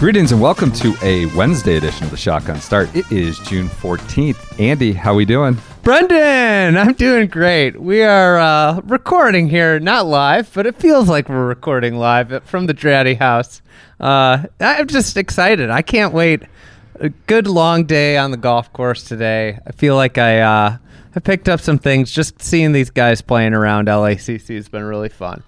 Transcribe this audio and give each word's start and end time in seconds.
Greetings 0.00 0.32
and 0.32 0.40
welcome 0.40 0.72
to 0.72 0.96
a 1.02 1.26
Wednesday 1.36 1.76
edition 1.76 2.04
of 2.04 2.10
the 2.10 2.16
Shotgun 2.16 2.58
Start. 2.58 2.88
It 2.96 3.12
is 3.12 3.38
June 3.40 3.68
14th. 3.68 4.58
Andy, 4.58 4.94
how 4.94 5.12
we 5.12 5.26
doing? 5.26 5.58
Brendan, 5.82 6.78
I'm 6.78 6.94
doing 6.94 7.28
great. 7.28 7.78
We 7.78 8.02
are 8.02 8.38
uh, 8.38 8.80
recording 8.86 9.50
here, 9.50 9.78
not 9.78 10.06
live, 10.06 10.50
but 10.54 10.64
it 10.64 10.76
feels 10.76 11.10
like 11.10 11.28
we're 11.28 11.46
recording 11.46 11.96
live 11.96 12.42
from 12.44 12.64
the 12.64 12.72
Draddy 12.72 13.18
house. 13.18 13.60
Uh, 14.00 14.44
I'm 14.58 14.86
just 14.86 15.18
excited. 15.18 15.68
I 15.68 15.82
can't 15.82 16.14
wait. 16.14 16.44
A 16.94 17.10
good 17.10 17.46
long 17.46 17.84
day 17.84 18.16
on 18.16 18.30
the 18.30 18.38
golf 18.38 18.72
course 18.72 19.04
today. 19.04 19.58
I 19.66 19.72
feel 19.72 19.96
like 19.96 20.16
I 20.16 20.40
uh, 20.40 20.78
I 21.14 21.20
picked 21.20 21.46
up 21.46 21.60
some 21.60 21.78
things. 21.78 22.10
Just 22.10 22.40
seeing 22.40 22.72
these 22.72 22.88
guys 22.88 23.20
playing 23.20 23.52
around 23.52 23.88
LACC 23.88 24.56
has 24.56 24.70
been 24.70 24.84
really 24.84 25.10
fun. 25.10 25.42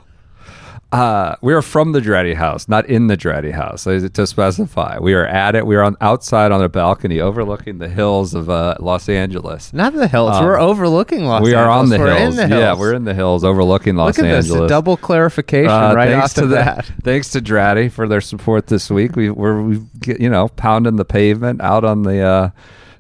Uh, 0.93 1.37
we 1.41 1.55
are 1.55 1.63
from 1.63 1.93
the 1.93 2.01
Draddy 2.01 2.35
house, 2.35 2.69
not 2.69 2.85
in 2.85 3.07
the 3.07 3.17
Draddy 3.17 3.51
house, 3.51 3.85
to 3.85 4.27
specify. 4.27 4.99
We 5.01 5.15
are 5.15 5.27
at 5.27 5.55
it. 5.55 5.67
We 5.67 5.75
are 5.77 5.83
on 5.83 5.97
outside 6.03 6.53
on 6.53 6.63
a 6.63 6.69
balcony 6.69 7.19
overlooking 7.19 7.79
the 7.79 7.89
hills 7.89 8.35
of 8.35 8.51
uh, 8.51 8.77
Los 8.79 9.09
Angeles. 9.09 9.73
Not 9.73 9.95
the 9.95 10.07
hills. 10.07 10.37
Um, 10.37 10.45
we're 10.45 10.61
overlooking 10.61 11.25
Los 11.25 11.43
we 11.43 11.55
Angeles. 11.55 11.65
are 11.67 11.71
on 11.71 11.89
the 11.89 11.99
we're 11.99 12.15
hills. 12.19 12.35
In 12.35 12.37
the 12.37 12.47
hills. 12.47 12.61
Yeah, 12.61 12.75
we're 12.79 12.93
in 12.93 13.05
the 13.05 13.15
hills 13.15 13.43
overlooking 13.43 13.97
Los 13.97 14.19
Look 14.19 14.27
at 14.27 14.35
Angeles. 14.35 14.53
this. 14.61 14.65
A 14.65 14.69
double 14.69 14.99
clarification 14.99 15.71
Uh, 15.71 15.95
right 15.95 16.11
thanks 16.11 16.39
off 16.39 16.45
to 16.45 16.51
bat. 16.51 16.85
thanks 17.03 17.31
to 17.31 17.41
Draddy 17.41 17.91
for 17.91 18.07
their 18.07 18.21
support 18.21 18.67
this 18.67 18.91
week. 18.91 19.17
We 19.17 19.31
we're 19.31 19.63
we 19.63 19.81
you 20.19 20.29
know 20.29 20.49
pounding 20.49 20.97
the 20.97 21.07
pavement 21.07 21.63
out 21.63 21.85
on 21.85 22.03
the 22.03 22.21
uh, 22.21 22.51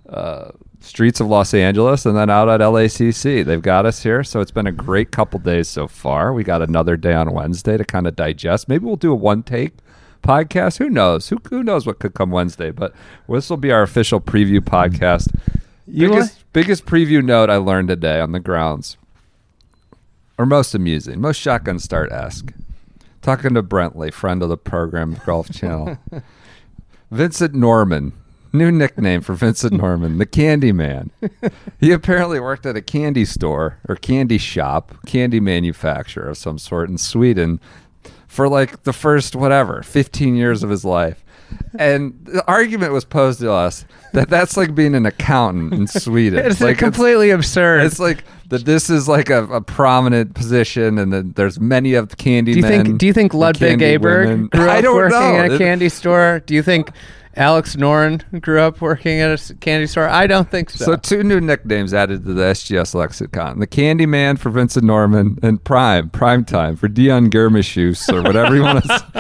uh, 0.08 0.50
streets 0.83 1.20
of 1.20 1.28
Los 1.28 1.55
Angeles 1.55 2.05
and 2.05 2.16
then 2.16 2.28
out 2.28 2.48
at 2.48 2.61
LACC. 2.61 3.44
They've 3.44 3.62
got 3.62 3.86
us 3.86 4.02
here, 4.02 4.25
so 4.25 4.41
it's 4.41 4.50
been 4.50 4.66
a 4.66 4.72
great 4.72 5.11
couple 5.11 5.38
days 5.38 5.69
so 5.69 5.86
far. 5.86 6.33
We 6.33 6.44
got 6.44 6.62
another 6.62 6.97
day 6.97 7.14
on 7.14 7.33
Wednesday 7.33 7.77
to 7.77 7.84
kind 7.84 8.06
of 8.06 8.16
digest. 8.16 8.69
Maybe 8.69 8.84
we'll 8.84 8.97
do 8.97 9.12
a 9.12 9.16
one 9.16 9.42
take 9.42 9.75
podcast. 10.22 10.78
Who 10.78 10.91
knows? 10.91 11.28
Who 11.28 11.38
who 11.48 11.62
knows 11.62 11.86
what 11.86 11.98
could 11.98 12.14
come 12.14 12.30
Wednesday? 12.30 12.70
But 12.70 12.94
this 13.28 13.48
will 13.48 13.56
be 13.56 13.72
our 13.72 13.83
official 13.83 14.20
preview 14.20 14.60
podcast. 14.60 15.34
You 15.86 16.08
biggest 16.08 16.53
biggest 16.53 16.86
preview 16.86 17.25
note 17.25 17.50
I 17.50 17.56
learned 17.56 17.88
today 17.88 18.20
on 18.20 18.33
the 18.33 18.41
grounds, 18.41 18.97
or 20.38 20.47
most 20.47 20.75
amusing, 20.75 21.20
most 21.20 21.38
shotgun 21.38 21.78
start 21.78 22.12
esque. 22.12 22.53
Talking 23.20 23.55
to 23.55 23.62
Brentley, 23.62 24.12
friend 24.12 24.42
of 24.42 24.48
the 24.48 24.56
program, 24.56 25.16
Golf 25.25 25.48
Channel. 25.53 25.97
Vincent 27.12 27.55
Norrman, 27.55 28.14
new 28.53 28.70
nickname 28.70 29.20
for 29.20 29.34
Vincent 29.34 29.75
Norrman, 29.75 30.19
the 30.19 30.27
Candy 30.27 30.72
Man. 30.72 31.11
He 31.81 31.92
apparently 31.92 32.41
worked 32.41 32.67
at 32.67 32.77
a 32.77 32.83
candy 32.83 33.25
store 33.25 33.78
or 33.89 33.97
candy 33.97 34.39
shop, 34.39 34.94
candy 35.06 35.41
manufacturer 35.41 36.28
of 36.31 36.39
some 36.39 36.59
sort 36.59 36.89
in 36.89 36.98
Sweden 36.98 37.61
for 38.27 38.48
like 38.48 38.84
the 38.84 38.92
first 38.92 39.36
whatever 39.36 39.83
15 39.83 40.37
years 40.37 40.62
of 40.62 40.71
his 40.71 40.84
life. 40.84 41.25
And 41.78 42.19
the 42.25 42.44
argument 42.47 42.93
was 42.93 43.04
posed 43.04 43.41
to 43.41 43.53
us 43.53 43.84
that 44.12 44.28
that's 44.28 44.56
like 44.56 44.75
being 44.75 44.94
an 44.94 45.06
accountant 45.06 45.72
in 45.72 45.87
Sweden. 45.87 46.44
It's 46.47 46.60
like 46.60 46.78
completely 46.78 47.31
absurd. 47.31 47.84
It's 47.84 47.99
like 47.99 48.25
that. 48.49 48.65
This 48.65 48.88
is 48.91 49.09
like 49.09 49.31
a, 49.31 49.44
a 49.44 49.60
prominent 49.60 50.34
position, 50.34 50.99
and 50.99 51.12
then 51.12 51.32
there's 51.37 51.60
many 51.60 51.94
of 51.94 52.09
the 52.09 52.16
candy 52.16 52.53
Do 52.55 52.60
you 52.60 52.62
men 52.62 52.84
think? 52.84 52.99
Do 52.99 53.06
you 53.06 53.12
think 53.12 53.34
Ludvig 53.34 53.81
Åberg 53.81 54.50
grew 54.50 54.65
up 54.65 54.71
I 54.71 54.81
don't 54.81 54.97
working 54.97 55.19
know. 55.19 55.37
at 55.37 55.53
a 55.53 55.59
candy 55.59 55.88
store? 55.88 56.41
Do 56.47 56.55
you 56.55 56.62
think 56.62 56.91
Alex 57.34 57.76
Noren 57.76 58.41
grew 58.43 58.60
up 58.60 58.81
working 58.81 59.20
at 59.20 59.50
a 59.50 59.54
candy 59.54 59.87
store? 59.87 60.09
I 60.09 60.26
don't 60.26 60.50
think 60.50 60.70
so. 60.70 60.84
So 60.84 60.97
two 60.97 61.22
new 61.22 61.41
nicknames 61.41 61.94
added 61.94 62.25
to 62.25 62.34
the 62.34 62.43
SGS 62.43 62.94
lexicon: 62.94 63.59
the 63.59 63.66
Candy 63.66 64.06
Man 64.06 64.37
for 64.37 64.50
Vincent 64.50 64.84
Norrman, 64.84 65.43
and 65.43 65.62
Prime 65.62 66.10
Prime 66.10 66.44
Time 66.44 66.76
for 66.76 66.88
Deon 66.88 67.31
Germishuys 67.31 68.12
or 68.12 68.22
whatever 68.22 68.54
you 68.54 68.62
want 68.62 68.84
to. 68.84 68.91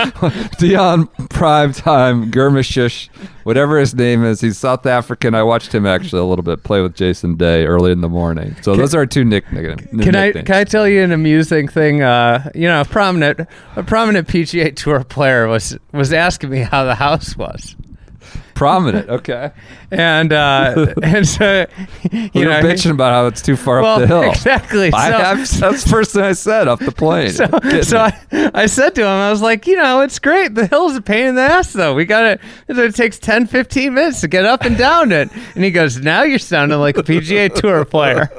Deon 0.58 1.08
Prime 1.30 1.72
Time 1.72 2.30
Germishuys, 2.30 3.08
whatever 3.44 3.78
his 3.78 3.94
name 3.94 4.24
is. 4.24 4.40
He's 4.40 4.58
South 4.58 4.84
African. 4.84 5.34
I 5.34 5.42
watched 5.42 5.74
him 5.74 5.86
actually 5.86 6.20
a 6.20 6.24
little 6.24 6.42
bit 6.42 6.64
play 6.64 6.82
with 6.82 6.94
Jason 6.94 7.36
Day 7.36 7.64
early 7.64 7.92
in 7.92 8.02
the 8.02 8.08
morning. 8.08 8.54
So 8.62 8.76
those 8.76 8.94
are 8.94 8.98
our 8.98 9.06
two 9.06 9.24
nicknames. 9.24 9.80
can 10.02 10.14
I 10.14 10.32
can 10.32 10.54
I 10.54 10.64
tell 10.64 10.86
you 10.86 11.02
an 11.02 11.12
amusing 11.12 11.68
thing? 11.68 12.02
Uh, 12.02 12.50
you 12.54 12.68
know, 12.68 12.82
a 12.82 12.84
prominent 12.84 13.48
a 13.76 13.82
prominent 13.82 14.28
PGA 14.28 14.74
Tour 14.76 15.02
player 15.04 15.48
was 15.48 15.76
was 15.92 16.12
asking 16.12 16.50
me 16.50 16.58
how 16.60 16.84
the 16.84 16.94
house 16.94 17.36
was, 17.36 17.74
Prominent. 18.62 19.08
Okay. 19.22 19.50
and 19.90 20.32
uh, 20.32 20.94
and 21.02 21.26
so 21.26 21.66
you 22.12 22.44
know 22.44 22.60
bitching 22.62 22.92
about 22.92 23.12
how 23.12 23.26
it's 23.26 23.42
too 23.42 23.56
far 23.56 23.82
well, 23.82 23.94
up 23.94 24.00
the 24.00 24.06
hill. 24.06 24.22
exactly. 24.30 24.90
I, 24.92 25.10
So- 25.10 25.16
I'm- 25.16 25.38
that's 25.72 25.84
the 25.84 25.90
first 25.90 26.12
thing 26.12 26.22
I 26.22 26.32
said 26.32 26.68
off 26.68 26.78
the 26.78 26.92
plane. 26.92 27.30
So, 27.30 27.46
so. 27.82 27.98
I, 27.98 28.50
I 28.54 28.66
said 28.66 28.94
to 28.94 29.02
him, 29.02 29.08
I 29.08 29.30
was 29.30 29.42
like, 29.42 29.66
you 29.66 29.76
know, 29.76 30.00
it's 30.00 30.18
great. 30.18 30.54
The 30.54 30.66
hill's 30.66 30.96
a 30.96 31.02
pain 31.02 31.26
in 31.26 31.34
the 31.34 31.42
ass, 31.42 31.72
though. 31.72 31.94
We 31.94 32.04
got 32.04 32.22
to, 32.22 32.38
it 32.68 32.94
takes 32.94 33.18
10, 33.18 33.46
15 33.46 33.94
minutes 33.94 34.20
to 34.22 34.28
get 34.28 34.44
up 34.44 34.62
and 34.62 34.76
down 34.76 35.12
it. 35.12 35.30
And 35.54 35.64
he 35.64 35.70
goes, 35.70 35.98
now 35.98 36.22
you're 36.22 36.38
sounding 36.38 36.78
like 36.78 36.96
a 36.96 37.02
PGA 37.02 37.52
Tour 37.54 37.84
player. 37.84 38.30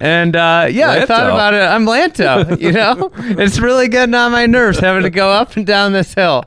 And 0.00 0.36
uh, 0.36 0.68
yeah, 0.70 0.90
I 0.90 1.06
thought 1.06 1.26
about 1.26 1.54
it. 1.54 1.62
I'm 1.62 1.86
Lanto, 1.86 2.60
you 2.60 2.72
know? 2.72 3.10
it's 3.16 3.58
really 3.58 3.88
getting 3.88 4.14
on 4.14 4.32
my 4.32 4.46
nerves 4.46 4.78
having 4.78 5.02
to 5.02 5.10
go 5.10 5.30
up 5.30 5.56
and 5.56 5.66
down 5.66 5.92
this 5.92 6.14
hill. 6.14 6.44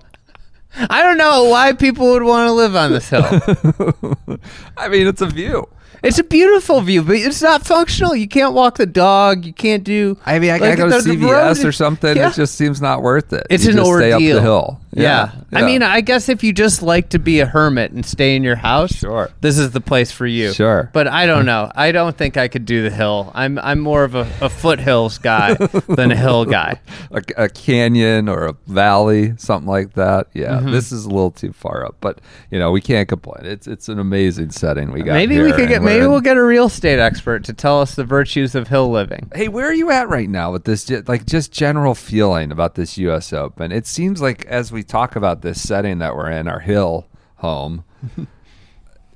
I 0.89 1.03
don't 1.03 1.17
know 1.17 1.45
why 1.45 1.73
people 1.73 2.11
would 2.11 2.23
want 2.23 2.47
to 2.47 2.51
live 2.53 2.75
on 2.75 2.91
this 2.91 3.09
hill. 3.09 3.23
I 4.77 4.87
mean, 4.87 5.07
it's 5.07 5.21
a 5.21 5.27
view. 5.27 5.67
It's 6.03 6.19
a 6.19 6.23
beautiful 6.23 6.81
view, 6.81 7.01
but 7.01 7.15
it's 7.15 7.41
not 7.41 7.65
functional. 7.65 8.15
You 8.15 8.27
can't 8.27 8.53
walk 8.53 8.77
the 8.77 8.85
dog. 8.85 9.45
You 9.45 9.53
can't 9.53 9.83
do. 9.83 10.17
I 10.25 10.37
mean, 10.37 10.51
I 10.51 10.57
like, 10.57 10.77
gotta 10.77 10.89
go 10.89 11.01
to 11.01 11.07
the- 11.07 11.15
CVS 11.15 11.65
or 11.65 11.71
something. 11.71 12.15
Yeah. 12.15 12.29
It 12.29 12.35
just 12.35 12.55
seems 12.55 12.79
not 12.81 13.01
worth 13.01 13.33
it. 13.33 13.47
It's 13.49 13.65
You 13.65 13.71
an 13.73 13.79
ordeal. 13.79 14.19
Stay 14.19 14.31
up 14.31 14.35
the 14.35 14.41
hill. 14.41 14.79
Yeah. 14.93 15.31
I 15.53 15.63
mean, 15.63 15.83
I 15.83 16.01
guess 16.01 16.29
if 16.29 16.43
you 16.43 16.53
just 16.53 16.81
like 16.81 17.09
to 17.09 17.19
be 17.19 17.39
a 17.39 17.45
hermit 17.45 17.91
and 17.91 18.05
stay 18.05 18.35
in 18.35 18.43
your 18.43 18.55
house, 18.55 18.91
Sure. 18.93 19.29
this 19.41 19.57
is 19.57 19.71
the 19.71 19.81
place 19.81 20.11
for 20.11 20.25
you. 20.25 20.53
Sure. 20.53 20.89
But 20.93 21.07
I 21.07 21.25
don't 21.25 21.45
know. 21.45 21.71
I 21.75 21.91
don't 21.91 22.17
think 22.17 22.37
I 22.37 22.47
could 22.47 22.65
do 22.65 22.81
the 22.83 22.89
hill. 22.89 23.31
I'm 23.35 23.59
I'm 23.59 23.79
more 23.79 24.03
of 24.03 24.15
a, 24.15 24.21
a 24.41 24.49
foothills 24.49 25.17
guy 25.17 25.53
than 25.89 26.11
a 26.11 26.15
hill 26.15 26.45
guy. 26.45 26.79
a, 27.11 27.21
a 27.37 27.49
canyon 27.49 28.27
or 28.29 28.45
a 28.45 28.53
valley, 28.67 29.33
something 29.37 29.67
like 29.69 29.93
that. 29.93 30.27
Yeah, 30.33 30.57
Mm-hmm. 30.59 30.71
this 30.71 30.91
is 30.91 31.05
a 31.05 31.09
little 31.09 31.31
too 31.31 31.51
far 31.53 31.85
up, 31.85 31.95
but 32.01 32.19
you 32.51 32.57
know 32.57 32.71
we 32.71 32.81
can't 32.81 33.07
complain. 33.09 33.45
It's 33.45 33.67
it's 33.67 33.89
an 33.89 33.99
amazing 33.99 34.51
setting 34.51 34.91
we 34.91 35.01
got. 35.03 35.13
Maybe 35.13 35.39
we 35.41 35.51
could 35.51 35.67
get 35.69 35.81
maybe 35.83 36.05
in- 36.05 36.11
we'll 36.11 36.21
get 36.21 36.37
a 36.37 36.43
real 36.43 36.65
estate 36.65 36.99
expert 36.99 37.43
to 37.45 37.53
tell 37.53 37.81
us 37.81 37.95
the 37.95 38.03
virtues 38.05 38.55
of 38.55 38.67
hill 38.69 38.89
living. 38.89 39.29
Hey, 39.35 39.47
where 39.47 39.67
are 39.67 39.73
you 39.73 39.91
at 39.91 40.09
right 40.09 40.29
now 40.29 40.51
with 40.51 40.63
this? 40.63 40.89
Like, 41.07 41.25
just 41.25 41.51
general 41.51 41.93
feeling 41.95 42.51
about 42.51 42.75
this 42.75 42.97
U.S. 42.97 43.33
Open. 43.33 43.71
It 43.71 43.85
seems 43.85 44.21
like 44.21 44.45
as 44.45 44.71
we 44.71 44.83
talk 44.87 45.15
about 45.15 45.41
this 45.41 45.65
setting 45.65 45.99
that 45.99 46.15
we're 46.15 46.31
in, 46.31 46.47
our 46.47 46.59
hill 46.59 47.07
home, 47.37 47.83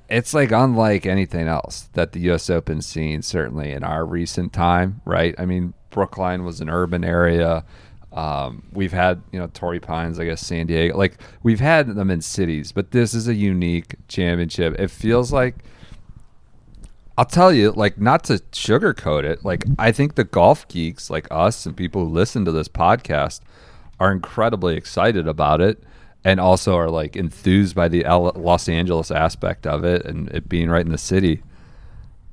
it's 0.08 0.34
like 0.34 0.52
unlike 0.52 1.06
anything 1.06 1.48
else 1.48 1.88
that 1.94 2.12
the 2.12 2.20
U.S. 2.20 2.50
Open's 2.50 2.86
seen. 2.86 3.22
Certainly 3.22 3.72
in 3.72 3.82
our 3.82 4.04
recent 4.04 4.52
time, 4.52 5.00
right? 5.04 5.34
I 5.38 5.46
mean, 5.46 5.74
Brookline 5.90 6.44
was 6.44 6.60
an 6.60 6.68
urban 6.68 7.04
area. 7.04 7.64
Um, 8.12 8.64
we've 8.72 8.92
had, 8.92 9.22
you 9.32 9.38
know, 9.38 9.46
Torrey 9.54 9.80
Pines, 9.80 10.20
I 10.20 10.26
guess, 10.26 10.44
San 10.44 10.66
Diego. 10.66 10.96
Like, 10.96 11.18
we've 11.42 11.60
had 11.60 11.94
them 11.94 12.10
in 12.10 12.20
cities, 12.20 12.70
but 12.70 12.90
this 12.90 13.14
is 13.14 13.26
a 13.26 13.34
unique 13.34 13.94
championship. 14.06 14.78
It 14.78 14.90
feels 14.90 15.32
like 15.32 15.64
I'll 17.16 17.24
tell 17.24 17.52
you, 17.52 17.72
like, 17.72 17.98
not 17.98 18.24
to 18.24 18.34
sugarcoat 18.52 19.24
it, 19.24 19.44
like, 19.44 19.64
I 19.78 19.92
think 19.92 20.14
the 20.14 20.24
golf 20.24 20.66
geeks, 20.68 21.10
like 21.10 21.26
us 21.30 21.66
and 21.66 21.76
people 21.76 22.04
who 22.06 22.12
listen 22.12 22.44
to 22.46 22.52
this 22.52 22.68
podcast, 22.68 23.40
are 24.02 24.10
incredibly 24.10 24.74
excited 24.76 25.28
about 25.28 25.60
it 25.60 25.80
and 26.24 26.40
also 26.40 26.74
are, 26.74 26.90
like, 26.90 27.14
enthused 27.14 27.76
by 27.76 27.86
the 27.86 28.04
L- 28.04 28.32
Los 28.34 28.68
Angeles 28.68 29.12
aspect 29.12 29.64
of 29.64 29.84
it 29.84 30.04
and 30.04 30.28
it 30.30 30.48
being 30.48 30.68
right 30.68 30.84
in 30.84 30.90
the 30.90 30.98
city. 30.98 31.40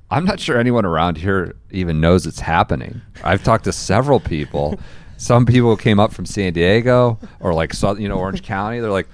I'm 0.10 0.26
not 0.26 0.40
sure 0.40 0.58
anyone 0.58 0.84
around 0.86 1.18
here 1.18 1.56
even 1.70 2.02
knows 2.02 2.26
it's 2.26 2.40
happening. 2.40 3.02
I've 3.24 3.44
talked 3.44 3.66
to 3.66 3.72
several 3.72 4.20
people. 4.20 4.80
Some 5.18 5.46
people 5.46 5.78
came 5.78 6.00
up 6.00 6.12
from 6.12 6.26
San 6.26 6.54
Diego 6.54 7.20
or, 7.40 7.54
like, 7.54 7.74
you 8.00 8.10
know, 8.10 8.18
Orange 8.18 8.42
County. 8.42 8.80
They're 8.80 8.90
like, 8.90 9.08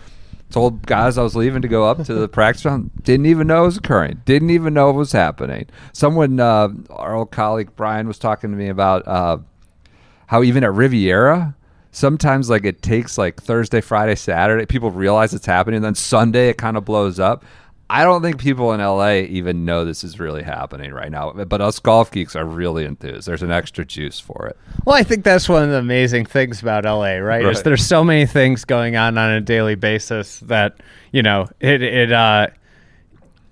Told 0.51 0.85
guys 0.85 1.17
I 1.17 1.23
was 1.23 1.35
leaving 1.35 1.63
to 1.63 1.67
go 1.67 1.85
up 1.85 2.03
to 2.05 2.13
the 2.13 2.29
practice 2.29 2.61
ground. 2.63 2.91
Didn't 3.03 3.25
even 3.25 3.47
know 3.47 3.63
it 3.63 3.65
was 3.65 3.77
occurring. 3.77 4.21
Didn't 4.23 4.51
even 4.51 4.73
know 4.75 4.91
it 4.91 4.93
was 4.93 5.11
happening. 5.11 5.65
Someone, 5.91 6.39
uh, 6.39 6.69
our 6.91 7.15
old 7.15 7.31
colleague 7.31 7.71
Brian, 7.75 8.07
was 8.07 8.19
talking 8.19 8.51
to 8.51 8.55
me 8.55 8.69
about 8.69 9.05
uh, 9.07 9.39
how 10.27 10.43
even 10.43 10.63
at 10.63 10.71
Riviera, 10.71 11.55
sometimes 11.95 12.49
like 12.49 12.65
it 12.65 12.81
takes 12.81 13.17
like 13.17 13.41
Thursday, 13.41 13.79
Friday, 13.79 14.15
Saturday, 14.15 14.65
people 14.65 14.91
realize 14.91 15.33
it's 15.33 15.45
happening, 15.45 15.77
and 15.77 15.85
then 15.85 15.95
Sunday 15.95 16.49
it 16.49 16.57
kind 16.57 16.77
of 16.77 16.85
blows 16.85 17.19
up. 17.19 17.45
I 17.87 18.03
don't 18.03 18.23
think 18.23 18.39
people 18.39 18.73
in 18.73 18.79
LA 18.79 19.17
even 19.29 19.63
know 19.63 19.85
this 19.85 20.03
is 20.03 20.19
really 20.19 20.41
happening 20.41 20.91
right 20.91 21.11
now, 21.11 21.31
but 21.31 21.61
us 21.61 21.77
golf 21.79 22.11
geeks 22.11 22.35
are 22.35 22.43
really 22.43 22.83
enthused. 22.83 23.27
There's 23.27 23.43
an 23.43 23.51
extra 23.51 23.85
juice 23.85 24.19
for 24.19 24.47
it. 24.47 24.57
Well, 24.85 24.95
I 24.95 25.03
think 25.03 25.23
that's 25.23 25.47
one 25.47 25.63
of 25.63 25.69
the 25.69 25.77
amazing 25.77 26.25
things 26.25 26.61
about 26.61 26.83
LA, 26.83 27.17
right? 27.17 27.45
Is 27.45 27.61
there's 27.61 27.85
so 27.85 28.03
many 28.03 28.25
things 28.25 28.65
going 28.65 28.95
on 28.95 29.19
on 29.19 29.31
a 29.31 29.39
daily 29.39 29.75
basis 29.75 30.39
that 30.41 30.79
you 31.11 31.21
know 31.21 31.47
it 31.59 31.81
it 31.83 32.11
uh 32.11 32.47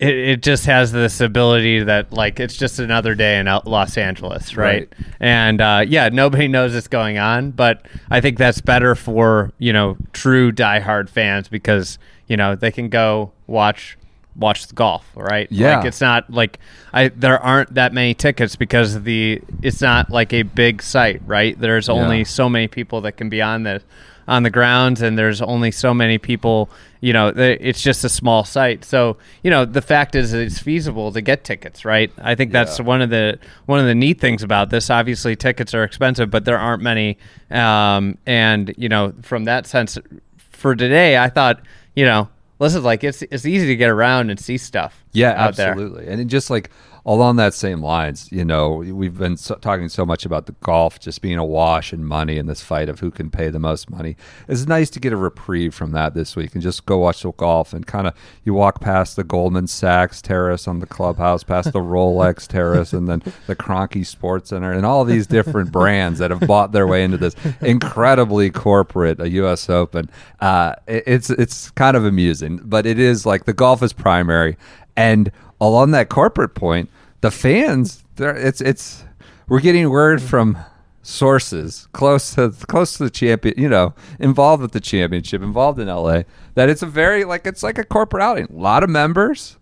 it, 0.03 0.15
it 0.29 0.43
just 0.43 0.65
has 0.65 0.91
this 0.91 1.21
ability 1.21 1.83
that 1.83 2.11
like 2.13 2.39
it's 2.39 2.55
just 2.57 2.79
another 2.79 3.15
day 3.15 3.39
in 3.39 3.45
Los 3.65 3.97
Angeles, 3.97 4.55
right? 4.57 4.89
Right. 4.97 5.07
And 5.19 5.61
uh, 5.61 5.83
yeah, 5.87 6.09
nobody 6.09 6.47
knows 6.47 6.73
what's 6.73 6.87
going 6.87 7.17
on, 7.17 7.51
but 7.51 7.85
I 8.11 8.21
think 8.21 8.37
that's 8.37 8.61
better 8.61 8.95
for 8.95 9.51
you 9.59 9.73
know 9.73 9.97
true 10.11 10.51
diehard 10.51 11.09
fans 11.09 11.47
because 11.47 11.97
you 12.27 12.37
know 12.37 12.55
they 12.55 12.71
can 12.71 12.89
go 12.89 13.31
watch 13.47 13.97
watch 14.35 14.65
the 14.67 14.73
golf, 14.73 15.05
right? 15.15 15.47
Yeah. 15.51 15.77
like 15.77 15.85
it's 15.85 16.01
not 16.01 16.29
like 16.29 16.59
I 16.91 17.09
there 17.09 17.39
aren't 17.39 17.75
that 17.75 17.93
many 17.93 18.13
tickets 18.15 18.55
because 18.55 19.03
the 19.03 19.41
it's 19.61 19.81
not 19.81 20.09
like 20.09 20.33
a 20.33 20.41
big 20.43 20.81
site, 20.81 21.21
right? 21.25 21.59
There's 21.59 21.87
only 21.89 22.19
Yeah. 22.19 22.23
so 22.23 22.49
many 22.49 22.67
people 22.67 23.01
that 23.01 23.11
can 23.13 23.29
be 23.29 23.41
on 23.41 23.63
the 23.63 23.81
on 24.27 24.43
the 24.43 24.49
grounds, 24.49 25.01
and 25.01 25.17
there's 25.17 25.41
only 25.41 25.71
so 25.71 25.93
many 25.93 26.17
people. 26.17 26.69
You 27.01 27.11
know, 27.11 27.27
it's 27.35 27.81
just 27.81 28.03
a 28.05 28.09
small 28.09 28.43
site. 28.45 28.85
So 28.85 29.17
you 29.43 29.51
know, 29.51 29.65
the 29.65 29.81
fact 29.81 30.15
is, 30.15 30.33
it's 30.33 30.59
feasible 30.59 31.11
to 31.11 31.21
get 31.21 31.43
tickets, 31.43 31.83
right? 31.83 32.11
I 32.21 32.35
think 32.35 32.51
that's 32.51 32.79
Yeah. 32.79 32.85
one 32.85 33.01
of 33.01 33.09
the 33.09 33.39
one 33.65 33.79
of 33.79 33.85
the 33.85 33.95
neat 33.95 34.21
things 34.21 34.41
about 34.43 34.69
this. 34.69 34.89
Obviously, 34.89 35.35
tickets 35.35 35.73
are 35.73 35.83
expensive, 35.83 36.29
but 36.31 36.45
there 36.45 36.57
aren't 36.57 36.81
many. 36.83 37.17
Um, 37.51 38.17
and 38.25 38.73
you 38.77 38.89
know, 38.89 39.13
from 39.21 39.43
that 39.45 39.67
sense, 39.67 39.97
for 40.37 40.75
today, 40.75 41.17
I 41.17 41.29
thought, 41.29 41.61
you 41.95 42.05
know, 42.05 42.29
listen, 42.59 42.83
like 42.83 43.03
it's 43.03 43.21
it's 43.23 43.45
easy 43.45 43.67
to 43.67 43.75
get 43.75 43.89
around 43.89 44.29
and 44.29 44.39
see 44.39 44.57
stuff. 44.57 45.03
Yeah, 45.11 45.31
out 45.31 45.55
there. 45.57 45.71
absolutely. 45.71 46.07
And 46.07 46.21
it 46.21 46.25
just 46.25 46.49
like 46.49 46.69
along 47.05 47.35
that 47.35 47.53
same 47.53 47.81
lines, 47.81 48.31
you 48.31 48.45
know, 48.45 48.75
we've 48.75 49.17
been 49.17 49.35
so, 49.35 49.55
talking 49.55 49.89
so 49.89 50.05
much 50.05 50.25
about 50.25 50.45
the 50.45 50.53
golf 50.61 50.99
just 50.99 51.21
being 51.21 51.37
a 51.37 51.43
wash 51.45 51.91
and 51.91 52.07
money 52.07 52.37
in 52.37 52.45
this 52.45 52.61
fight 52.61 52.87
of 52.87 53.01
who 53.01 53.11
can 53.11 53.29
pay 53.29 53.49
the 53.49 53.59
most 53.59 53.89
money. 53.89 54.15
It's 54.47 54.65
nice 54.67 54.89
to 54.91 54.99
get 55.01 55.11
a 55.11 55.17
reprieve 55.17 55.73
from 55.75 55.91
that 55.91 56.13
this 56.13 56.35
week 56.37 56.53
and 56.53 56.61
just 56.61 56.85
go 56.85 56.99
watch 56.99 57.23
the 57.23 57.31
golf 57.33 57.73
and 57.73 57.85
kind 57.85 58.07
of 58.07 58.13
you 58.45 58.53
walk 58.53 58.79
past 58.79 59.17
the 59.17 59.23
Goldman 59.25 59.67
Sachs 59.67 60.21
terrace 60.21 60.67
on 60.67 60.79
the 60.79 60.85
clubhouse, 60.87 61.43
past 61.43 61.73
the 61.73 61.79
Rolex 61.79 62.47
terrace, 62.47 62.93
and 62.93 63.07
then 63.09 63.21
the 63.47 63.55
Kroenke 63.55 64.05
Sports 64.05 64.51
Center, 64.51 64.71
and 64.71 64.85
all 64.85 65.03
these 65.03 65.27
different 65.27 65.71
brands 65.73 66.19
that 66.19 66.31
have 66.31 66.47
bought 66.47 66.71
their 66.71 66.87
way 66.87 67.03
into 67.03 67.17
this 67.17 67.35
incredibly 67.61 68.49
corporate 68.49 69.19
a 69.19 69.29
U.S. 69.31 69.69
Open. 69.69 70.09
Uh, 70.39 70.75
it- 70.87 71.03
it's 71.05 71.29
it's 71.29 71.69
kind 71.71 71.97
of 71.97 72.05
amusing, 72.05 72.61
but 72.63 72.85
it 72.85 72.97
is 72.97 73.25
like 73.25 73.43
the 73.45 73.53
golf 73.53 73.83
is 73.83 73.91
primary, 73.93 74.57
and 74.95 75.31
along 75.67 75.91
that 75.91 76.09
corporate 76.09 76.55
point, 76.55 76.89
the 77.21 77.31
fans, 77.31 78.03
it's 78.17 78.61
it's 78.61 79.03
we're 79.47 79.61
getting 79.61 79.89
word 79.89 80.21
from 80.21 80.57
sources 81.01 81.87
close 81.91 82.35
to 82.35 82.51
close 82.67 82.97
to 82.97 83.03
the 83.03 83.09
champion, 83.09 83.55
you 83.57 83.69
know, 83.69 83.93
involved 84.19 84.61
with 84.61 84.71
the 84.71 84.79
championship, 84.79 85.41
involved 85.41 85.79
in 85.79 85.87
LA, 85.87 86.23
that 86.55 86.69
it's 86.69 86.81
a 86.81 86.87
very 86.87 87.23
like 87.23 87.45
it's 87.45 87.63
like 87.63 87.77
a 87.77 87.83
corporate 87.83 88.23
outing. 88.23 88.47
A 88.49 88.61
lot 88.61 88.83
of 88.83 88.89
members 88.89 89.57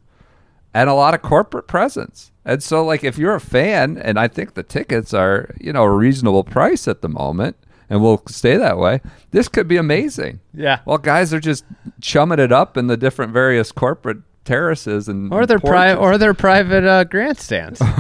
and 0.74 0.90
a 0.90 0.94
lot 0.94 1.14
of 1.14 1.22
corporate 1.22 1.68
presence. 1.68 2.32
And 2.46 2.64
so 2.64 2.84
like 2.84 3.04
if 3.04 3.18
you're 3.18 3.36
a 3.36 3.42
fan 3.42 3.98
and 3.98 4.20
I 4.20 4.28
think 4.28 4.54
the 4.54 4.64
tickets 4.64 5.14
are, 5.14 5.54
you 5.60 5.74
know, 5.74 5.84
a 5.84 5.92
reasonable 5.92 6.44
price 6.44 6.88
at 6.88 7.02
the 7.02 7.10
moment 7.10 7.56
and 7.90 8.02
will 8.02 8.24
stay 8.28 8.58
that 8.58 8.78
way, 8.78 9.02
this 9.32 9.48
could 9.48 9.68
be 9.68 9.78
amazing. 9.78 10.40
Yeah. 10.54 10.80
Well, 10.86 10.98
guys 10.98 11.34
are 11.34 11.40
just 11.40 11.66
chumming 12.00 12.40
it 12.40 12.52
up 12.52 12.78
in 12.78 12.88
the 12.88 12.98
different 12.98 13.34
various 13.34 13.72
corporate 13.72 14.20
terraces 14.46 15.08
and 15.08 15.32
or 15.34 15.46
their 15.46 15.60
pri- 15.60 15.94
porches. 15.94 16.00
or 16.02 16.18
their 16.18 16.34
private 16.34 16.84
uh, 16.86 17.04
grandstands. 17.06 17.82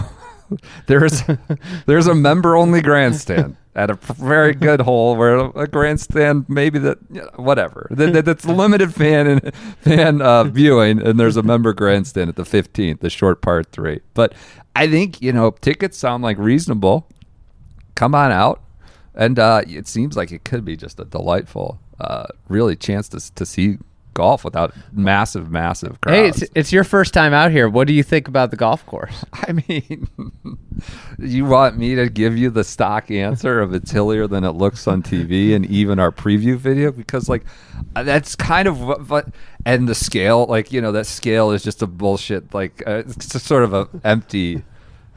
There's 0.85 1.23
there's 1.85 2.07
a 2.07 2.13
member 2.13 2.57
only 2.57 2.81
grandstand 2.81 3.55
at 3.73 3.89
a 3.89 3.93
very 3.93 4.53
good 4.53 4.81
hole 4.81 5.15
where 5.15 5.38
a 5.55 5.65
grandstand 5.65 6.43
maybe 6.49 6.77
that 6.79 6.97
you 7.09 7.21
know, 7.21 7.29
whatever 7.38 7.88
that, 7.91 8.11
that- 8.11 8.25
that's 8.25 8.43
limited 8.45 8.93
fan 8.93 9.27
and 9.27 9.55
fan 9.79 10.21
uh, 10.21 10.43
viewing 10.43 11.01
and 11.01 11.17
there's 11.17 11.38
a 11.38 11.43
member 11.43 11.71
grandstand 11.71 12.27
at 12.27 12.35
the 12.35 12.43
15th 12.43 12.99
the 12.99 13.09
short 13.09 13.41
part 13.41 13.71
three 13.71 14.01
but 14.13 14.33
I 14.75 14.89
think 14.89 15.21
you 15.21 15.31
know 15.31 15.51
tickets 15.51 15.97
sound 15.97 16.21
like 16.21 16.38
reasonable 16.38 17.07
come 17.95 18.13
on 18.13 18.33
out 18.33 18.61
and 19.15 19.39
uh, 19.39 19.61
it 19.65 19.88
seems 19.88 20.17
like 20.17 20.33
it 20.33 20.43
could 20.43 20.65
be 20.65 20.75
just 20.75 20.99
a 20.99 21.05
delightful 21.05 21.79
uh, 22.01 22.25
really 22.49 22.75
chance 22.75 23.07
to 23.07 23.33
to 23.35 23.45
see 23.45 23.77
golf 24.13 24.43
without 24.43 24.73
massive 24.91 25.49
massive 25.49 25.99
crowds. 26.01 26.17
hey, 26.17 26.27
it's, 26.27 26.51
it's 26.55 26.71
your 26.71 26.83
first 26.83 27.13
time 27.13 27.33
out 27.33 27.51
here. 27.51 27.69
What 27.69 27.87
do 27.87 27.93
you 27.93 28.03
think 28.03 28.27
about 28.27 28.51
the 28.51 28.57
golf 28.57 28.85
course? 28.85 29.25
I 29.33 29.53
mean, 29.53 30.09
you 31.19 31.45
want 31.45 31.77
me 31.77 31.95
to 31.95 32.09
give 32.09 32.37
you 32.37 32.49
the 32.49 32.63
stock 32.63 33.11
answer 33.11 33.59
of 33.59 33.73
it's 33.73 33.91
hillier 33.91 34.27
than 34.27 34.43
it 34.43 34.51
looks 34.51 34.87
on 34.87 35.01
TV 35.01 35.55
and 35.55 35.65
even 35.67 35.99
our 35.99 36.11
preview 36.11 36.57
video 36.57 36.91
because 36.91 37.29
like 37.29 37.43
uh, 37.95 38.03
that's 38.03 38.35
kind 38.35 38.67
of 38.67 38.81
what, 38.81 39.07
what 39.09 39.27
and 39.65 39.87
the 39.87 39.95
scale 39.95 40.45
like 40.45 40.71
you 40.71 40.81
know 40.81 40.91
that 40.91 41.05
scale 41.05 41.51
is 41.51 41.63
just 41.63 41.81
a 41.81 41.87
bullshit 41.87 42.53
like 42.53 42.83
uh, 42.87 43.03
it's 43.05 43.27
just 43.27 43.45
sort 43.45 43.63
of 43.63 43.73
a 43.73 43.87
empty 44.03 44.63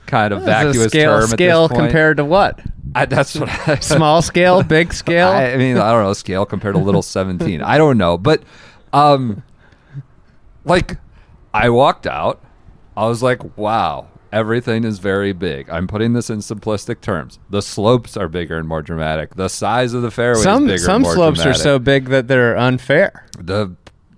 kind 0.07 0.35
of 0.35 0.43
a 0.43 0.45
vacuous 0.45 0.89
scale 0.89 1.21
term 1.21 1.29
scale 1.29 1.65
at 1.65 1.71
this 1.71 1.77
point. 1.77 1.89
compared 1.89 2.17
to 2.19 2.25
what? 2.25 2.61
I, 2.95 3.07
that's 3.07 3.35
what 3.35 3.49
I, 3.69 3.79
Small 3.81 4.23
scale, 4.23 4.63
big 4.69 4.93
scale. 4.93 5.29
I, 5.29 5.47
I 5.47 5.57
mean, 5.57 5.77
I 5.77 5.91
don't 5.91 6.05
know 6.05 6.13
scale 6.13 6.47
compared 6.47 6.75
to 6.75 6.81
little 6.81 7.03
seventeen. 7.03 7.61
I 7.63 7.79
don't 7.79 7.99
know, 7.99 8.17
but 8.17 8.43
um, 8.95 9.43
like 10.65 10.99
I 11.53 11.69
walked 11.71 12.07
out, 12.07 12.43
I 12.97 13.07
was 13.07 13.23
like, 13.23 13.57
wow, 13.59 14.07
everything 14.33 14.85
is 14.85 14.99
very 14.99 15.33
big. 15.33 15.69
I'm 15.69 15.87
putting 15.87 16.13
this 16.13 16.31
in 16.31 16.39
simplistic 16.39 17.01
terms. 17.01 17.39
The 17.51 17.61
slopes 17.63 18.17
are 18.17 18.29
bigger 18.29 18.57
and 18.59 18.69
more 18.69 18.83
dramatic. 18.83 19.35
The 19.35 19.49
size 19.49 19.95
of 19.95 20.03
the 20.03 20.11
fairway 20.11 20.43
some 20.43 20.65
is 20.65 20.73
bigger. 20.83 20.85
some 20.85 21.05
slopes 21.05 21.45
are 21.45 21.55
so 21.55 21.79
big 21.79 22.07
that 22.07 22.29
they're 22.29 22.57
unfair. 22.57 23.27
the 23.39 23.77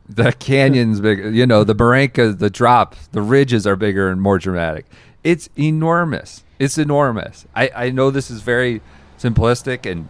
the 0.09 0.33
canyons 0.35 1.01
big 1.01 1.35
you 1.35 1.45
know 1.45 1.65
the 1.65 1.75
barrancas 1.75 2.39
the 2.39 2.49
drops 2.49 3.09
the 3.09 3.21
ridges 3.21 3.67
are 3.67 3.75
bigger 3.75 4.09
and 4.09 4.23
more 4.23 4.39
dramatic 4.39 4.87
it's 5.25 5.49
enormous 5.59 6.45
it's 6.61 6.79
enormous 6.79 7.45
i 7.57 7.69
i 7.75 7.91
know 7.91 8.09
this 8.13 8.31
is 8.31 8.41
very 8.41 8.81
simplistic 9.19 9.85
and 9.91 10.09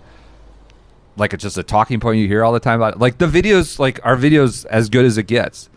like 1.17 1.33
it's 1.33 1.43
just 1.43 1.59
a 1.59 1.63
talking 1.63 2.01
point 2.01 2.19
you 2.19 2.29
hear 2.29 2.45
all 2.45 2.53
the 2.53 2.61
time 2.61 2.81
about 2.81 2.99
like 2.99 3.19
the 3.19 3.27
videos 3.27 3.79
like 3.79 4.01
our 4.05 4.17
videos 4.17 4.67
as 4.67 4.89
good 4.89 5.05
as 5.05 5.19
it 5.19 5.27
gets 5.27 5.69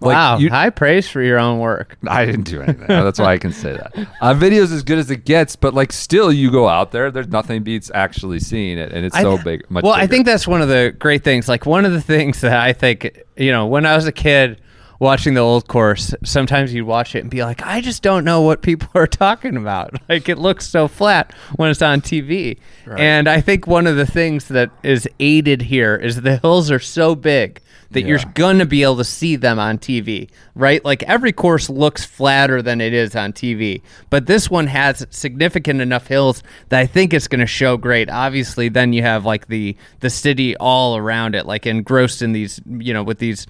like 0.00 0.14
wow, 0.14 0.38
you, 0.38 0.48
high 0.48 0.70
praise 0.70 1.08
for 1.08 1.20
your 1.20 1.40
own 1.40 1.58
work. 1.58 1.96
I 2.06 2.24
didn't 2.24 2.44
do 2.44 2.62
anything. 2.62 2.86
That's 2.86 3.18
why 3.18 3.32
I 3.32 3.38
can 3.38 3.52
say 3.52 3.72
that. 3.72 3.94
Uh, 4.20 4.34
video's 4.34 4.72
as 4.72 4.82
good 4.82 4.98
as 4.98 5.10
it 5.10 5.24
gets, 5.24 5.54
but 5.54 5.74
like 5.74 5.92
still, 5.92 6.32
you 6.32 6.50
go 6.50 6.68
out 6.68 6.90
there. 6.90 7.10
There's 7.10 7.28
nothing 7.28 7.62
beats 7.62 7.90
actually 7.94 8.40
seeing 8.40 8.78
it, 8.78 8.92
and 8.92 9.04
it's 9.04 9.14
I 9.14 9.22
so 9.22 9.38
big. 9.38 9.68
Much 9.70 9.84
well, 9.84 9.92
I 9.92 10.06
think 10.06 10.26
that's 10.26 10.46
one 10.46 10.60
of 10.60 10.68
the 10.68 10.94
great 10.98 11.22
things. 11.22 11.48
Like 11.48 11.66
one 11.66 11.84
of 11.84 11.92
the 11.92 12.00
things 12.00 12.40
that 12.40 12.58
I 12.58 12.72
think, 12.72 13.22
you 13.36 13.52
know, 13.52 13.66
when 13.66 13.86
I 13.86 13.94
was 13.94 14.06
a 14.06 14.12
kid 14.12 14.60
watching 14.98 15.34
the 15.34 15.40
old 15.40 15.68
course, 15.68 16.14
sometimes 16.24 16.74
you'd 16.74 16.84
watch 16.84 17.14
it 17.14 17.20
and 17.20 17.30
be 17.30 17.42
like, 17.42 17.64
I 17.64 17.80
just 17.80 18.02
don't 18.02 18.24
know 18.24 18.40
what 18.42 18.62
people 18.62 18.88
are 18.94 19.06
talking 19.06 19.56
about. 19.56 19.94
Like 20.08 20.28
it 20.30 20.38
looks 20.38 20.66
so 20.66 20.88
flat 20.88 21.34
when 21.56 21.70
it's 21.70 21.82
on 21.82 22.00
TV. 22.00 22.58
And 22.98 23.28
I 23.28 23.42
think 23.42 23.66
one 23.66 23.86
of 23.86 23.96
the 23.96 24.06
things 24.06 24.48
that 24.48 24.70
is 24.82 25.06
aided 25.20 25.60
here 25.62 25.96
is 25.96 26.22
the 26.22 26.38
hills 26.38 26.70
are 26.70 26.78
so 26.78 27.14
big 27.14 27.60
that 27.90 28.02
you're 28.02 28.20
going 28.34 28.58
to 28.58 28.66
be 28.66 28.82
able 28.82 28.96
to 28.96 29.04
see 29.04 29.36
them 29.36 29.58
on 29.58 29.78
TV, 29.78 30.28
right? 30.54 30.84
Like 30.84 31.02
every 31.04 31.32
course 31.32 31.70
looks 31.70 32.04
flatter 32.04 32.60
than 32.62 32.80
it 32.80 32.92
is 32.92 33.16
on 33.16 33.32
TV, 33.32 33.82
but 34.10 34.26
this 34.26 34.50
one 34.50 34.66
has 34.66 35.06
significant 35.10 35.80
enough 35.80 36.06
hills 36.06 36.42
that 36.68 36.80
I 36.80 36.86
think 36.86 37.14
it's 37.14 37.28
going 37.28 37.40
to 37.40 37.46
show 37.46 37.76
great. 37.76 38.10
Obviously, 38.10 38.68
then 38.68 38.92
you 38.92 39.02
have 39.02 39.24
like 39.24 39.48
the 39.48 39.76
the 40.00 40.10
city 40.10 40.56
all 40.56 40.96
around 40.96 41.34
it, 41.34 41.46
like 41.46 41.66
engrossed 41.66 42.22
in 42.22 42.32
these, 42.32 42.60
you 42.66 42.92
know, 42.92 43.02
with 43.02 43.18
these 43.18 43.46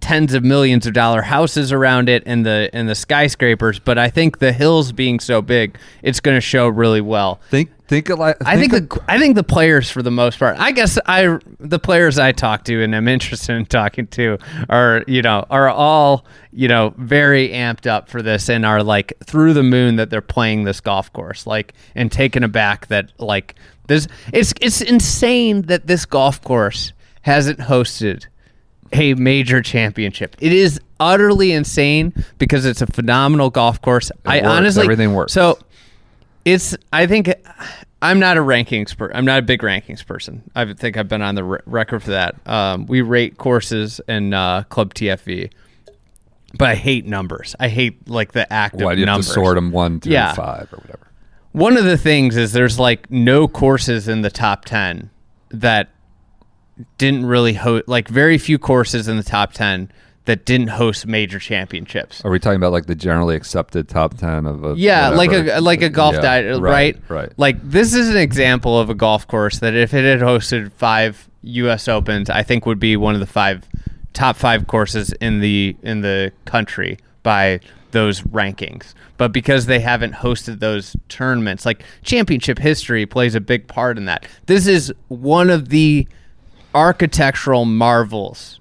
tens 0.00 0.34
of 0.34 0.44
millions 0.44 0.86
of 0.86 0.92
dollar 0.92 1.22
houses 1.22 1.72
around 1.72 2.08
it 2.08 2.22
and 2.26 2.44
the 2.44 2.70
and 2.72 2.88
the 2.88 2.94
skyscrapers 2.94 3.78
but 3.78 3.98
i 3.98 4.08
think 4.08 4.38
the 4.38 4.52
hills 4.52 4.92
being 4.92 5.20
so 5.20 5.42
big 5.42 5.76
it's 6.02 6.20
going 6.20 6.36
to 6.36 6.40
show 6.40 6.68
really 6.68 7.00
well 7.00 7.40
think 7.50 7.70
think 7.88 8.08
like 8.08 8.36
I 8.44 8.56
think 8.56 8.72
of- 8.72 8.88
the 8.88 9.02
I 9.08 9.18
think 9.18 9.36
the 9.36 9.44
players 9.44 9.90
for 9.90 10.02
the 10.02 10.10
most 10.10 10.38
part. 10.38 10.56
I 10.58 10.72
guess 10.72 10.98
I 11.06 11.38
the 11.60 11.78
players 11.78 12.18
I 12.18 12.32
talk 12.32 12.64
to 12.64 12.82
and 12.82 12.94
i'm 12.94 13.08
interested 13.08 13.54
in 13.54 13.66
talking 13.66 14.06
to 14.08 14.38
are 14.68 15.04
you 15.06 15.22
know 15.22 15.46
are 15.50 15.68
all 15.68 16.26
you 16.52 16.68
know 16.68 16.94
very 16.96 17.50
amped 17.50 17.86
up 17.86 18.08
for 18.08 18.22
this 18.22 18.48
and 18.48 18.66
are 18.66 18.82
like 18.82 19.12
through 19.24 19.52
the 19.52 19.62
moon 19.62 19.96
that 19.96 20.10
they're 20.10 20.20
playing 20.20 20.64
this 20.64 20.80
golf 20.80 21.12
course 21.12 21.46
like 21.46 21.74
and 21.94 22.10
taken 22.10 22.42
aback 22.42 22.88
that 22.88 23.12
like 23.18 23.54
this 23.86 24.08
it's 24.32 24.52
it's 24.60 24.80
insane 24.80 25.62
that 25.62 25.86
this 25.86 26.04
golf 26.06 26.42
course 26.42 26.92
hasn't 27.22 27.58
hosted 27.60 28.26
a 28.92 29.14
major 29.14 29.60
championship. 29.62 30.36
It 30.40 30.52
is 30.52 30.80
utterly 31.00 31.52
insane 31.52 32.12
because 32.38 32.64
it's 32.64 32.80
a 32.82 32.86
phenomenal 32.86 33.50
golf 33.50 33.80
course. 33.82 34.10
I 34.24 34.38
works. 34.38 34.46
honestly 34.48 34.82
Everything 34.84 35.14
works. 35.14 35.32
So 35.32 35.58
it's 36.44 36.76
I 36.92 37.06
think 37.06 37.32
I'm 38.02 38.18
not 38.18 38.36
a 38.36 38.40
rankings 38.40 38.96
per, 38.96 39.10
I'm 39.14 39.24
not 39.24 39.38
a 39.40 39.42
big 39.42 39.60
rankings 39.62 40.06
person. 40.06 40.42
I 40.54 40.72
think 40.74 40.96
I've 40.96 41.08
been 41.08 41.22
on 41.22 41.34
the 41.34 41.44
re- 41.44 41.58
record 41.66 42.02
for 42.02 42.10
that. 42.10 42.36
Um, 42.46 42.86
we 42.86 43.00
rate 43.02 43.36
courses 43.38 44.00
in 44.08 44.32
uh, 44.34 44.62
Club 44.64 44.94
TFE, 44.94 45.50
but 46.58 46.68
I 46.68 46.74
hate 46.74 47.06
numbers. 47.06 47.56
I 47.58 47.68
hate 47.68 48.08
like 48.08 48.32
the 48.32 48.50
act 48.52 48.76
Why 48.76 48.92
of 48.92 48.96
do 48.96 49.00
you 49.00 49.06
have 49.06 49.14
numbers. 49.14 49.26
to 49.28 49.32
sort 49.32 49.54
them 49.56 49.70
one 49.72 50.00
through 50.00 50.12
Yeah. 50.12 50.32
five 50.34 50.68
or 50.72 50.76
whatever? 50.78 51.06
One 51.52 51.76
of 51.78 51.84
the 51.84 51.96
things 51.98 52.36
is 52.36 52.52
there's 52.52 52.78
like 52.78 53.10
no 53.10 53.48
courses 53.48 54.08
in 54.08 54.20
the 54.22 54.30
top 54.30 54.66
10 54.66 55.10
that 55.50 55.88
didn't 56.98 57.26
really 57.26 57.54
host, 57.54 57.88
like 57.88 58.08
very 58.08 58.38
few 58.38 58.58
courses 58.58 59.08
in 59.08 59.16
the 59.16 59.22
top 59.22 59.52
10 59.52 59.90
that 60.26 60.44
didn't 60.44 60.68
host 60.68 61.06
major 61.06 61.38
championships. 61.38 62.24
Are 62.24 62.30
we 62.30 62.38
talking 62.38 62.56
about 62.56 62.72
like 62.72 62.86
the 62.86 62.94
generally 62.96 63.36
accepted 63.36 63.88
top 63.88 64.14
ten 64.18 64.44
of 64.44 64.64
a 64.64 64.74
Yeah, 64.76 65.10
like 65.10 65.32
a 65.32 65.60
like 65.60 65.82
a 65.82 65.88
golf 65.88 66.16
Yeah, 66.16 66.20
diet, 66.20 66.60
right? 66.60 67.00
Right. 67.08 67.32
Like 67.36 67.56
this 67.62 67.94
is 67.94 68.08
an 68.08 68.16
example 68.16 68.78
of 68.78 68.90
a 68.90 68.94
golf 68.94 69.26
course 69.28 69.60
that 69.60 69.74
if 69.74 69.94
it 69.94 70.04
had 70.04 70.20
hosted 70.20 70.72
five 70.72 71.30
U.S. 71.42 71.86
Opens, 71.86 72.28
I 72.28 72.42
think 72.42 72.66
would 72.66 72.80
be 72.80 72.96
one 72.96 73.14
of 73.14 73.20
the 73.20 73.26
five 73.26 73.68
top 74.12 74.36
five 74.36 74.66
courses 74.66 75.12
in 75.20 75.40
the 75.40 75.76
in 75.82 76.00
the 76.00 76.32
country 76.44 76.98
by 77.22 77.60
those 77.92 78.22
rankings. 78.22 78.94
But 79.18 79.32
because 79.32 79.66
they 79.66 79.80
haven't 79.80 80.12
hosted 80.12 80.58
those 80.58 80.96
tournaments, 81.08 81.64
like 81.64 81.84
championship 82.02 82.58
history 82.58 83.06
plays 83.06 83.36
a 83.36 83.40
big 83.40 83.68
part 83.68 83.96
in 83.96 84.06
that. 84.06 84.26
This 84.46 84.66
is 84.66 84.92
one 85.06 85.50
of 85.50 85.68
the 85.68 86.08
architectural 86.76 87.64
marvels 87.64 88.60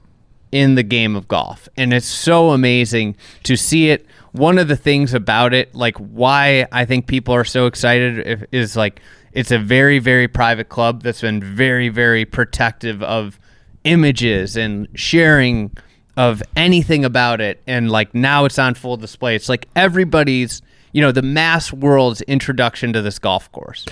in 0.51 0.75
the 0.75 0.83
game 0.83 1.17
of 1.17 1.27
golf. 1.27 1.67
And 1.75 1.93
it's 1.93 2.07
so 2.07 2.51
amazing 2.51 3.17
to 3.43 3.57
see 3.57 3.89
it. 3.89 4.05
One 4.31 4.57
of 4.57 4.69
the 4.69 4.77
things 4.77 5.13
about 5.13 5.53
it, 5.53 5.75
like 5.75 5.97
why 5.97 6.65
I 6.71 6.85
think 6.85 7.07
people 7.07 7.35
are 7.35 7.43
so 7.43 7.65
excited, 7.65 8.47
is 8.53 8.77
like 8.77 9.01
it's 9.33 9.51
a 9.51 9.59
very, 9.59 9.99
very 9.99 10.29
private 10.29 10.69
club 10.69 11.03
that's 11.03 11.19
been 11.21 11.41
very, 11.41 11.89
very 11.89 12.23
protective 12.23 13.03
of 13.03 13.37
images 13.83 14.55
and 14.55 14.87
sharing 14.95 15.75
of 16.15 16.41
anything 16.55 17.03
about 17.03 17.41
it. 17.41 17.61
And 17.67 17.91
like 17.91 18.15
now 18.15 18.45
it's 18.45 18.57
on 18.57 18.75
full 18.75 18.95
display. 18.95 19.35
It's 19.35 19.49
like 19.49 19.67
everybody's, 19.75 20.61
you 20.93 21.01
know, 21.01 21.11
the 21.11 21.21
mass 21.21 21.73
world's 21.73 22.21
introduction 22.21 22.93
to 22.93 23.01
this 23.01 23.19
golf 23.19 23.51
course. 23.51 23.85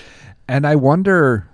And 0.47 0.65
I 0.65 0.77
wonder, 0.77 1.47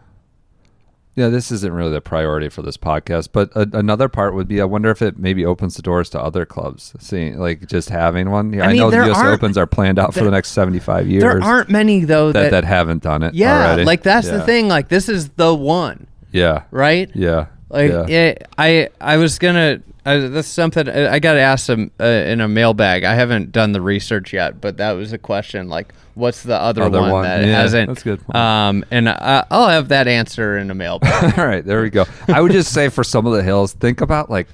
know, 1.15 1.29
this 1.29 1.51
isn't 1.51 1.73
really 1.73 1.91
the 1.91 1.99
priority 2.01 2.47
for 2.49 2.61
this 2.61 2.77
podcast, 2.77 3.29
but 3.33 3.51
a, 3.55 3.67
another 3.73 4.07
part 4.07 4.33
would 4.35 4.47
be 4.47 4.61
I 4.61 4.65
wonder 4.65 4.89
if 4.89 5.01
it 5.01 5.17
maybe 5.17 5.45
opens 5.45 5.75
the 5.75 5.81
doors 5.81 6.09
to 6.11 6.21
other 6.21 6.45
clubs, 6.45 6.93
seeing 6.99 7.37
like 7.37 7.67
just 7.67 7.89
having 7.89 8.29
one. 8.29 8.53
Yeah, 8.53 8.63
I, 8.63 8.65
I 8.65 8.67
mean, 8.69 8.77
know 8.77 8.89
there 8.91 9.01
the 9.01 9.07
U.S. 9.09 9.19
Opens 9.25 9.57
are 9.57 9.67
planned 9.67 9.99
out 9.99 10.13
for 10.13 10.23
the 10.23 10.31
next 10.31 10.51
seventy-five 10.51 11.07
years. 11.09 11.21
There 11.23 11.43
aren't 11.43 11.69
many 11.69 12.05
though 12.05 12.31
that, 12.31 12.41
that, 12.43 12.51
that 12.51 12.63
haven't 12.63 13.03
done 13.03 13.23
it. 13.23 13.33
yeah, 13.33 13.65
already. 13.67 13.83
like 13.85 14.03
that's 14.03 14.27
Yeah. 14.27 14.37
the 14.37 14.43
thing. 14.43 14.67
Like 14.67 14.87
this 14.87 15.09
is 15.09 15.29
the 15.29 15.53
one, 15.53 16.07
Yeah. 16.31 16.63
right? 16.71 17.09
Yeah. 17.13 17.47
Like 17.69 17.91
yeah. 17.91 18.07
it, 18.07 18.47
I, 18.57 18.89
I 19.01 19.17
was 19.17 19.37
gonna. 19.39 19.81
Uh, 20.09 20.27
that's 20.29 20.47
something 20.47 20.89
I, 20.89 21.19
got 21.19 21.33
to 21.33 21.39
ask 21.39 21.67
them 21.67 21.91
uh, 21.99 22.03
in 22.03 22.41
a 22.41 22.47
mailbag. 22.47 23.03
I 23.03 23.13
haven't 23.13 23.51
done 23.51 23.73
the 23.73 23.81
research 23.81 24.33
yet, 24.33 24.59
but 24.59 24.77
that 24.77 24.93
was 24.93 25.13
a 25.13 25.19
question. 25.19 25.69
Like, 25.69 25.93
what's 26.15 26.41
the 26.41 26.55
other, 26.55 26.83
Other 26.83 26.99
one, 26.99 27.11
one, 27.11 27.23
that 27.23 27.45
yeah, 27.45 27.61
hasn't? 27.61 27.89
that's 27.89 28.01
a 28.01 28.03
good 28.03 28.21
point. 28.21 28.35
Um, 28.35 28.85
and 28.89 29.07
I, 29.07 29.45
I'll 29.51 29.67
have 29.67 29.89
that 29.89 30.07
answer 30.07 30.57
in 30.57 30.71
a 30.71 30.73
mailbag. 30.73 31.33
All 31.37 31.45
right, 31.45 31.63
there 31.63 31.83
we 31.83 31.91
go. 31.91 32.05
I 32.27 32.41
would 32.41 32.51
just 32.51 32.73
say 32.73 32.89
for 32.89 33.03
some 33.03 33.27
of 33.27 33.33
the 33.33 33.43
hills, 33.43 33.73
think 33.73 34.01
about 34.01 34.31
like 34.31 34.47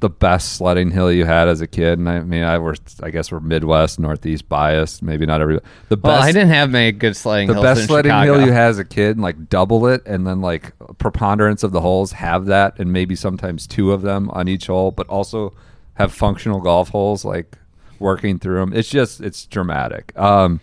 the 0.00 0.08
best 0.10 0.54
sledding 0.54 0.90
hill 0.90 1.12
you 1.12 1.26
had 1.26 1.46
as 1.46 1.60
a 1.60 1.66
kid. 1.66 1.98
And 1.98 2.08
I 2.08 2.20
mean, 2.20 2.42
I 2.42 2.58
were, 2.58 2.74
I 3.02 3.10
guess 3.10 3.30
we're 3.30 3.40
Midwest, 3.40 3.98
Northeast 3.98 4.48
biased. 4.48 5.02
Maybe 5.02 5.26
not 5.26 5.40
every. 5.42 5.60
The 5.90 5.96
best. 5.96 6.04
well, 6.04 6.22
I 6.22 6.32
didn't 6.32 6.48
have 6.48 6.70
many 6.70 6.90
good 6.92 7.16
sledding 7.16 7.48
the 7.48 7.60
best 7.60 7.82
in 7.82 7.86
sledding 7.86 8.10
Chicago. 8.10 8.38
hill 8.38 8.46
you 8.46 8.52
had 8.52 8.70
as 8.70 8.78
a 8.78 8.84
kid, 8.84 9.12
and 9.16 9.20
like 9.22 9.48
double 9.48 9.86
it, 9.86 10.02
and 10.06 10.26
then 10.26 10.40
like 10.40 10.72
preponderance 10.98 11.62
of 11.62 11.72
the 11.72 11.80
holes 11.82 12.12
have 12.12 12.46
that, 12.46 12.78
and 12.78 12.92
maybe 12.92 13.14
sometimes 13.14 13.66
two 13.66 13.92
of 13.92 14.02
them 14.02 14.30
on 14.30 14.48
each 14.48 14.66
hole, 14.68 14.90
but 14.90 15.06
also 15.08 15.52
have 15.94 16.12
functional 16.12 16.60
golf 16.60 16.88
holes 16.88 17.24
like 17.24 17.56
working 17.98 18.38
through 18.38 18.60
them. 18.60 18.72
It's 18.72 18.88
just 18.88 19.20
it's 19.20 19.44
dramatic. 19.44 20.18
Um, 20.18 20.60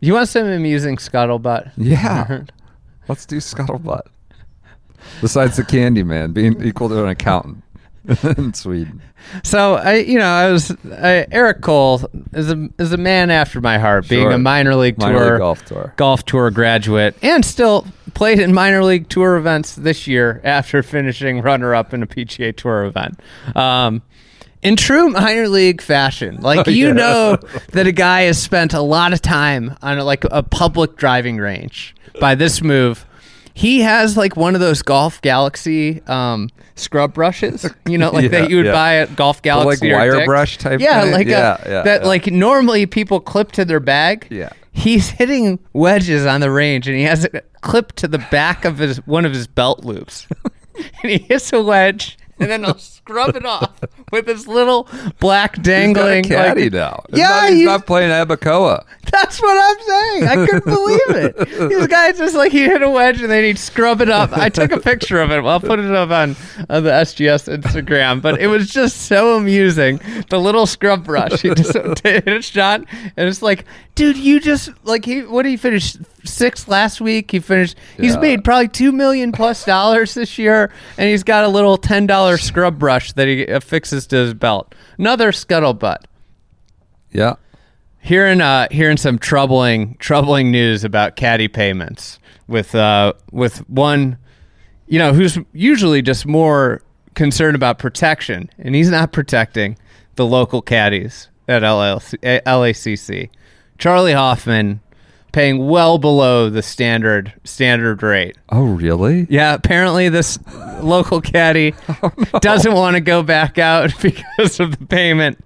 You 0.00 0.12
want 0.12 0.28
some 0.28 0.46
amusing 0.46 0.96
scuttlebutt? 0.98 1.72
yeah, 1.78 2.42
let's 3.08 3.24
do 3.24 3.38
scuttlebutt. 3.38 4.02
Besides 5.22 5.56
the 5.56 5.64
candy 5.64 6.02
man 6.02 6.32
being 6.32 6.62
equal 6.62 6.90
to 6.90 7.02
an 7.02 7.08
accountant 7.08 7.63
in 8.36 8.52
Sweden. 8.52 9.00
So 9.42 9.74
I, 9.74 9.94
you 9.96 10.18
know, 10.18 10.26
I 10.26 10.50
was 10.50 10.70
I, 10.92 11.26
Eric 11.32 11.62
Cole 11.62 12.02
is 12.32 12.50
a 12.50 12.68
is 12.78 12.92
a 12.92 12.96
man 12.98 13.30
after 13.30 13.60
my 13.60 13.78
heart, 13.78 14.08
being 14.08 14.30
a 14.32 14.38
minor 14.38 14.74
league 14.74 14.98
Minor 14.98 15.18
tour 15.18 15.30
league 15.32 15.38
golf 15.38 15.64
tour. 15.64 15.92
golf 15.96 16.24
tour 16.24 16.50
graduate, 16.50 17.16
and 17.22 17.44
still 17.44 17.86
played 18.12 18.38
in 18.38 18.52
minor 18.52 18.84
league 18.84 19.08
tour 19.08 19.36
events 19.36 19.74
this 19.74 20.06
year 20.06 20.40
after 20.44 20.82
finishing 20.82 21.40
runner 21.40 21.74
up 21.74 21.92
in 21.94 22.02
a 22.02 22.06
PGA 22.06 22.54
Tour 22.56 22.84
event. 22.84 23.18
Um, 23.56 24.02
in 24.62 24.76
true 24.76 25.08
minor 25.10 25.48
league 25.48 25.80
fashion, 25.82 26.36
like 26.40 26.66
Oh, 26.68 26.70
you 26.70 26.88
yeah. 26.88 26.92
know 26.92 27.36
that 27.72 27.86
a 27.86 27.92
guy 27.92 28.22
has 28.22 28.40
spent 28.40 28.72
a 28.74 28.80
lot 28.82 29.12
of 29.12 29.20
time 29.22 29.76
on 29.82 29.98
like 30.00 30.24
a 30.30 30.42
public 30.42 30.96
driving 30.96 31.38
range 31.38 31.94
by 32.20 32.34
this 32.34 32.62
move. 32.62 33.06
He 33.56 33.80
has 33.82 34.16
like 34.16 34.36
one 34.36 34.54
of 34.54 34.60
those 34.60 34.82
Golf 34.82 35.22
Galaxy 35.22 36.02
um, 36.08 36.50
scrub 36.74 37.14
brushes, 37.14 37.64
you 37.88 37.96
know, 37.98 38.10
like 38.10 38.24
Yeah, 38.32 38.40
that 38.40 38.50
you 38.50 38.56
would 38.56 38.66
yeah. 38.66 38.72
buy 38.72 38.96
at 38.96 39.14
Golf 39.16 39.42
The, 39.42 39.48
like, 39.50 39.80
Galaxy. 39.80 39.92
or 39.92 39.96
wire 39.96 40.24
brush 40.26 40.58
type 40.58 40.80
Yeah, 40.80 41.02
thing? 41.02 41.12
like 41.12 41.26
Yeah, 41.28 41.56
a, 41.64 41.84
that 41.84 42.04
like 42.04 42.26
normally 42.26 42.84
people 42.86 43.20
clip 43.20 43.52
to 43.52 43.64
their 43.64 43.78
bag. 43.80 44.26
Yeah. 44.30 44.50
He's 44.72 45.08
hitting 45.10 45.60
wedges 45.72 46.26
on 46.26 46.40
the 46.40 46.50
range, 46.50 46.88
and 46.88 46.96
he 46.96 47.04
has 47.04 47.24
it 47.24 47.48
clipped 47.60 47.94
to 47.98 48.08
the 48.08 48.18
back 48.32 48.64
of 48.64 48.78
his 48.78 48.96
one 49.06 49.24
of 49.24 49.32
his 49.32 49.46
belt 49.46 49.84
loops, 49.84 50.26
and 51.02 51.10
he 51.12 51.18
hits 51.18 51.52
a 51.52 51.62
wedge, 51.62 52.18
and 52.40 52.50
then 52.50 52.64
scrub 53.04 53.36
it 53.36 53.44
off 53.44 53.70
with 54.12 54.26
his 54.26 54.48
little 54.48 54.88
black 55.20 55.60
dangling. 55.62 56.24
He's 56.24 56.32
got 56.32 56.44
a 56.44 56.48
caddy 56.48 56.62
like- 56.64 56.72
now. 56.72 57.04
It's 57.10 57.18
Yeah, 57.18 57.28
not, 57.28 57.48
he's 57.50 57.56
he's- 57.58 57.66
not 57.66 57.86
playing 57.86 58.10
Abacoa. 58.10 58.84
That's 59.12 59.40
what 59.40 59.56
I'm 59.56 59.86
saying. 59.86 60.24
I 60.28 60.46
couldn't 60.46 60.64
believe 60.64 61.00
it. 61.10 61.36
This 61.68 61.86
guy 61.86 62.10
just 62.12 62.34
like 62.34 62.50
he 62.50 62.62
hit 62.62 62.82
a 62.82 62.88
wedge 62.90 63.20
and 63.20 63.30
then 63.30 63.44
he'd 63.44 63.58
scrub 63.58 64.00
it 64.00 64.08
up. 64.08 64.32
I 64.36 64.48
took 64.48 64.72
a 64.72 64.80
picture 64.80 65.20
of 65.20 65.30
it. 65.30 65.44
I'll 65.44 65.60
put 65.60 65.78
it 65.78 65.90
up 65.94 66.10
on, 66.10 66.34
on 66.70 66.82
the 66.82 66.90
SGS 66.90 67.54
Instagram. 67.62 68.22
But 68.22 68.40
it 68.40 68.46
was 68.46 68.68
just 68.70 69.02
so 69.02 69.36
amusing. 69.36 70.00
The 70.30 70.40
little 70.40 70.66
scrub 70.66 71.04
brush. 71.04 71.42
He 71.42 71.54
just 71.54 71.74
hit 72.02 72.26
a 72.26 72.42
shot 72.42 72.84
and 73.16 73.28
it's 73.28 73.42
like, 73.42 73.66
dude, 73.94 74.16
you 74.16 74.40
just 74.40 74.70
like 74.84 75.04
he. 75.04 75.20
What 75.22 75.42
did 75.42 75.50
he 75.50 75.56
finish 75.58 75.96
sixth 76.24 76.66
last 76.66 77.00
week? 77.02 77.30
He 77.30 77.38
finished. 77.38 77.76
He's 77.98 78.14
Yeah. 78.14 78.20
made 78.20 78.44
probably 78.44 78.68
two 78.68 78.90
million 78.90 79.30
plus 79.30 79.64
dollars 79.64 80.14
this 80.14 80.38
year, 80.38 80.72
and 80.98 81.08
he's 81.10 81.22
got 81.22 81.44
a 81.44 81.48
little 81.48 81.76
ten 81.76 82.06
dollar 82.06 82.36
scrub 82.38 82.78
brush 82.78 82.93
that 83.14 83.28
he 83.28 83.44
affixes 83.46 84.06
to 84.08 84.16
his 84.16 84.34
belt. 84.34 84.74
Another 84.98 85.32
scuttlebutt 85.32 86.04
Yeah. 87.10 87.34
hearing 88.00 88.40
uh 88.40 88.68
hearing 88.70 88.96
some 88.96 89.18
troubling 89.18 89.96
troubling 89.98 90.50
news 90.50 90.84
about 90.84 91.16
caddy 91.16 91.48
payments 91.48 92.18
with 92.46 92.74
uh 92.74 93.12
with 93.32 93.58
one 93.68 94.18
you 94.86 94.98
know 94.98 95.12
who's 95.12 95.38
usually 95.52 96.02
just 96.02 96.26
more 96.26 96.82
concerned 97.14 97.54
about 97.54 97.78
protection 97.78 98.50
and 98.58 98.74
he's 98.74 98.90
not 98.90 99.12
protecting 99.12 99.76
the 100.16 100.26
local 100.26 100.60
caddies 100.62 101.28
at 101.48 101.62
LLC, 101.62 102.18
LACC 102.44 103.30
Charley 103.78 104.12
Hoffman 104.12 104.80
paying 105.34 105.66
well 105.66 105.98
below 105.98 106.48
the 106.48 106.62
standard 106.62 107.32
standard 107.42 108.02
rate 108.02 108.36
Oh, 108.50 108.62
really? 108.64 109.26
yeah, 109.28 109.52
apparently 109.54 110.08
this 110.08 110.38
local 110.80 111.20
caddy 111.20 111.74
oh, 112.02 112.12
doesn't 112.40 112.72
want 112.72 112.94
to 112.94 113.00
go 113.00 113.22
back 113.24 113.58
out 113.58 113.92
because 114.02 114.60
of 114.60 114.78
the 114.78 114.86
payment. 114.86 115.38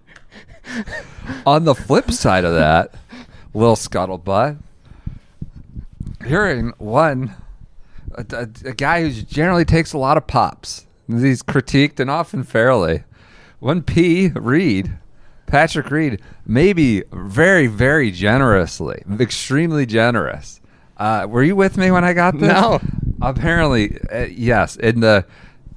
On 1.47 1.65
the 1.65 1.75
flip 1.75 2.11
side 2.11 2.45
of 2.45 2.55
that, 2.55 2.93
little 3.55 3.77
scuttlebutt, 3.77 4.59
hearing 6.27 6.73
one, 6.79 7.35
a, 8.15 8.25
a- 8.33 8.69
a 8.69 8.75
guy 8.75 9.03
who 9.03 9.11
generally 9.23 9.65
takes 9.65 9.93
a 9.93 9.99
lot 9.99 10.17
of 10.19 10.27
pops, 10.27 10.87
he's 11.09 11.43
critiqued 11.43 11.99
and 12.01 12.11
often 12.11 12.43
fairly. 12.45 13.05
One 13.61 13.83
P 13.83 14.29
Reed, 14.35 14.93
Patrick 15.49 15.91
Reed, 15.91 16.21
maybe 16.47 17.03
very, 17.13 17.67
very 17.67 18.11
generously, 18.11 19.03
extremely 19.19 19.87
generous. 19.87 20.61
Uh, 20.97 21.27
were 21.29 21.43
you 21.43 21.57
with 21.57 21.77
me 21.77 21.91
when 21.91 22.05
I 22.05 22.13
got 22.13 22.39
this? 22.39 22.49
No. 22.49 22.81
Apparently, 23.21 23.99
uh, 24.13 24.27
yes. 24.27 24.77
In 24.77 25.01
the 25.01 25.25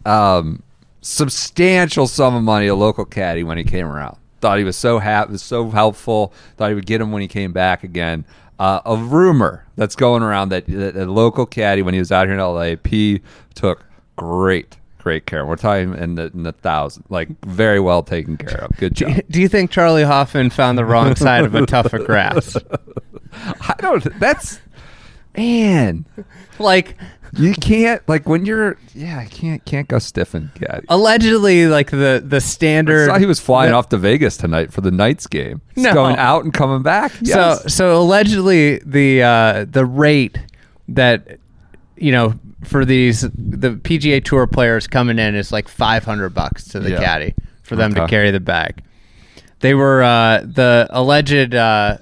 um, 0.06 0.62
substantial 1.02 2.08
sum 2.08 2.36
of 2.36 2.44
money, 2.44 2.68
a 2.68 2.76
local 2.76 3.06
caddy 3.06 3.44
when 3.44 3.58
he 3.58 3.64
came 3.64 3.88
around. 3.88 4.18
Thought 4.42 4.58
he 4.58 4.64
was 4.64 4.78
so 4.78 5.00
happy, 5.00 5.38
so 5.38 5.70
helpful. 5.70 6.34
Thought 6.58 6.70
he 6.70 6.76
would 6.76 6.86
get 6.86 7.02
him 7.02 7.12
when 7.12 7.22
he 7.22 7.28
came 7.28 7.52
back 7.52 7.84
again. 7.84 8.26
Uh, 8.60 8.82
a 8.86 8.96
rumor 8.96 9.66
that's 9.76 9.96
going 9.96 10.22
around 10.22 10.50
that, 10.50 10.68
that 10.68 10.96
a 10.96 11.06
local 11.06 11.46
caddy 11.46 11.82
when 11.82 11.94
he 11.94 12.00
was 12.00 12.12
out 12.12 12.28
here 12.28 12.36
in 12.36 12.40
LA, 12.40 12.76
P 12.82 13.22
took 13.56 13.86
great, 14.16 14.78
great 15.02 15.26
care. 15.26 15.46
We're 15.46 15.56
talking 15.56 15.94
in 15.96 16.16
the 16.16 16.32
in 16.34 16.44
the 16.44 16.52
thousand, 16.52 17.06
like 17.10 17.30
very 17.46 17.80
well 17.80 18.04
taken 18.04 18.38
care 18.38 18.64
of. 18.66 18.76
Good 18.78 18.96
job. 18.96 19.20
Do 19.30 19.42
you 19.42 19.48
think 19.48 19.72
Charley 19.72 20.04
Hoffman 20.04 20.50
found 20.50 20.78
the 20.78 20.86
wrong 20.86 21.16
side 21.16 21.44
of 21.46 21.56
a 21.56 21.66
tuft 21.66 21.94
of 21.94 22.06
grass? 22.06 22.56
I 23.34 23.76
don't. 23.80 24.04
That's 24.20 24.60
man. 25.38 26.06
Like 26.60 26.96
You 27.34 27.54
can't 27.54 28.08
like 28.08 28.28
when 28.28 28.46
you're. 28.46 28.78
Yeah, 28.94 29.18
I 29.20 29.26
can't 29.26 29.64
can't 29.66 29.88
go 29.88 30.00
stiff 30.00 30.34
and 30.34 30.54
caddy. 30.56 30.86
allegedly, 30.90 31.68
like 31.68 31.90
the 31.92 32.22
the 32.26 32.36
I 32.36 32.40
standard. 32.40 33.08
saw 33.08 33.18
he 33.18 33.26
was 33.26 33.40
flying 33.40 33.72
the- 33.72 33.78
off 33.78 33.90
to 33.90 33.98
Vegas 33.98 34.38
tonight 34.38 34.72
for 34.74 34.82
the 34.82 34.92
Knights 34.92 35.28
game. 35.28 35.62
He's 35.74 35.86
No. 35.86 35.94
going 35.94 36.18
out 36.18 36.44
and 36.44 36.54
coming 36.54 36.84
back. 36.84 37.12
Yes. 37.22 37.62
So 37.64 37.68
so 37.68 38.02
allegedly 38.02 38.80
the 38.86 39.24
uh, 39.24 39.66
the 39.70 39.86
rate 39.86 40.38
that 40.90 41.38
you 41.96 42.12
know 42.12 42.34
for 42.64 42.86
these 42.86 43.22
the 43.22 43.72
PGA 43.82 44.24
Tour 44.24 44.48
players 44.48 44.88
coming 44.88 45.18
in 45.20 45.36
is 45.36 45.52
like 45.52 45.68
five 45.68 46.04
hundred 46.04 46.30
bucks 46.34 46.66
to 46.70 46.80
the 46.80 46.92
Yeah. 46.92 47.00
caddy 47.04 47.34
for 47.64 47.76
them 47.76 47.94
to 47.96 48.08
carry 48.08 48.32
the 48.32 48.40
bag. 48.40 48.84
They 49.60 49.74
were 49.74 50.02
uh, 50.04 50.42
the 50.44 50.88
alleged 50.90 51.54
uh, 51.56 51.98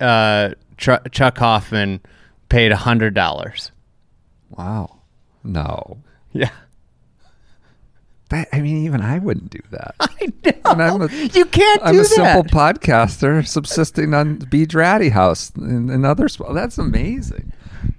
uh, 0.00 0.50
Tr- 0.76 1.08
Chuck 1.10 1.38
Hoffman 1.38 2.00
paid 2.48 2.72
hundred 2.72 3.14
dollars. 3.14 3.70
wow. 4.50 4.98
No. 5.42 5.98
Yeah, 6.32 6.50
That, 8.28 8.46
I 8.52 8.60
mean, 8.60 8.84
even 8.84 9.00
I 9.00 9.18
wouldn't 9.18 9.50
do 9.50 9.58
that. 9.72 9.94
I 10.64 10.74
know. 10.74 11.02
A- 11.02 11.08
you 11.28 11.44
can't 11.46 11.80
I'm 11.82 11.94
a 11.96 11.98
that. 11.98 12.06
simple 12.06 12.44
podcaster 12.44 13.44
subsisting 13.46 14.14
on 14.14 14.36
B. 14.50 14.66
Draddy 14.66 15.10
House 15.10 15.50
and, 15.56 15.90
and 15.90 16.06
other. 16.06 16.28
Sp- 16.30 16.52
that's 16.54 16.78
amazing. 16.78 17.52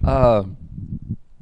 Um, 0.05 0.55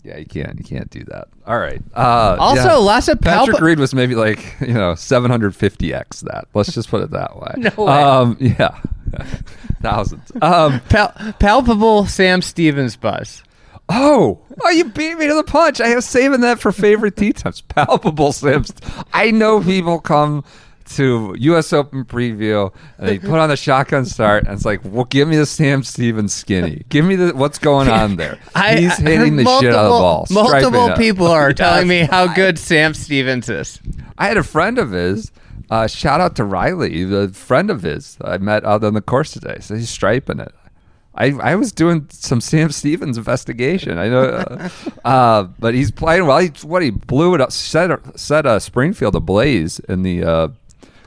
yeah, 0.04 0.18
you 0.18 0.26
can't. 0.26 0.58
You 0.58 0.64
can't 0.66 0.90
do 0.90 1.04
that. 1.06 1.28
All 1.46 1.58
right. 1.60 1.82
Uh, 1.96 2.36
Also, 2.40 2.64
yeah. 2.64 2.74
lots 2.76 3.08
of 3.08 3.20
Patrick 3.22 3.60
Reed 3.60 3.80
was 3.80 3.94
maybe 3.94 4.16
like 4.16 4.40
you 4.62 4.74
know 4.74 4.94
750x 4.94 6.22
that. 6.22 6.48
Let's 6.54 6.74
just 6.74 6.90
put 6.90 7.04
it 7.04 7.12
that 7.12 7.36
way. 7.38 7.54
No 7.78 7.84
way. 7.86 7.92
Um, 7.94 8.38
yeah, 8.40 8.80
thousands. 9.82 10.32
Um, 10.42 10.80
Pal- 10.90 11.14
palpable 11.40 12.06
Sam 12.06 12.42
Stevens 12.42 12.96
buzz. 12.96 13.44
Oh, 13.92 14.40
oh, 14.64 14.70
you 14.70 14.86
beat 14.86 15.18
me 15.18 15.28
to 15.28 15.34
the 15.34 15.44
punch. 15.44 15.82
I 15.82 15.96
was 15.96 16.06
saving 16.06 16.42
that 16.42 16.60
for 16.60 16.72
favorite 16.72 17.16
tee 17.18 17.34
times. 17.34 17.62
Palpable 17.62 18.32
Sims. 18.32 18.72
I 19.14 19.32
know 19.32 19.62
people 19.62 20.00
come 20.00 20.44
to 20.96 21.36
U.S. 21.38 21.72
Open 21.74 22.04
preview 22.06 22.74
and 22.98 23.08
they 23.08 23.20
put 23.20 23.32
on 23.40 23.50
the 23.50 23.58
shotgun 23.58 24.06
start 24.06 24.46
and 24.46 24.54
it's 24.54 24.66
like, 24.66 24.82
well, 24.84 25.06
give 25.06 25.28
me 25.28 25.36
the 25.36 25.46
Sam 25.46 25.84
Stevens 25.84 26.34
skinny. 26.34 26.84
Give 26.90 27.06
me 27.06 27.16
the 27.16 27.36
what's 27.36 27.60
going 27.60 27.90
on 28.02 28.16
there. 28.16 28.40
I, 28.56 28.78
He's 28.78 28.92
I 29.00 29.02
hitting 29.04 29.36
the 29.36 29.44
heard 29.44 29.60
shit 29.62 29.74
out 29.74 29.80
of 29.80 29.84
the 29.86 29.90
ball. 29.90 30.26
multiple- 30.30 30.46
striping 30.48 30.72
Multiple 30.72 30.88
it. 30.94 30.98
people 30.98 31.28
are 31.28 31.54
telling 31.54 31.88
me 31.88 32.00
how 32.02 32.34
good 32.34 32.58
Sam 32.58 32.94
Stevens 32.94 33.50
is. 33.50 33.80
I 34.18 34.28
had 34.28 34.38
a 34.38 34.44
friend 34.44 34.78
of 34.78 34.92
his. 34.92 35.32
Uh, 35.70 35.86
shout 35.86 36.20
out 36.20 36.36
to 36.38 36.44
Riley, 36.44 37.04
the 37.04 37.28
friend 37.30 37.70
of 37.70 37.84
his 37.84 38.18
I 38.22 38.40
met 38.40 38.66
out 38.66 38.84
on 38.84 38.96
the 38.96 39.02
course 39.02 39.32
today. 39.32 39.58
So 39.62 39.76
he's 39.76 39.90
striping 39.92 40.40
it. 40.40 40.52
I, 41.14 41.28
I 41.42 41.56
was 41.56 41.72
doing 41.72 42.08
some 42.12 42.40
Sam 42.42 42.72
Stevens 42.72 43.18
investigation. 43.18 43.98
I 44.00 44.08
know, 44.08 44.24
uh, 44.24 44.70
uh, 45.06 45.44
but 45.60 45.74
he's 45.76 45.92
playing 45.92 46.26
well. 46.26 46.40
He, 46.40 46.48
what 46.64 46.82
he 46.82 46.90
blew 46.92 47.36
it 47.36 47.42
up, 47.42 47.52
set 47.52 47.92
set 48.18 48.46
uh, 48.48 48.58
Springfield 48.58 49.16
ablaze 49.16 49.80
in 49.82 50.02
the 50.04 50.24
uh, 50.24 50.48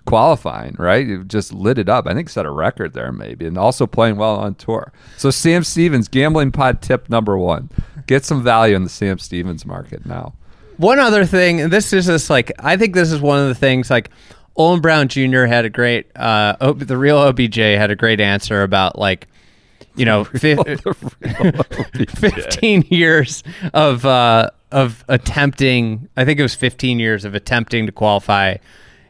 qualifying. 0.07 0.77
Right, 0.79 1.07
You 1.07 1.25
just 1.25 1.53
lit 1.53 1.79
it 1.79 1.89
up. 1.89 2.07
I 2.07 2.15
think 2.15 2.29
set 2.29 2.47
a 2.47 2.51
record 2.51 2.93
there 2.93 3.13
maybe, 3.13 3.47
and 3.47 3.57
also 3.59 3.87
playing 3.87 4.17
well 4.17 4.37
on 4.37 4.55
tour. 4.55 4.93
So 5.17 5.31
Sam 5.31 5.65
Stevens, 5.65 6.09
gambling 6.09 6.53
pod 6.53 6.83
tip 6.83 7.09
number 7.11 7.37
one: 7.39 7.71
get 8.07 8.25
some 8.25 8.43
value 8.43 8.77
in 8.77 8.85
the 8.85 8.91
Sam 8.91 9.19
Stevens 9.19 9.65
market 9.67 10.05
now. 10.07 10.35
One 10.79 10.99
other 10.99 11.25
thing, 11.25 11.61
and 11.61 11.73
this 11.73 11.93
is 11.93 12.07
just 12.07 12.31
like 12.31 12.51
I 12.59 12.77
think 12.77 12.95
this 12.95 13.13
is 13.13 13.21
one 13.21 13.39
of 13.41 13.49
the 13.49 13.55
things 13.55 13.91
like 13.91 14.11
Olin 14.57 14.81
Browne 14.81 15.09
Jr. 15.09 15.45
had 15.45 15.65
a 15.65 15.71
great 15.71 16.11
uh 16.17 16.57
O- 16.61 16.73
the 16.73 16.97
real 16.97 17.19
OBJ 17.19 17.57
had 17.57 17.91
a 17.91 17.97
great 17.97 18.21
answer 18.21 18.63
about 18.63 18.99
like 18.99 19.29
you 19.95 20.05
know 20.05 20.25
fif- 20.25 20.59
15 22.11 22.83
years 22.89 23.43
of 23.75 24.05
uh 24.07 24.51
of 24.71 25.05
attempting 25.09 26.09
I 26.17 26.25
think 26.25 26.39
it 26.41 26.43
was 26.43 26.55
15 26.55 26.99
years 26.99 27.25
of 27.25 27.35
attempting 27.35 27.87
to 27.87 27.93
qualify 27.93 28.57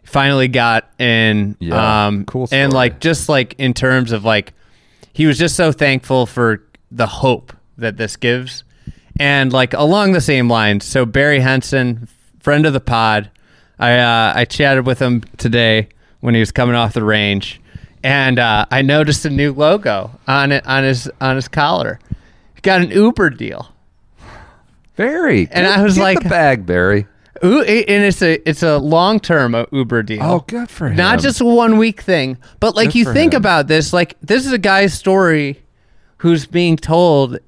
finally 0.05 0.49
got 0.49 0.91
in 0.99 1.57
Yeah, 1.61 2.07
um 2.07 2.25
cool 2.25 2.49
and 2.53 2.73
like 2.73 3.01
just 3.01 3.29
like 3.29 3.55
in 3.59 3.73
terms 3.75 4.12
of 4.12 4.25
like 4.25 4.53
he 5.12 5.27
was 5.27 5.38
just 5.38 5.57
so 5.57 5.73
thankful 5.73 6.27
for 6.27 6.62
the 6.91 7.07
hope 7.07 7.53
that 7.79 7.97
this 7.97 8.17
gives. 8.17 8.65
And 9.21 9.53
like 9.53 9.73
along 9.75 10.12
the 10.12 10.21
same 10.21 10.49
lines 10.49 10.85
so 10.85 11.05
Berry 11.07 11.41
Henson 11.41 12.09
friend 12.41 12.67
of 12.67 12.73
the 12.73 12.81
pod 12.81 13.31
i 13.79 13.93
uh, 13.99 14.33
i 14.35 14.45
chatted 14.45 14.85
with 14.87 14.99
him 14.99 15.23
today 15.38 15.88
when 16.21 16.35
he 16.35 16.41
was 16.41 16.51
coming 16.51 16.75
off 16.75 16.93
the 16.95 17.05
range 17.05 17.61
and 18.03 18.38
uh, 18.38 18.67
i 18.71 18.83
noticed 18.83 19.25
a 19.25 19.31
new 19.31 19.53
logo 19.53 20.11
on 20.27 20.51
it 20.53 20.67
on 20.67 20.83
his 20.85 21.09
on 21.21 21.37
his 21.37 21.47
collar. 21.49 21.99
He 22.55 22.61
got 22.62 22.81
an 22.81 22.91
uber 22.91 23.31
deal. 23.31 23.69
Berry, 24.97 25.49
And 25.51 25.67
I 25.67 25.83
was 25.83 25.97
like- 25.99 26.23
the 26.23 26.29
bag, 26.29 26.67
Berry. 26.67 27.07
Ooh, 27.44 27.62
and 27.62 28.05
it's 28.05 28.22
a 28.22 28.48
it's 28.48 28.62
a 28.62 28.78
long 28.78 29.18
term 29.18 29.55
uh, 29.55 29.64
Uber 29.72 30.05
deal. 30.05 30.22
Oh, 30.22 30.44
good 30.46 30.70
for 30.70 30.88
him. 30.88 30.96
Not 30.96 31.18
just 31.18 31.40
a 31.40 31.44
one 31.44 31.76
week 31.76 32.00
thing, 32.02 32.38
but 32.61 32.76
like 32.76 32.90
Good 32.90 32.94
you 32.94 33.12
think 33.12 33.35
him. 33.35 33.38
about 33.38 33.66
this, 33.66 33.92
like 33.92 34.16
this 34.20 34.46
is 34.46 34.52
a 34.52 34.59
guy's 34.59 34.94
story 34.94 35.61
who's 36.18 36.46
being 36.46 36.76
told. 36.76 37.38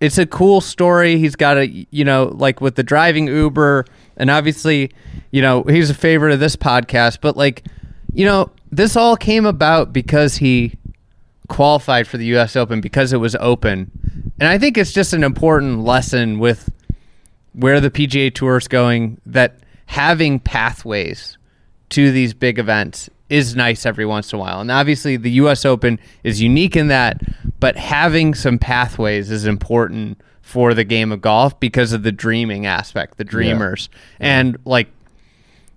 It's 0.00 0.18
a 0.18 0.26
cool 0.26 0.60
story. 0.60 1.18
He's 1.18 1.34
got 1.34 1.58
a 1.58 1.66
you 1.66 2.04
know 2.04 2.32
like 2.36 2.60
with 2.60 2.76
the 2.76 2.84
driving 2.84 3.26
Uber, 3.26 3.86
and 4.16 4.30
obviously, 4.30 4.92
you 5.32 5.42
know 5.42 5.64
he's 5.64 5.90
a 5.90 5.94
favorite 5.94 6.32
of 6.32 6.38
this 6.38 6.54
podcast. 6.54 7.18
But 7.20 7.36
like, 7.36 7.64
you 8.12 8.24
know, 8.24 8.50
this 8.70 8.94
all 8.94 9.16
came 9.16 9.46
about 9.46 9.92
because 9.92 10.36
he 10.36 10.74
qualified 11.48 12.06
for 12.06 12.18
the 12.18 12.26
U.S. 12.26 12.54
Open 12.54 12.80
because 12.80 13.12
it 13.12 13.18
was 13.18 13.34
open, 13.40 13.90
and 14.38 14.48
I 14.48 14.58
think 14.58 14.78
it's 14.78 14.92
just 14.92 15.12
an 15.12 15.24
important 15.24 15.80
lesson 15.80 16.38
with 16.38 16.70
where 17.52 17.80
the 17.80 17.90
PGA 17.90 18.34
Tour 18.34 18.56
is 18.56 18.68
going 18.68 19.20
that 19.26 19.58
having 19.86 20.38
pathways 20.38 21.36
to 21.90 22.12
these 22.12 22.34
big 22.34 22.58
events 22.58 23.10
is 23.28 23.54
nice 23.54 23.86
every 23.86 24.06
once 24.06 24.32
in 24.32 24.38
a 24.38 24.40
while. 24.40 24.60
And 24.60 24.70
obviously, 24.70 25.16
the 25.16 25.30
U.S. 25.32 25.64
Open 25.64 25.98
is 26.24 26.40
unique 26.40 26.76
in 26.76 26.88
that, 26.88 27.20
but 27.60 27.76
having 27.76 28.34
some 28.34 28.58
pathways 28.58 29.30
is 29.30 29.46
important 29.46 30.20
for 30.42 30.74
the 30.74 30.84
game 30.84 31.12
of 31.12 31.20
golf 31.20 31.58
because 31.60 31.92
of 31.92 32.02
the 32.02 32.10
dreaming 32.10 32.66
aspect, 32.66 33.18
the 33.18 33.24
dreamers. 33.24 33.88
And 34.18 34.58
like, 34.64 34.88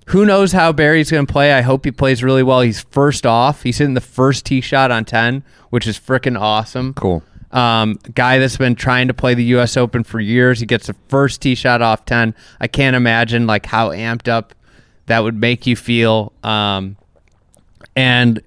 who 0.08 0.26
knows 0.26 0.52
how 0.52 0.72
Berry's 0.72 1.12
going 1.12 1.28
to 1.28 1.32
play? 1.32 1.54
I 1.54 1.62
hope 1.62 1.86
he 1.86 1.92
plays 1.92 2.24
really 2.24 2.44
well. 2.44 2.62
He's 2.62 2.82
first 2.82 3.26
off. 3.26 3.64
He's 3.64 3.78
hitting 3.78 3.94
the 3.94 4.02
first 4.02 4.46
tee 4.46 4.62
shot 4.62 4.90
on 4.92 5.06
10, 5.06 5.44
which 5.70 5.86
is 5.86 6.00
freaking 6.00 6.40
awesome. 6.40 6.94
Cool. 6.96 7.24
Um, 7.54 8.00
guy 8.16 8.40
that's 8.40 8.58
been 8.58 8.76
trying 8.76 9.08
to 9.10 9.14
play 9.14 9.36
the 9.36 9.44
U.S. 9.46 9.78
Open 9.78 10.04
for 10.04 10.20
years. 10.20 10.60
He 10.60 10.66
gets 10.66 10.88
the 10.88 10.96
first 11.08 11.42
tee 11.42 11.56
shot 11.56 11.82
off 11.82 12.06
ten. 12.06 12.34
I 12.60 12.68
can't 12.68 12.96
imagine 12.96 13.46
like 13.48 13.66
how 13.66 13.90
amped 13.90 14.28
up 14.28 14.56
that 15.06 15.20
would 15.20 15.36
make 15.36 15.68
you 15.68 15.76
feel. 15.76 16.34
Um, 16.44 16.98
and 17.96 18.42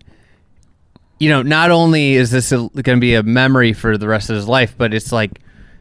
you 1.19 1.31
know, 1.31 1.43
not 1.43 1.71
only 1.71 2.15
is 2.15 2.31
this 2.31 2.51
going 2.51 2.83
to 2.83 2.97
be 2.97 3.15
a 3.15 3.23
memory 3.23 3.73
for 3.73 3.97
the 3.97 4.09
rest 4.09 4.29
of 4.29 4.37
his 4.37 4.49
life, 4.49 4.75
but 4.77 4.93
it's 4.93 5.13
like 5.13 5.41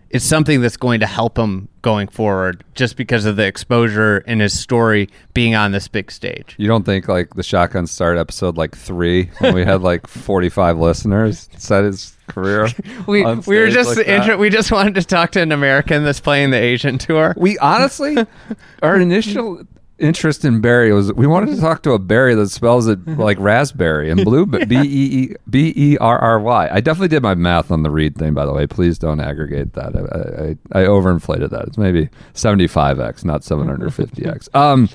it's 0.10 0.24
something 0.24 0.62
that's 0.62 0.78
going 0.78 1.02
to 1.02 1.08
help 1.08 1.38
him 1.38 1.68
going 1.86 2.08
forward, 2.08 2.64
just 2.74 2.98
because 2.98 3.26
of 3.26 3.36
the 3.36 3.46
exposure 3.46 4.18
in 4.26 4.40
his 4.40 4.60
story 4.60 5.08
being 5.36 5.54
on 5.54 5.72
this 5.72 5.88
big 5.88 6.12
stage. 6.12 6.56
You 6.58 6.68
don't 6.68 6.84
think 6.84 7.08
like 7.08 7.36
the 7.36 7.44
shotgun 7.44 7.86
start 7.86 8.18
episode 8.18 8.58
like 8.58 8.76
three 8.76 9.30
when 9.38 9.54
we 9.54 9.64
had 9.64 9.84
like 9.84 10.08
forty 10.26 10.50
five 10.50 10.80
listeners 10.80 11.48
set 11.58 11.84
his 11.84 12.18
career? 12.28 12.68
We 13.08 13.24
we 13.24 13.60
were 13.60 13.70
just 13.70 13.98
like 13.98 14.08
inter- 14.08 14.36
we 14.38 14.50
just 14.50 14.72
wanted 14.72 14.96
to 14.96 15.04
talk 15.04 15.32
to 15.34 15.42
an 15.42 15.52
American 15.52 16.04
that's 16.04 16.20
playing 16.20 16.50
the 16.50 16.58
Asian 16.58 16.98
tour. 16.98 17.36
we 17.38 17.60
honestly 17.60 18.18
our 18.82 19.00
initial 19.00 19.62
interest 19.98 20.44
in 20.44 20.62
Berry 20.62 20.92
was 20.92 21.14
we 21.14 21.26
wanted 21.28 21.56
to 21.56 21.62
talk 21.62 21.84
to 21.84 21.92
a 21.92 22.00
Berry 22.00 22.36
that 22.36 22.50
spells 22.50 22.88
it 22.88 23.06
like 23.18 23.40
raspberry 23.40 24.10
and 24.10 24.24
blue 24.24 24.46
but 24.46 24.68
B 24.68 24.76
E 24.78 24.82
E 24.84 25.36
B 25.50 25.74
E 25.76 25.98
R 25.98 26.18
R 26.20 26.40
Y. 26.40 26.70
I 26.72 26.82
definitely 26.82 27.08
did 27.10 27.24
my 27.24 27.36
math 27.36 27.72
on 27.72 27.84
the 27.84 27.92
Reed 27.92 28.18
thing 28.18 28.34
by 28.34 28.46
the 28.46 28.54
way. 28.54 28.68
Please 28.68 28.98
don't 28.98 29.20
aggregate 29.20 29.74
that. 29.74 29.96
I 29.96 30.80
I, 30.80 30.84
I 30.84 30.86
overinflated 30.86 31.50
that. 31.52 31.68
It's 31.68 31.78
maybe 31.78 32.10
75x, 32.34 33.24
not 33.26 33.42
750x. 33.42 34.50
Um 34.56 34.90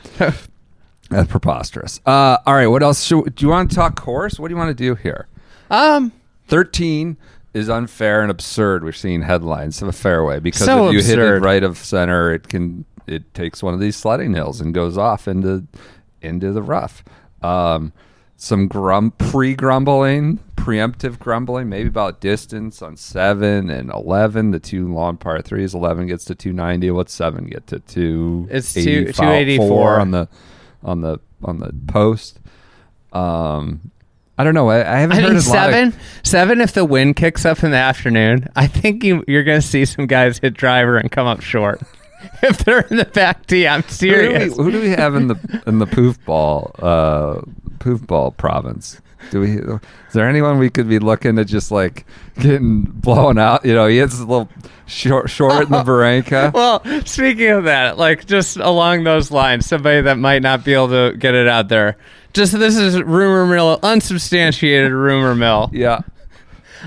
that's 1.10 1.28
preposterous. 1.28 2.00
Uh, 2.06 2.38
all 2.46 2.54
right, 2.54 2.68
what 2.68 2.84
else? 2.84 3.02
Should, 3.02 3.34
do 3.34 3.44
you 3.44 3.50
want 3.50 3.68
to 3.70 3.76
talk 3.76 3.96
course? 3.96 4.38
What 4.38 4.46
do 4.46 4.54
you 4.54 4.58
want 4.58 4.68
to 4.76 4.80
do 4.82 4.94
here? 4.94 5.26
Um, 5.68 6.12
13 6.46 7.16
is 7.52 7.68
unfair 7.68 8.22
and 8.22 8.30
absurd. 8.30 8.84
We're 8.84 8.92
seeing 8.92 9.22
headlines 9.22 9.82
of 9.82 9.88
a 9.88 9.92
fairway 9.92 10.38
because 10.38 10.66
So 10.66 10.86
if 10.86 10.92
you 10.92 11.02
hit 11.02 11.18
it 11.18 11.40
right 11.40 11.64
of 11.64 11.78
center, 11.78 12.32
it 12.32 12.48
can 12.48 12.84
it 13.10 13.34
takes 13.34 13.62
one 13.62 13.74
of 13.74 13.80
these 13.80 13.96
sledding 13.96 14.34
hills 14.34 14.60
and 14.60 14.72
goes 14.72 14.96
off 14.96 15.26
into 15.28 15.66
into 16.22 16.52
the 16.52 16.62
rough. 16.62 17.02
Um, 17.42 17.92
some 18.36 18.68
grum 18.68 19.10
pre 19.12 19.54
grumbling, 19.54 20.38
preemptive 20.56 21.18
grumbling, 21.18 21.68
maybe 21.68 21.88
about 21.88 22.20
distance 22.20 22.80
on 22.80 22.96
seven 22.96 23.68
and 23.68 23.90
eleven. 23.90 24.50
The 24.50 24.60
two 24.60 24.92
long 24.92 25.16
par 25.18 25.42
threes. 25.42 25.74
Eleven 25.74 26.06
gets 26.06 26.24
to 26.26 26.34
two 26.34 26.52
ninety. 26.52 26.90
What's 26.90 27.12
seven 27.12 27.44
get 27.46 27.66
to 27.68 27.80
two? 27.80 28.48
It's 28.50 28.72
two- 28.72 29.12
284. 29.12 30.00
on 30.00 30.10
the 30.10 30.28
on 30.82 31.00
the 31.02 31.18
on 31.44 31.58
the 31.58 31.72
post. 31.88 32.38
Um, 33.12 33.90
I 34.38 34.44
don't 34.44 34.54
know. 34.54 34.70
I, 34.70 34.78
I 34.80 35.00
haven't 35.00 35.18
I 35.18 35.20
heard 35.20 35.32
lot 35.32 35.36
of- 35.36 35.42
seven, 35.42 35.94
seven. 36.22 36.60
If 36.62 36.72
the 36.72 36.84
wind 36.84 37.16
kicks 37.16 37.44
up 37.44 37.62
in 37.62 37.72
the 37.72 37.76
afternoon, 37.76 38.46
I 38.56 38.66
think 38.66 39.04
you, 39.04 39.22
you're 39.28 39.44
going 39.44 39.60
to 39.60 39.66
see 39.66 39.84
some 39.84 40.06
guys 40.06 40.38
hit 40.38 40.54
driver 40.54 40.96
and 40.96 41.10
come 41.12 41.26
up 41.26 41.42
short. 41.42 41.82
if 42.42 42.58
they're 42.64 42.80
in 42.80 42.96
the 42.96 43.04
back 43.04 43.46
tee, 43.46 43.66
I'm 43.66 43.82
Who 43.82 43.88
do, 43.88 43.92
we, 43.92 43.96
serious. 43.96 44.56
who 44.56 44.70
do 44.70 44.80
we 44.80 44.90
have 44.90 45.14
in 45.14 45.28
the 45.28 45.62
in 45.66 45.78
the 45.78 45.86
poof 45.86 46.22
ball 46.24 46.74
uh, 46.80 47.40
poof 47.78 48.06
ball 48.06 48.30
province? 48.32 49.00
Do 49.30 49.40
we? 49.40 49.58
Is 49.58 50.14
there 50.14 50.28
anyone 50.28 50.58
we 50.58 50.70
could 50.70 50.88
be 50.88 50.98
looking 50.98 51.36
to 51.36 51.44
just 51.44 51.70
like 51.70 52.06
getting 52.38 52.82
blown 52.84 53.38
out? 53.38 53.64
You 53.64 53.74
know, 53.74 53.86
he 53.86 53.98
hits 53.98 54.18
a 54.18 54.24
little 54.24 54.48
short 54.86 55.28
short 55.30 55.64
in 55.64 55.70
the 55.70 55.82
Barranca. 55.84 56.50
Well, 56.54 56.82
speaking 57.04 57.48
of 57.50 57.64
that, 57.64 57.98
like 57.98 58.26
just 58.26 58.56
along 58.56 59.04
those 59.04 59.30
lines, 59.30 59.66
somebody 59.66 60.00
that 60.00 60.16
might 60.18 60.40
not 60.42 60.64
be 60.64 60.72
able 60.72 60.88
to 60.88 61.16
get 61.18 61.34
it 61.34 61.46
out 61.48 61.68
there. 61.68 61.96
Just 62.32 62.58
this 62.58 62.76
is 62.76 63.00
rumor 63.02 63.44
mill, 63.46 63.78
unsubstantiated 63.82 64.90
rumor 64.92 65.34
mill. 65.34 65.68
Yeah, 65.72 66.00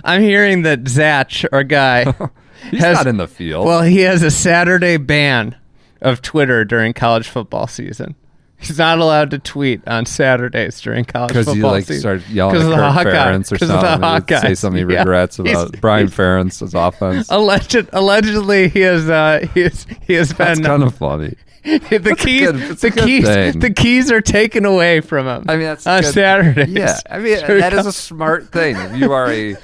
I'm 0.03 0.21
hearing 0.21 0.63
that 0.63 0.87
Zach, 0.87 1.31
our 1.51 1.63
guy, 1.63 2.13
he's 2.71 2.79
has- 2.81 2.97
not 2.97 3.07
in 3.07 3.17
the 3.17 3.27
field. 3.27 3.65
Well, 3.65 3.81
he 3.81 4.01
has 4.01 4.23
a 4.23 4.31
Saturday 4.31 4.97
ban 4.97 5.55
of 6.01 6.21
Twitter 6.21 6.65
during 6.65 6.93
college 6.93 7.27
football 7.27 7.67
season. 7.67 8.15
He's 8.57 8.77
not 8.77 8.99
allowed 8.99 9.31
to 9.31 9.39
tweet 9.39 9.85
on 9.87 10.05
Saturdays 10.05 10.79
during 10.79 11.03
college 11.03 11.33
football 11.33 11.43
because 11.43 11.45
football 11.55 11.69
you 11.71 11.75
like 11.75 11.85
season. 11.85 11.99
start 11.99 12.29
yelling 12.29 12.55
at 12.55 12.63
the 12.69 12.75
Kirk 13.03 13.07
Ferentz 13.13 13.51
or 13.51 13.57
'cause 13.57 13.69
of 13.69 13.81
the 13.81 13.97
something. 13.99 14.37
Say 14.39 14.55
something 14.55 14.87
he 14.87 14.93
Yeah. 14.93 14.99
regrets 14.99 15.35
He's- 15.37 15.49
about 15.61 15.81
Brian 15.81 16.07
he's- 16.07 16.17
Ferentz's 16.17 16.73
offense. 16.73 17.27
Alleged, 17.29 17.89
allegedly, 17.91 18.69
he 18.69 18.79
has 18.81 19.09
uh, 19.09 19.45
he 19.53 19.61
has 19.63 19.85
he 20.07 20.13
has 20.13 20.29
That's 20.33 20.59
been 20.59 20.65
kind 20.65 20.83
of 20.83 20.95
funny. 20.95 21.35
the 21.63 22.15
keys 22.17 22.51
good- 22.51 22.77
the 22.77 22.91
keys 22.91 23.25
thing. 23.25 23.59
the 23.59 23.69
keys 23.73 24.09
are 24.11 24.21
taken 24.21 24.63
away 24.63 25.01
from 25.01 25.27
him. 25.27 25.43
I 25.49 25.55
mean, 25.57 25.65
that's 25.65 25.85
on 25.85 26.01
good. 26.01 26.13
Saturdays. 26.13 26.69
Yeah, 26.69 26.97
I 27.09 27.19
mean 27.19 27.35
that 27.45 27.73
he 27.73 27.79
is 27.79 27.85
a 27.85 27.91
smart 27.91 28.49
thing. 28.53 28.77
If 28.77 28.95
you 28.97 29.11
are 29.11 29.29
a, 29.29 29.55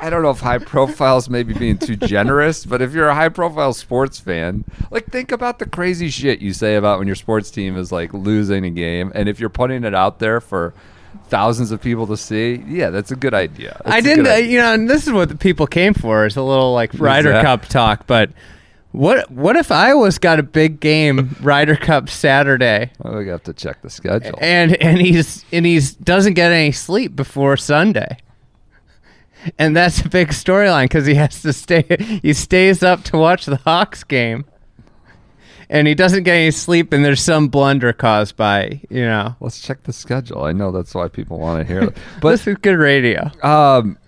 I 0.00 0.10
don't 0.10 0.22
know 0.22 0.30
if 0.30 0.40
high 0.40 0.58
profile 0.58 1.18
is 1.18 1.28
maybe 1.28 1.52
being 1.54 1.76
too 1.78 1.96
generous, 1.96 2.64
but 2.64 2.80
if 2.82 2.92
you're 2.94 3.08
a 3.08 3.14
high 3.14 3.28
profile 3.28 3.72
sports 3.72 4.18
fan, 4.18 4.64
like 4.90 5.06
think 5.06 5.30
about 5.32 5.58
the 5.58 5.66
crazy 5.66 6.08
shit 6.10 6.40
you 6.40 6.52
say 6.52 6.76
about 6.76 6.98
when 6.98 7.06
your 7.06 7.16
sports 7.16 7.50
team 7.50 7.76
is 7.76 7.92
like 7.92 8.12
losing 8.14 8.64
a 8.64 8.70
game, 8.70 9.12
and 9.14 9.28
if 9.28 9.38
you're 9.40 9.48
putting 9.50 9.84
it 9.84 9.94
out 9.94 10.18
there 10.18 10.40
for 10.40 10.72
thousands 11.28 11.70
of 11.70 11.80
people 11.80 12.06
to 12.06 12.16
see, 12.16 12.62
yeah, 12.66 12.90
that's 12.90 13.10
a 13.10 13.16
good 13.16 13.34
idea. 13.34 13.80
That's 13.84 13.96
I 13.96 14.00
didn't, 14.00 14.26
uh, 14.26 14.30
idea. 14.30 14.50
you 14.50 14.58
know, 14.58 14.74
and 14.74 14.88
this 14.88 15.06
is 15.06 15.12
what 15.12 15.28
the 15.28 15.36
people 15.36 15.66
came 15.66 15.92
for 15.94 16.24
is 16.26 16.36
a 16.36 16.42
little 16.42 16.72
like 16.72 16.92
Ryder 16.98 17.32
that- 17.32 17.44
Cup 17.44 17.66
talk. 17.66 18.06
But 18.06 18.30
what 18.92 19.30
what 19.30 19.54
if 19.56 19.70
Iowa's 19.70 20.18
got 20.18 20.38
a 20.40 20.42
big 20.42 20.80
game 20.80 21.36
Ryder 21.40 21.76
Cup 21.76 22.08
Saturday, 22.08 22.90
Well, 22.98 23.18
we 23.18 23.28
have 23.28 23.42
to 23.44 23.52
check 23.52 23.82
the 23.82 23.90
schedule. 23.90 24.38
and 24.40 24.74
and 24.82 24.98
he's 25.00 25.44
and 25.52 25.64
he's 25.66 25.94
doesn't 25.94 26.34
get 26.34 26.50
any 26.52 26.72
sleep 26.72 27.14
before 27.14 27.56
Sunday, 27.56 28.16
and 29.58 29.76
that's 29.76 30.00
a 30.00 30.08
big 30.08 30.28
storyline 30.28 30.84
because 30.84 31.06
he 31.06 31.14
has 31.14 31.42
to 31.42 31.52
stay. 31.52 31.84
He 32.22 32.32
stays 32.32 32.82
up 32.82 33.02
to 33.04 33.18
watch 33.18 33.46
the 33.46 33.56
Hawks 33.56 34.04
game, 34.04 34.44
and 35.68 35.86
he 35.86 35.94
doesn't 35.94 36.24
get 36.24 36.34
any 36.34 36.50
sleep, 36.50 36.92
and 36.92 37.04
there's 37.04 37.22
some 37.22 37.48
blunder 37.48 37.92
caused 37.92 38.36
by 38.36 38.80
you 38.90 39.04
know. 39.04 39.36
Let's 39.40 39.60
check 39.60 39.82
the 39.84 39.92
schedule. 39.92 40.44
I 40.44 40.52
know 40.52 40.72
that's 40.72 40.94
why 40.94 41.08
people 41.08 41.38
want 41.38 41.60
to 41.60 41.72
hear 41.72 41.84
it, 41.84 41.96
But 42.20 42.32
this 42.32 42.46
is 42.46 42.56
good 42.56 42.78
radio. 42.78 43.30
Um, 43.42 43.98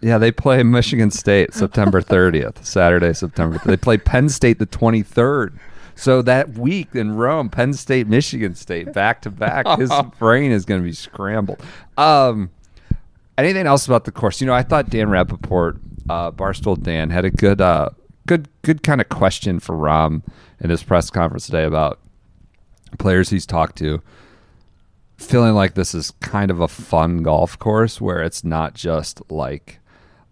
yeah, 0.00 0.18
they 0.18 0.30
play 0.30 0.62
Michigan 0.62 1.10
State 1.10 1.54
September 1.54 2.02
30th, 2.02 2.64
Saturday, 2.64 3.12
September. 3.12 3.60
They 3.64 3.76
play 3.76 3.96
Penn 3.96 4.28
State 4.28 4.58
the 4.58 4.66
23rd. 4.66 5.58
So 5.96 6.20
that 6.22 6.50
week 6.50 6.94
in 6.94 7.16
Rome, 7.16 7.48
Penn 7.48 7.72
State, 7.72 8.06
Michigan 8.06 8.54
State, 8.54 8.92
back 8.92 9.22
to 9.22 9.30
back. 9.30 9.66
His 9.78 9.90
brain 10.18 10.52
is 10.52 10.66
going 10.66 10.80
to 10.80 10.84
be 10.84 10.92
scrambled. 10.92 11.62
Um, 11.96 12.50
anything 13.38 13.66
else 13.66 13.86
about 13.86 14.04
the 14.04 14.12
course? 14.12 14.40
You 14.40 14.46
know, 14.46 14.54
I 14.54 14.62
thought 14.62 14.90
Dan 14.90 15.08
Rapaport, 15.08 15.80
uh, 16.08 16.30
Barstool 16.32 16.80
Dan, 16.82 17.10
had 17.10 17.24
a 17.24 17.30
good, 17.30 17.60
uh, 17.60 17.90
good, 18.26 18.48
good 18.62 18.82
kind 18.82 19.00
of 19.00 19.08
question 19.08 19.60
for 19.60 19.74
Rahm 19.74 20.22
in 20.60 20.70
his 20.70 20.82
press 20.82 21.10
conference 21.10 21.46
today 21.46 21.64
about 21.64 22.00
players 22.98 23.30
he's 23.30 23.46
talked 23.46 23.76
to 23.76 24.00
feeling 25.16 25.54
like 25.54 25.74
this 25.74 25.94
is 25.94 26.12
kind 26.20 26.50
of 26.50 26.60
a 26.60 26.68
fun 26.68 27.22
golf 27.22 27.58
course 27.58 28.00
where 28.00 28.22
it's 28.22 28.44
not 28.44 28.74
just 28.74 29.20
like 29.30 29.78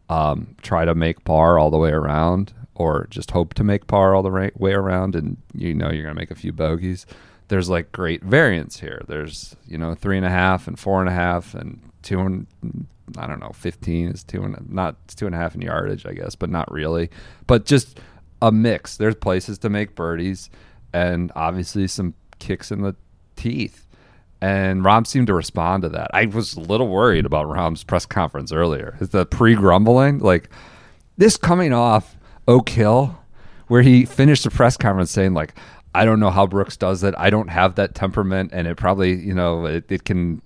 um, 0.09 0.55
try 0.63 0.85
to 0.85 0.95
make 0.95 1.25
par 1.25 1.59
all 1.59 1.71
the 1.71 1.79
way 1.79 1.91
around 1.91 2.53
or 2.75 3.07
just 3.09 3.31
hope 3.31 3.55
to 3.55 3.65
make 3.65 3.87
par 3.87 4.15
all 4.15 4.23
the 4.23 4.31
ra- 4.31 4.51
way 4.57 4.73
around 4.73 5.15
and 5.15 5.37
you 5.55 5.73
know 5.73 5.91
you're 5.91 6.03
going 6.03 6.15
to 6.15 6.21
make 6.21 6.31
a 6.31 6.35
few 6.35 6.53
bogeys. 6.53 7.07
There's 7.49 7.69
like 7.69 7.93
great 7.93 8.23
variance 8.23 8.81
here. 8.81 9.03
There's, 9.07 9.57
you 9.67 9.79
know, 9.79 9.95
three 9.95 10.17
and 10.17 10.27
a 10.27 10.31
half 10.31 10.67
and 10.67 10.79
four 10.79 11.01
and 11.01 11.09
a 11.09 11.13
half 11.13 11.55
and 11.55 11.81
two 12.03 12.21
and 12.21 12.47
I 13.19 13.27
don't 13.27 13.41
know, 13.41 13.53
15 13.55 14.09
is 14.09 14.25
two 14.25 14.43
and 14.43 14.57
not 14.71 14.97
it's 15.05 15.15
two 15.15 15.27
and 15.27 15.35
a 15.35 15.39
half 15.39 15.55
in 15.55 15.61
yardage, 15.61 16.07
I 16.07 16.13
guess, 16.13 16.35
but 16.35 16.51
not 16.51 16.71
really. 16.71 17.11
But 17.47 17.67
just 17.67 18.01
a 18.43 18.51
mix. 18.51 18.97
There's 18.97 19.15
places 19.15 19.59
to 19.59 19.71
make 19.71 19.95
birdies 19.95 20.51
and 20.93 21.33
obviously 21.35 21.87
some 21.89 22.15
kicks 22.39 22.71
in 22.71 22.83
the 22.83 22.95
teeth. 23.37 23.87
And 24.41 24.83
Rahm 24.83 25.07
seemed 25.07 25.29
to 25.29 25.35
respond 25.35 25.83
to 25.83 25.89
that. 25.91 26.11
I 26.13 26.27
was 26.27 26.55
a 26.55 26.61
little 26.61 26.89
worried 26.89 27.25
about 27.25 27.47
Rahm's 27.47 27.83
press 27.83 28.05
conference 28.05 28.53
earlier. 28.53 28.97
The 29.01 29.25
pre 29.25 29.55
grumbling 29.55 30.19
like 30.19 30.51
this 31.17 31.37
coming 31.37 31.73
off 31.73 32.17
Oak 32.47 32.69
Hill, 32.69 33.19
where 33.69 33.83
he 33.83 34.05
finished 34.05 34.45
the 34.45 34.51
press 34.51 34.77
conference 34.77 35.11
saying 35.11 35.33
like, 35.33 35.55
"I 35.95 36.05
don't 36.05 36.21
know 36.21 36.31
how 36.31 36.47
Brooks 36.47 36.77
does 36.77 37.03
it. 37.03 37.15
I 37.17 37.31
don't 37.31 37.49
have 37.49 37.77
that 37.77 37.95
temperament, 37.95 38.51
and 38.53 38.67
it 38.67 38.77
probably 38.77 39.15
you 39.15 39.35
know 39.35 39.65
it, 39.65 39.85
it 39.89 40.05
can." 40.05 40.43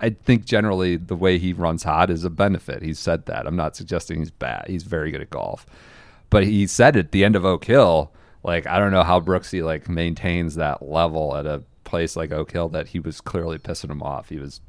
I 0.00 0.10
think 0.10 0.44
generally 0.44 0.96
the 0.96 1.16
way 1.16 1.38
he 1.38 1.52
runs 1.52 1.82
hot 1.82 2.10
is 2.10 2.24
a 2.24 2.30
benefit. 2.30 2.82
He 2.82 2.94
said 2.94 3.26
that. 3.26 3.46
I'm 3.46 3.56
not 3.56 3.76
suggesting 3.76 4.18
he's 4.20 4.30
bad. 4.30 4.66
He's 4.68 4.84
very 4.84 5.10
good 5.10 5.22
at 5.22 5.30
golf, 5.30 5.66
but 6.30 6.44
he 6.44 6.66
said 6.66 6.96
at 6.96 7.12
the 7.12 7.24
end 7.24 7.36
of 7.36 7.44
Oak 7.44 7.64
Hill, 7.64 8.12
like 8.42 8.66
I 8.66 8.78
don't 8.78 8.92
know 8.92 9.02
how 9.02 9.20
Brooksy 9.20 9.64
like 9.64 9.88
maintains 9.88 10.54
that 10.54 10.82
level 10.82 11.36
at 11.36 11.46
a 11.46 11.62
place 11.84 12.16
like 12.16 12.32
Oak 12.32 12.52
Hill 12.52 12.68
that 12.70 12.88
he 12.88 13.00
was 13.00 13.20
clearly 13.20 13.58
pissing 13.58 13.90
him 13.90 14.02
off. 14.02 14.28
He 14.28 14.38
was 14.38 14.60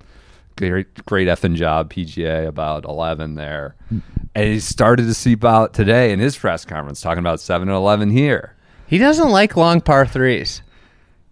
great, 0.57 1.05
great 1.05 1.27
effing 1.27 1.55
job 1.55 1.91
PGA 1.91 2.47
about 2.47 2.85
11 2.85 3.35
there, 3.35 3.75
and 3.89 4.49
he 4.49 4.59
started 4.59 5.03
to 5.03 5.13
seep 5.13 5.43
out 5.45 5.73
today 5.73 6.11
in 6.11 6.19
his 6.19 6.37
press 6.37 6.65
conference 6.65 7.01
talking 7.01 7.19
about 7.19 7.39
seven 7.39 7.69
and 7.69 7.77
11 7.77 8.09
here. 8.09 8.55
He 8.87 8.97
doesn't 8.97 9.29
like 9.29 9.55
long 9.55 9.81
par 9.81 10.07
threes. 10.07 10.61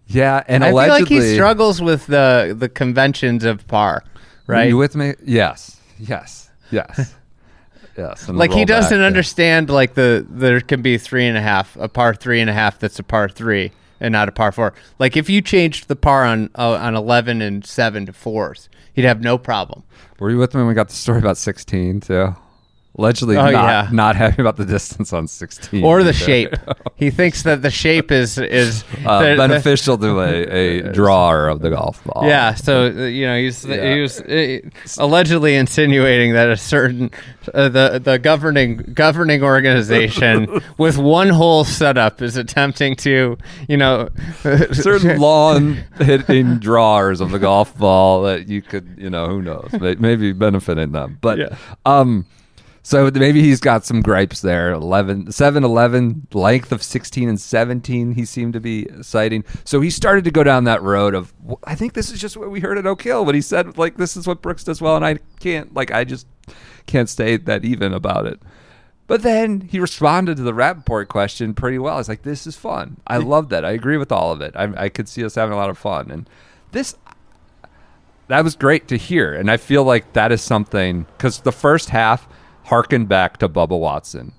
Yeah, 0.08 0.42
and 0.48 0.64
I 0.64 0.68
feel 0.68 0.76
allegedly, 0.76 1.16
like 1.16 1.24
he 1.26 1.34
struggles 1.34 1.82
with 1.82 2.06
the 2.06 2.56
the 2.58 2.68
conventions 2.68 3.44
of 3.44 3.66
par, 3.66 4.02
Are 4.04 4.04
right? 4.46 4.68
you 4.68 4.76
with 4.76 4.96
me? 4.96 5.14
Yes, 5.22 5.80
yes, 5.98 6.50
yes, 6.70 7.14
yes. 7.96 8.28
like 8.28 8.52
he 8.52 8.64
doesn't 8.64 8.98
yeah. 8.98 9.06
understand 9.06 9.68
like 9.68 9.94
the 9.94 10.26
there 10.28 10.60
can 10.60 10.80
be 10.80 10.96
three 10.96 11.26
and 11.26 11.36
a 11.36 11.42
half, 11.42 11.76
a 11.76 11.88
par 11.88 12.14
three 12.14 12.40
and 12.40 12.48
a 12.48 12.54
half 12.54 12.78
that's 12.78 12.98
a 12.98 13.02
par 13.02 13.28
three 13.28 13.70
and 14.00 14.12
not 14.12 14.28
a 14.28 14.32
par 14.32 14.50
four. 14.50 14.72
Like 14.98 15.16
if 15.16 15.28
you 15.28 15.42
changed 15.42 15.88
the 15.88 15.96
par 15.96 16.24
on 16.24 16.50
uh, 16.54 16.72
on 16.72 16.94
eleven 16.94 17.42
and 17.42 17.64
seven 17.66 18.06
to 18.06 18.12
fours, 18.14 18.70
he'd 18.94 19.04
have 19.04 19.20
no 19.20 19.36
problem. 19.36 19.82
Were 20.18 20.30
you 20.30 20.38
with 20.38 20.54
me 20.54 20.60
when 20.60 20.68
we 20.68 20.74
got 20.74 20.88
the 20.88 20.96
story 20.96 21.18
about 21.18 21.36
16 21.36 22.00
too? 22.00 22.34
Allegedly, 22.98 23.36
Oh, 23.36 23.42
not 23.42 23.52
yeah. 23.52 23.88
not 23.92 24.16
happy 24.16 24.42
about 24.42 24.56
the 24.56 24.64
distance 24.64 25.12
on 25.12 25.28
16 25.28 25.84
Or 25.84 26.02
the 26.02 26.08
either. 26.08 26.12
shape. 26.18 26.54
he 26.96 27.10
thinks 27.10 27.44
that 27.44 27.62
the 27.62 27.70
shape 27.70 28.10
is 28.10 28.38
is 28.38 28.82
Uh, 29.06 29.22
the- 29.22 29.28
the- 29.30 29.36
beneficial 29.36 29.96
to 29.98 30.20
a, 30.20 30.80
a 30.80 30.92
drawer 30.92 31.46
of 31.48 31.60
the 31.60 31.70
golf 31.70 32.02
ball. 32.04 32.24
Yeah, 32.26 32.54
so 32.54 32.86
uh, 32.86 33.04
you 33.04 33.24
know 33.26 33.38
he's 33.38 33.64
Yeah. 33.64 33.94
he 33.94 34.00
was 34.00 34.20
uh, 34.20 34.58
allegedly 34.98 35.54
insinuating 35.54 36.32
that 36.32 36.48
a 36.50 36.56
certain 36.56 37.10
uh, 37.54 37.68
the 37.68 38.00
the 38.02 38.18
governing 38.18 38.78
governing 38.94 39.44
organization 39.44 40.60
with 40.78 40.98
one 40.98 41.28
whole 41.28 41.62
setup 41.64 42.20
is 42.20 42.36
attempting 42.36 42.96
to 42.96 43.38
you 43.68 43.76
know 43.76 44.08
certain 44.72 45.18
lawn 45.20 45.74
hitting 46.00 46.58
drawers 46.58 47.20
of 47.20 47.30
the 47.30 47.38
golf 47.38 47.76
ball 47.78 48.22
that 48.22 48.48
you 48.48 48.60
could, 48.62 48.96
you 48.98 49.08
know, 49.10 49.26
who 49.28 49.40
knows, 49.42 49.70
maybe 49.98 50.32
benefiting 50.32 50.92
them. 50.92 51.18
But, 51.20 51.38
Yeah. 51.38 51.56
um, 51.86 52.26
so 52.88 53.10
maybe 53.12 53.42
he's 53.42 53.60
got 53.60 53.84
some 53.84 54.00
gripes 54.00 54.40
there. 54.40 54.72
11, 54.72 55.30
7, 55.30 55.62
11, 55.62 56.26
length 56.32 56.72
of 56.72 56.82
16 56.82 57.28
and 57.28 57.38
17, 57.38 58.12
he 58.12 58.24
seemed 58.24 58.54
to 58.54 58.60
be 58.60 58.88
citing. 59.02 59.44
So 59.64 59.82
he 59.82 59.90
started 59.90 60.24
to 60.24 60.30
go 60.30 60.42
down 60.42 60.64
that 60.64 60.82
road 60.82 61.14
of, 61.14 61.34
I 61.64 61.74
think 61.74 61.92
this 61.92 62.10
is 62.10 62.18
just 62.18 62.38
what 62.38 62.50
we 62.50 62.60
heard 62.60 62.78
at 62.78 62.86
Oak 62.86 63.02
Hill, 63.02 63.26
but 63.26 63.34
he 63.34 63.42
said, 63.42 63.76
like, 63.76 63.98
this 63.98 64.16
is 64.16 64.26
what 64.26 64.40
Brooks 64.40 64.64
does 64.64 64.80
well, 64.80 64.96
and 64.96 65.04
I 65.04 65.18
can't, 65.38 65.74
like, 65.74 65.90
I 65.90 66.04
just 66.04 66.26
can't 66.86 67.10
stay 67.10 67.36
that 67.36 67.62
even 67.62 67.92
about 67.92 68.24
it. 68.24 68.40
But 69.06 69.20
then 69.20 69.60
he 69.60 69.80
responded 69.80 70.38
to 70.38 70.42
the 70.42 70.54
Rapaport 70.54 71.08
question 71.08 71.52
pretty 71.52 71.78
well. 71.78 71.98
He's 71.98 72.08
like, 72.08 72.22
"This 72.22 72.46
is 72.46 72.56
fun. 72.56 72.98
I 73.06 73.18
love 73.18 73.50
that. 73.50 73.66
I 73.66 73.70
agree 73.70 73.96
with 73.98 74.12
all 74.12 74.32
of 74.32 74.40
it. 74.40 74.54
I, 74.54 74.84
I 74.84 74.88
could 74.88 75.08
see 75.08 75.24
us 75.24 75.34
having 75.34 75.52
a 75.52 75.56
lot 75.56 75.70
of 75.70 75.78
fun." 75.78 76.10
And 76.10 76.28
this, 76.72 76.94
that 78.28 78.44
was 78.44 78.54
great 78.54 78.88
to 78.88 78.96
hear, 78.96 79.34
and 79.34 79.50
I 79.50 79.56
feel 79.58 79.84
like 79.84 80.14
that 80.14 80.30
is 80.32 80.42
something 80.42 81.06
because 81.16 81.40
the 81.40 81.52
first 81.52 81.88
half 81.88 82.28
harkened 82.68 83.08
back 83.08 83.38
to 83.38 83.48
Bubba 83.48 83.78
Watson, 83.78 84.32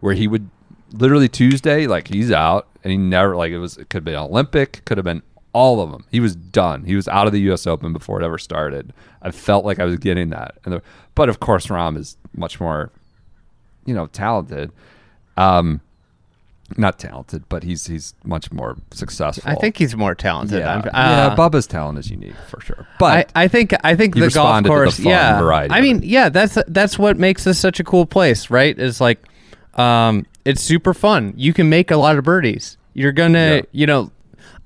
where 0.00 0.14
he 0.14 0.26
would 0.26 0.48
literally 0.92 1.28
Tuesday 1.28 1.86
like 1.86 2.08
he's 2.08 2.30
out, 2.30 2.66
and 2.82 2.90
he 2.90 2.96
never 2.96 3.36
like 3.36 3.52
it 3.52 3.58
was 3.58 3.76
it 3.76 3.88
could 3.90 3.98
have 3.98 4.04
been 4.04 4.14
Olympic, 4.14 4.84
could 4.84 4.98
have 4.98 5.04
been 5.04 5.22
all 5.52 5.80
of 5.80 5.90
them. 5.90 6.04
He 6.10 6.20
was 6.20 6.34
done. 6.34 6.84
He 6.84 6.96
was 6.96 7.06
out 7.08 7.26
of 7.26 7.32
the 7.32 7.40
U.S. 7.42 7.66
Open 7.66 7.92
before 7.92 8.20
it 8.20 8.24
ever 8.24 8.38
started. 8.38 8.92
I 9.22 9.30
felt 9.30 9.64
like 9.64 9.78
I 9.78 9.84
was 9.84 9.98
getting 9.98 10.30
that, 10.30 10.56
and 10.64 10.74
the, 10.74 10.82
but 11.14 11.28
of 11.28 11.40
course 11.40 11.66
Rahm 11.66 11.96
is 11.96 12.16
much 12.34 12.60
more, 12.60 12.90
you 13.86 13.94
know, 13.94 14.06
talented. 14.06 14.72
Um, 15.36 15.80
not 16.76 16.98
talented, 16.98 17.48
but 17.48 17.62
he's 17.62 17.86
he's 17.86 18.14
much 18.24 18.50
more 18.50 18.76
successful. 18.90 19.50
I 19.50 19.54
think 19.54 19.76
he's 19.76 19.94
more 19.96 20.14
talented. 20.14 20.60
yeah, 20.60 20.70
I'm- 20.72 20.82
yeah. 20.86 21.26
uh, 21.26 21.36
Bubba's 21.36 21.66
talent 21.66 21.98
is 21.98 22.10
unique 22.10 22.34
for 22.48 22.60
sure, 22.60 22.86
but 22.98 23.30
I, 23.36 23.44
I 23.44 23.48
think 23.48 23.74
I 23.84 23.94
think 23.94 24.14
the 24.14 24.30
golf 24.30 24.56
to 24.58 24.62
the 24.62 24.68
course, 24.68 24.98
yeah. 24.98 25.38
variety 25.40 25.74
I 25.74 25.80
mean, 25.80 26.00
yeah, 26.02 26.28
that's 26.30 26.58
that's 26.68 26.98
what 26.98 27.18
makes 27.18 27.44
this 27.44 27.58
such 27.58 27.80
a 27.80 27.84
cool 27.84 28.06
place, 28.06 28.50
right? 28.50 28.78
Is 28.78 29.00
like, 29.00 29.22
um, 29.74 30.26
it's 30.44 30.62
super 30.62 30.94
fun. 30.94 31.34
You 31.36 31.52
can 31.52 31.68
make 31.68 31.90
a 31.90 31.96
lot 31.96 32.16
of 32.18 32.24
birdies. 32.24 32.76
You're 32.94 33.12
gonna, 33.12 33.56
Yeah. 33.56 33.62
you 33.72 33.86
know, 33.86 34.10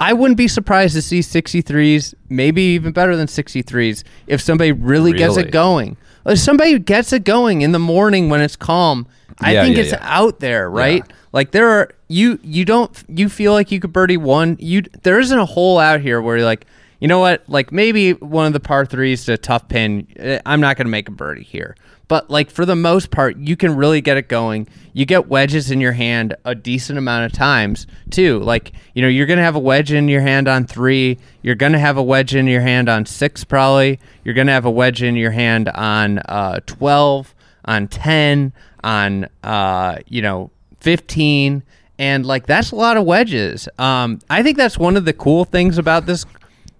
I 0.00 0.12
wouldn't 0.12 0.38
be 0.38 0.48
surprised 0.48 0.94
to 0.94 1.02
see 1.02 1.20
63s, 1.20 2.14
maybe 2.28 2.62
even 2.62 2.92
better 2.92 3.16
than 3.16 3.26
63s, 3.26 4.04
if 4.28 4.40
somebody 4.40 4.70
really, 4.70 5.12
gets 5.12 5.37
it 5.37 5.50
going. 5.50 5.96
If 6.26 6.38
somebody 6.38 6.78
gets 6.78 7.12
it 7.12 7.24
going 7.24 7.62
in 7.62 7.72
the 7.72 7.78
morning 7.78 8.28
when 8.28 8.40
it's 8.40 8.54
calm, 8.54 9.06
I 9.40 9.54
Yeah, 9.54 9.62
think 9.64 9.78
it's 9.78 9.94
out 10.00 10.40
there, 10.40 10.68
right? 10.70 11.02
Like 11.38 11.53
there 11.53 11.68
are 11.68 11.92
you 12.09 12.40
you 12.42 12.64
don't 12.64 12.90
you 13.07 13.29
feel 13.29 13.53
like 13.53 13.70
you 13.70 13.79
could 13.79 13.92
birdie 13.92 14.16
one. 14.16 14.57
You 14.59 14.83
there 15.05 15.20
isn't 15.20 15.38
a 15.38 15.46
hole 15.46 15.79
out 15.79 16.01
here 16.01 16.20
where 16.20 16.38
you're 16.38 16.44
like, 16.44 16.66
you 16.98 17.07
know 17.07 17.20
what? 17.20 17.44
Like 17.46 17.70
maybe 17.70 18.14
one 18.14 18.48
of 18.48 18.53
the 18.53 18.59
par 18.59 18.85
threes 18.85 19.24
to 19.27 19.35
a 19.35 19.38
tough 19.38 19.68
pin. 19.68 20.09
eh, 20.16 20.40
I'm 20.44 20.61
not 20.61 20.77
gonna 20.77 20.90
make 20.90 21.09
a 21.09 21.12
birdie 21.12 21.44
here. 21.44 21.77
But 22.09 22.29
like 22.29 22.51
for 22.51 22.66
the 22.66 22.74
most 22.74 23.12
part, 23.12 23.37
you 23.37 23.57
can 23.57 23.77
really 23.77 24.01
get 24.01 24.16
it 24.16 24.27
going. 24.27 24.66
You 24.92 25.07
get 25.07 25.29
wedges 25.29 25.70
in 25.70 25.81
your 25.81 25.92
hand 25.92 26.35
a 26.44 26.57
decent 26.57 26.98
amount 26.98 27.27
of 27.27 27.33
times 27.38 27.87
too. 28.11 28.40
Like 28.40 28.72
you 28.94 29.03
know 29.03 29.07
you're 29.07 29.27
gonna 29.27 29.42
have 29.44 29.55
a 29.55 29.61
wedge 29.61 29.92
in 29.92 30.09
your 30.09 30.22
hand 30.22 30.48
on 30.48 30.66
three. 30.66 31.18
You're 31.42 31.55
gonna 31.55 31.79
have 31.79 31.96
a 31.96 32.03
wedge 32.03 32.35
in 32.35 32.48
your 32.48 32.62
hand 32.62 32.88
on 32.88 33.07
six 33.07 33.44
probably. 33.44 34.01
You're 34.24 34.35
gonna 34.35 34.51
have 34.51 34.64
a 34.64 34.72
wedge 34.72 35.05
in 35.05 35.14
your 35.14 35.31
hand 35.31 35.68
on 35.68 36.18
uh, 36.18 36.59
twelve, 36.66 37.33
on 37.64 37.87
ten, 37.87 38.53
on 38.83 39.29
uh, 39.44 39.98
you 40.09 40.20
know 40.20 40.51
15 40.80 41.62
and 41.98 42.24
like 42.26 42.46
that's 42.46 42.70
a 42.70 42.76
lot 42.76 42.96
of 42.96 43.04
wedges. 43.04 43.68
Um, 43.78 44.20
i 44.30 44.42
think 44.42 44.56
that's 44.56 44.78
one 44.78 44.96
of 44.96 45.04
the 45.04 45.12
cool 45.12 45.44
things 45.44 45.78
about 45.78 46.06
this 46.06 46.24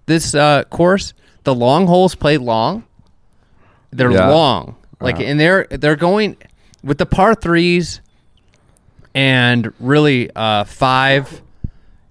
this 0.05 0.33
uh, 0.35 0.63
course. 0.65 1.13
The 1.43 1.53
long 1.55 1.87
holes 1.87 2.15
play 2.15 2.37
long. 2.37 2.83
They're 3.91 4.11
Yeah. 4.11 4.29
long. 4.29 4.75
Like 5.01 5.15
Uh-huh. 5.15 5.23
and 5.25 5.39
they're 5.39 5.67
they're 5.69 5.95
going 5.95 6.37
with 6.83 6.97
the 6.97 7.05
par 7.05 7.35
threes 7.35 8.01
and 9.15 9.73
really 9.79 10.29
uh, 10.35 10.63
five 10.65 11.41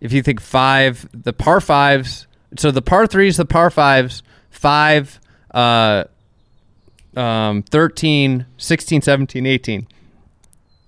if 0.01 0.13
you 0.13 0.23
think 0.23 0.41
five 0.41 1.09
the 1.13 1.33
par 1.33 1.61
fives 1.61 2.27
so 2.57 2.71
the 2.71 2.83
par 2.83 3.07
threes 3.07 3.37
the 3.37 3.45
par 3.45 3.71
fives 3.71 4.23
five 4.51 5.21
uh, 5.55 6.05
um, 7.17 7.63
13 7.63 8.47
16 8.57 9.03
17 9.03 9.47
18 9.47 9.87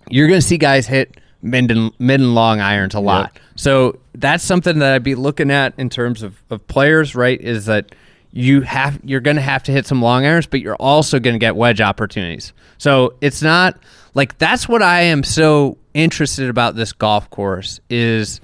you're 0.08 0.28
going 0.28 0.40
to 0.40 0.46
see 0.46 0.58
guys 0.58 0.86
hit 0.86 1.20
mid 1.42 1.70
and, 1.70 1.92
mid 1.98 2.20
and 2.20 2.34
long 2.34 2.60
irons 2.60 2.94
a 2.94 3.00
lot. 3.00 3.38
So 3.56 3.98
that's 4.14 4.44
something 4.44 4.78
that 4.78 4.94
I'd 4.94 5.02
be 5.02 5.14
looking 5.14 5.50
at 5.50 5.74
in 5.78 5.90
terms 5.90 6.22
of, 6.22 6.42
of 6.50 6.66
players, 6.66 7.14
right? 7.14 7.40
Is 7.40 7.66
that 7.66 7.94
you 8.32 8.60
have 8.62 9.00
you're 9.02 9.20
going 9.20 9.36
to 9.36 9.42
have 9.42 9.62
to 9.64 9.72
hit 9.72 9.86
some 9.86 10.02
long 10.02 10.24
irons, 10.24 10.46
but 10.46 10.60
you're 10.60 10.76
also 10.76 11.18
going 11.18 11.34
to 11.34 11.38
get 11.38 11.56
wedge 11.56 11.80
opportunities. 11.80 12.52
So 12.78 13.14
it's 13.20 13.42
not 13.42 13.78
like 14.14 14.38
that's 14.38 14.68
what 14.68 14.82
I 14.82 15.02
am 15.02 15.24
so 15.24 15.78
interested 15.94 16.48
about 16.48 16.76
this 16.76 16.92
golf 16.92 17.28
course 17.30 17.80
is 17.90 18.40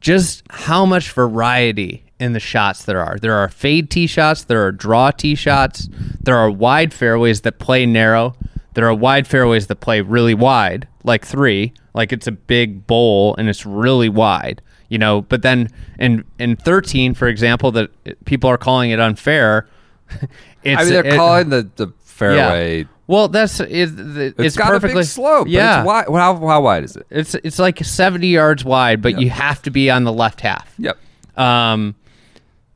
just 0.00 0.42
how 0.50 0.84
much 0.84 1.12
variety 1.12 2.04
in 2.18 2.32
the 2.32 2.40
shots 2.40 2.84
there 2.84 3.02
are. 3.02 3.18
There 3.18 3.34
are 3.34 3.48
fade 3.48 3.90
tee 3.90 4.06
shots, 4.06 4.44
there 4.44 4.64
are 4.64 4.72
draw 4.72 5.10
tee 5.10 5.34
shots, 5.34 5.88
there 6.20 6.36
are 6.36 6.50
wide 6.50 6.94
fairways 6.94 7.42
that 7.42 7.58
play 7.58 7.86
narrow, 7.86 8.34
there 8.76 8.86
are 8.86 8.94
wide 8.94 9.26
fairways 9.26 9.66
that 9.66 9.76
play 9.80 10.00
really 10.02 10.34
wide, 10.34 10.86
like 11.02 11.24
three, 11.24 11.72
like 11.94 12.12
it's 12.12 12.26
a 12.28 12.32
big 12.32 12.86
bowl 12.86 13.34
and 13.36 13.48
it's 13.48 13.66
really 13.66 14.08
wide, 14.08 14.62
you 14.88 14.98
know. 14.98 15.22
But 15.22 15.42
then 15.42 15.68
in 15.98 16.24
in 16.38 16.54
thirteen, 16.56 17.14
for 17.14 17.26
example, 17.26 17.72
that 17.72 17.90
people 18.26 18.48
are 18.48 18.58
calling 18.58 18.90
it 18.92 19.00
unfair. 19.00 19.66
It's, 20.62 20.80
I 20.80 20.84
mean 20.84 20.92
they're 20.94 21.06
it- 21.06 21.16
calling 21.16 21.48
the 21.50 21.70
the 21.76 21.88
fairway. 22.04 22.78
Yeah. 22.80 22.84
Well, 23.06 23.28
that's 23.28 23.60
it, 23.60 23.70
it's, 23.70 24.34
it's 24.36 24.56
got 24.56 24.66
perfectly 24.66 24.94
a 24.98 25.02
big 25.02 25.06
slope. 25.06 25.46
Yeah, 25.48 25.78
it's 25.82 25.86
wide. 25.86 26.06
How 26.08 26.34
how 26.36 26.60
wide 26.60 26.82
is 26.82 26.96
it? 26.96 27.06
it's 27.08 27.34
it's 27.36 27.60
like 27.60 27.78
seventy 27.84 28.26
yards 28.28 28.64
wide, 28.64 29.00
but 29.00 29.12
Yep. 29.12 29.20
you 29.20 29.30
have 29.30 29.62
to 29.62 29.70
be 29.70 29.90
on 29.92 30.02
the 30.02 30.12
left 30.12 30.40
half. 30.40 30.74
Yep. 30.78 30.98
Um, 31.36 31.94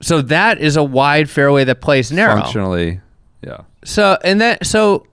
so 0.00 0.22
that 0.22 0.58
is 0.60 0.76
a 0.76 0.84
wide 0.84 1.28
fairway 1.28 1.64
that 1.64 1.80
plays 1.80 2.12
narrow. 2.12 2.36
Functionally, 2.42 3.00
yeah. 3.42 3.62
So 3.84 4.18
and 4.22 4.40
that 4.40 4.64
so 4.66 5.04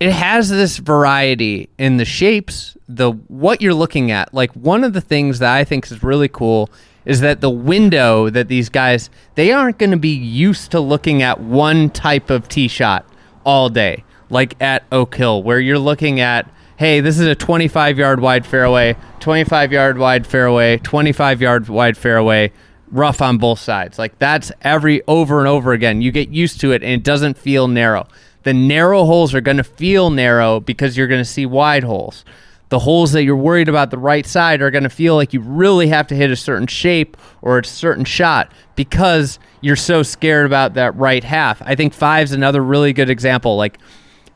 it 0.00 0.12
has 0.12 0.48
this 0.48 0.78
variety 0.78 1.68
in 1.76 1.96
the 1.96 2.04
shapes, 2.04 2.76
the 2.88 3.10
what 3.10 3.60
you're 3.60 3.74
looking 3.74 4.10
at. 4.10 4.32
Like 4.32 4.52
one 4.52 4.84
of 4.84 4.92
the 4.92 5.00
things 5.00 5.40
that 5.40 5.54
I 5.54 5.64
think 5.64 5.90
is 5.90 6.02
really 6.02 6.28
cool 6.28 6.70
is 7.04 7.20
that 7.20 7.40
the 7.40 7.50
window 7.50 8.30
that 8.30 8.48
these 8.48 8.68
guys 8.68 9.10
they 9.34 9.52
aren't 9.52 9.78
going 9.78 9.90
to 9.90 9.96
be 9.96 10.14
used 10.14 10.70
to 10.70 10.80
looking 10.80 11.22
at 11.22 11.40
one 11.40 11.90
type 11.90 12.30
of 12.30 12.48
tee 12.48 12.68
shot 12.68 13.06
all 13.44 13.68
day, 13.68 14.04
like 14.30 14.60
at 14.62 14.84
Oak 14.92 15.14
Hill, 15.16 15.42
where 15.42 15.60
you're 15.60 15.78
looking 15.78 16.20
at. 16.20 16.50
Hey, 16.76 17.00
this 17.00 17.18
is 17.18 17.26
a 17.26 17.34
25 17.34 17.98
yard 17.98 18.20
wide 18.20 18.46
fairway, 18.46 18.96
25 19.18 19.72
yard 19.72 19.98
wide 19.98 20.24
fairway, 20.24 20.78
25 20.78 21.42
yard 21.42 21.68
wide 21.68 21.96
fairway, 21.96 22.52
rough 22.92 23.20
on 23.20 23.38
both 23.38 23.58
sides. 23.58 23.98
Like 23.98 24.16
that's 24.20 24.52
every 24.62 25.02
over 25.08 25.40
and 25.40 25.48
over 25.48 25.72
again. 25.72 26.02
You 26.02 26.12
get 26.12 26.28
used 26.28 26.60
to 26.60 26.70
it 26.70 26.84
and 26.84 26.92
it 26.92 27.02
doesn't 27.02 27.36
feel 27.36 27.66
narrow. 27.66 28.06
The 28.48 28.54
narrow 28.54 29.04
holes 29.04 29.34
are 29.34 29.42
going 29.42 29.58
to 29.58 29.62
feel 29.62 30.08
narrow 30.08 30.58
because 30.58 30.96
you're 30.96 31.06
going 31.06 31.20
to 31.20 31.30
see 31.30 31.44
wide 31.44 31.84
holes. 31.84 32.24
The 32.70 32.78
holes 32.78 33.12
that 33.12 33.22
you're 33.22 33.36
worried 33.36 33.68
about 33.68 33.90
the 33.90 33.98
right 33.98 34.24
side 34.24 34.62
are 34.62 34.70
going 34.70 34.84
to 34.84 34.88
feel 34.88 35.16
like 35.16 35.34
you 35.34 35.40
really 35.40 35.88
have 35.88 36.06
to 36.06 36.14
hit 36.14 36.30
a 36.30 36.36
certain 36.36 36.66
shape 36.66 37.18
or 37.42 37.58
a 37.58 37.64
certain 37.66 38.06
shot 38.06 38.50
because 38.74 39.38
you're 39.60 39.76
so 39.76 40.02
scared 40.02 40.46
about 40.46 40.72
that 40.72 40.96
right 40.96 41.22
half. 41.22 41.60
I 41.60 41.74
think 41.74 41.92
five's 41.92 42.32
another 42.32 42.64
really 42.64 42.94
good 42.94 43.10
example. 43.10 43.58
Like 43.58 43.76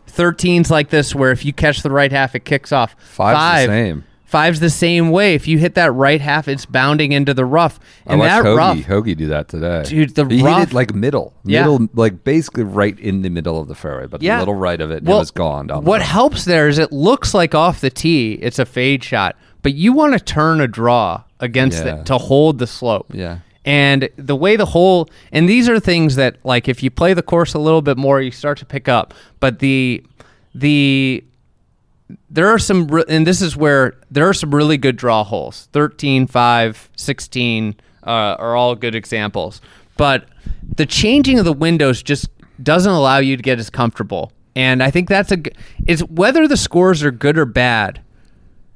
13's 0.09 0.71
like 0.71 0.91
this 0.91 1.15
where 1.15 1.33
if 1.33 1.47
you 1.47 1.55
catch 1.55 1.81
the 1.81 1.91
right 1.91 2.13
half, 2.13 2.35
it 2.35 2.45
kicks 2.45 2.71
off. 2.71 2.95
Five's 2.99 3.07
the 3.07 3.39
Five, 3.39 3.67
same. 3.71 4.05
Five's 4.33 4.61
the 4.61 4.71
same 4.71 5.11
way. 5.11 5.35
If 5.35 5.47
you 5.47 5.59
hit 5.59 5.75
that 5.75 5.93
right 5.93 6.19
half, 6.21 6.49
it's 6.49 6.65
bounding 6.65 7.13
into 7.13 7.35
the 7.35 7.45
rough. 7.45 7.79
I 8.07 8.13
And 8.13 8.19
watched 8.21 8.31
that 8.31 8.45
Hoge, 8.45 8.57
rough, 8.57 8.85
Hoge 8.87 9.15
do 9.15 9.27
that 9.27 9.49
today. 9.49 9.83
Dude, 9.85 10.15
the 10.15 10.25
he 10.25 10.39
hit 10.39 10.45
rough- 10.47 10.63
it 10.69 10.73
like 10.73 10.95
middle, 10.95 11.35
Yeah. 11.45 11.61
middle, 11.67 11.89
like 11.95 12.25
basically 12.25 12.65
right 12.65 12.99
in 12.99 13.21
the 13.21 13.29
middle 13.29 13.61
of 13.61 13.69
the 13.69 13.75
fairway, 13.75 14.07
but 14.07 14.23
Yeah. 14.23 14.39
a 14.39 14.41
little 14.41 14.55
right 14.55 14.81
of 14.81 14.91
it, 14.91 15.01
and 15.01 15.09
it 15.11 15.13
was 15.13 15.31
gone. 15.31 15.67
Down 15.67 15.85
the 15.85 15.91
what 15.91 16.01
road. 16.01 16.07
helps 16.07 16.47
there 16.47 16.67
is 16.67 16.79
it 16.79 16.93
looks 16.93 17.35
like 17.35 17.55
off 17.55 17.83
the 17.83 17.91
tee, 17.91 18.39
it's 18.41 18.59
a 18.59 18.65
fade 18.65 19.05
shot, 19.05 19.37
but 19.63 19.75
you 19.75 19.93
want 19.93 20.15
to 20.15 20.19
turn 20.19 20.63
a 20.63 20.67
draw 20.67 21.21
against 21.39 21.85
Yeah. 21.85 21.97
it 21.97 22.07
to 22.07 22.17
hold 22.17 22.59
the 22.59 22.67
slope. 22.67 23.09
Yeah. 23.13 23.37
And 23.67 24.09
the 24.17 24.35
way 24.35 24.57
the 24.57 24.65
hole, 24.65 25.11
and 25.31 25.47
these 25.47 25.69
are 25.69 25.79
things 25.79 26.17
that, 26.17 26.37
like, 26.43 26.69
if 26.71 26.83
you 26.83 26.91
play 26.91 27.13
the 27.13 27.23
course 27.23 27.53
a 27.53 27.59
little 27.59 27.83
bit 27.83 27.99
more, 27.99 28.21
you 28.23 28.31
start 28.31 28.57
to 28.61 28.65
pick 28.65 28.89
up. 28.89 29.13
But 29.41 29.59
the, 29.59 30.03
the, 30.55 31.23
there 32.31 32.49
are 32.49 32.59
some, 32.59 32.89
re- 32.89 33.05
and 33.09 33.27
this 33.27 33.43
is 33.43 33.57
where 33.57 33.95
there 34.11 34.29
are 34.29 34.35
some 34.35 34.55
really 34.55 34.77
good 34.77 34.97
draw 34.97 35.25
holes 35.25 35.69
13, 35.73 36.27
5, 36.27 36.91
16 36.97 37.77
uh, 38.05 38.11
are 38.11 38.57
all 38.57 38.75
good 38.75 38.95
examples. 38.95 39.61
But 39.97 40.27
the 40.77 40.87
changing 40.87 41.39
of 41.39 41.45
the 41.45 41.53
windows 41.53 42.03
just 42.03 42.29
doesn't 42.63 42.91
allow 42.91 43.19
you 43.19 43.37
to 43.37 43.43
get 43.43 43.59
as 43.59 43.71
comfortable. 43.71 44.33
And 44.55 44.83
I 44.83 44.91
think 44.91 45.09
that's 45.09 45.33
a, 45.33 45.39
it's 45.87 46.03
whether 46.03 46.47
the 46.47 46.57
scores 46.57 47.03
are 47.03 47.11
good 47.11 47.39
or 47.39 47.45
bad. 47.45 48.03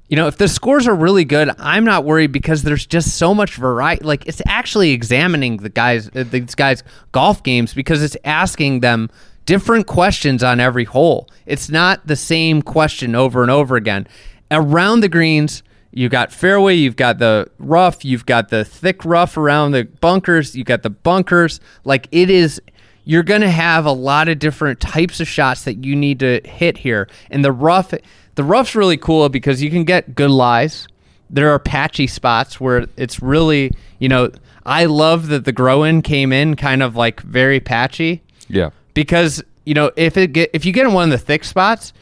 You 0.09 0.16
know, 0.16 0.29
if 0.29 0.37
the 0.37 0.46
scores 0.46 0.87
are 0.87 0.94
really 0.94 1.25
good, 1.25 1.51
I'm 1.59 1.85
not 1.85 2.05
worried 2.05 2.31
because 2.31 2.62
there's 2.62 2.87
just 2.87 3.16
so 3.16 3.35
much 3.35 3.57
variety. 3.57 4.05
Like 4.05 4.27
it's 4.27 4.40
actually 4.46 4.90
examining 4.90 5.57
the 5.59 5.68
guys, 5.68 6.09
uh, 6.14 6.25
these 6.31 6.55
guys' 6.55 6.85
golf 7.12 7.42
games 7.42 7.75
because 7.75 8.03
it's 8.03 8.16
asking 8.25 8.81
them 8.81 9.11
different 9.46 9.87
questions 9.87 10.44
on 10.44 10.61
every 10.61 10.85
hole. 10.85 11.28
It's 11.46 11.70
not 11.70 12.06
the 12.06 12.16
same 12.16 12.61
question 12.62 13.14
over 13.14 13.42
and 13.42 13.50
over 13.50 13.76
again. 13.76 14.06
Around 14.50 15.00
the 15.00 15.09
greens, 15.09 15.62
you 15.92 16.09
got 16.09 16.30
fairway, 16.30 16.74
you've 16.74 16.96
got 16.96 17.18
the 17.18 17.48
rough, 17.59 18.04
you've 18.04 18.26
got 18.26 18.50
the 18.50 18.64
thick 18.64 19.04
rough 19.04 19.37
around 19.37 19.72
the 19.72 19.85
bunkers, 19.85 20.54
you 20.54 20.64
got 20.64 20.82
the 20.82 20.90
bunkers. 20.90 21.61
Like 21.85 22.09
it 22.11 22.28
is 22.28 22.61
you're 23.04 23.22
going 23.22 23.40
to 23.40 23.50
have 23.50 23.87
a 23.87 23.92
lot 23.92 24.28
of 24.28 24.38
different 24.38 24.80
types 24.80 25.20
of 25.20 25.28
shots 25.28 25.62
that 25.62 25.85
you 25.85 25.94
need 25.94 26.18
to 26.18 26.40
hit 26.44 26.76
here. 26.76 27.09
And 27.30 27.44
the 27.44 27.52
rough, 27.52 27.94
the 28.35 28.44
rough's 28.44 28.74
really 28.74 28.96
cool 28.96 29.28
because 29.28 29.62
you 29.62 29.70
can 29.70 29.85
get 29.85 30.16
good 30.16 30.30
lies. 30.30 30.88
there 31.30 31.50
are 31.50 31.59
patchy 31.59 32.06
spots 32.09 32.61
where 32.61 32.87
it's 32.96 33.22
really, 33.22 33.72
you 34.00 34.09
know, 34.09 34.30
I 34.64 34.87
love 34.87 35.28
that 35.28 35.44
the 35.44 35.52
grow-in 35.52 36.02
came 36.02 36.32
in 36.32 36.56
kind 36.56 36.82
of 36.82 36.96
like 36.96 37.20
very 37.20 37.61
patchy 37.61 38.22
Yeah. 38.48 38.70
Because 38.96 39.44
you 39.64 39.74
know 39.74 39.92
if 39.96 40.16
it 40.16 40.32
get 40.32 40.50
if 40.52 40.64
you 40.64 40.72
get 40.72 40.87
in 40.87 40.92
one 40.92 41.04
of 41.04 41.11
the 41.11 41.24
thick 41.24 41.44
spots, 41.44 41.92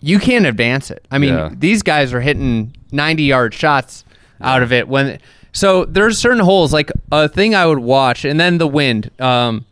you 0.00 0.18
can't 0.18 0.44
advance 0.44 0.90
it. 0.90 1.06
I 1.10 1.16
mean, 1.16 1.32
Yeah. 1.32 1.50
these 1.56 1.82
guys 1.82 2.12
are 2.12 2.20
hitting 2.20 2.76
ninety 2.92 3.22
yard 3.22 3.54
shots 3.54 4.04
out 4.42 4.62
of 4.62 4.72
it 4.72 4.86
when. 4.88 5.18
So 5.52 5.84
there's 5.84 6.16
certain 6.18 6.38
holes 6.38 6.72
like 6.72 6.92
a 7.10 7.28
thing 7.28 7.54
I 7.56 7.66
would 7.66 7.80
watch, 7.80 8.24
and 8.24 8.38
then 8.38 8.58
the 8.58 8.68
wind. 8.68 9.10
Um, 9.18 9.64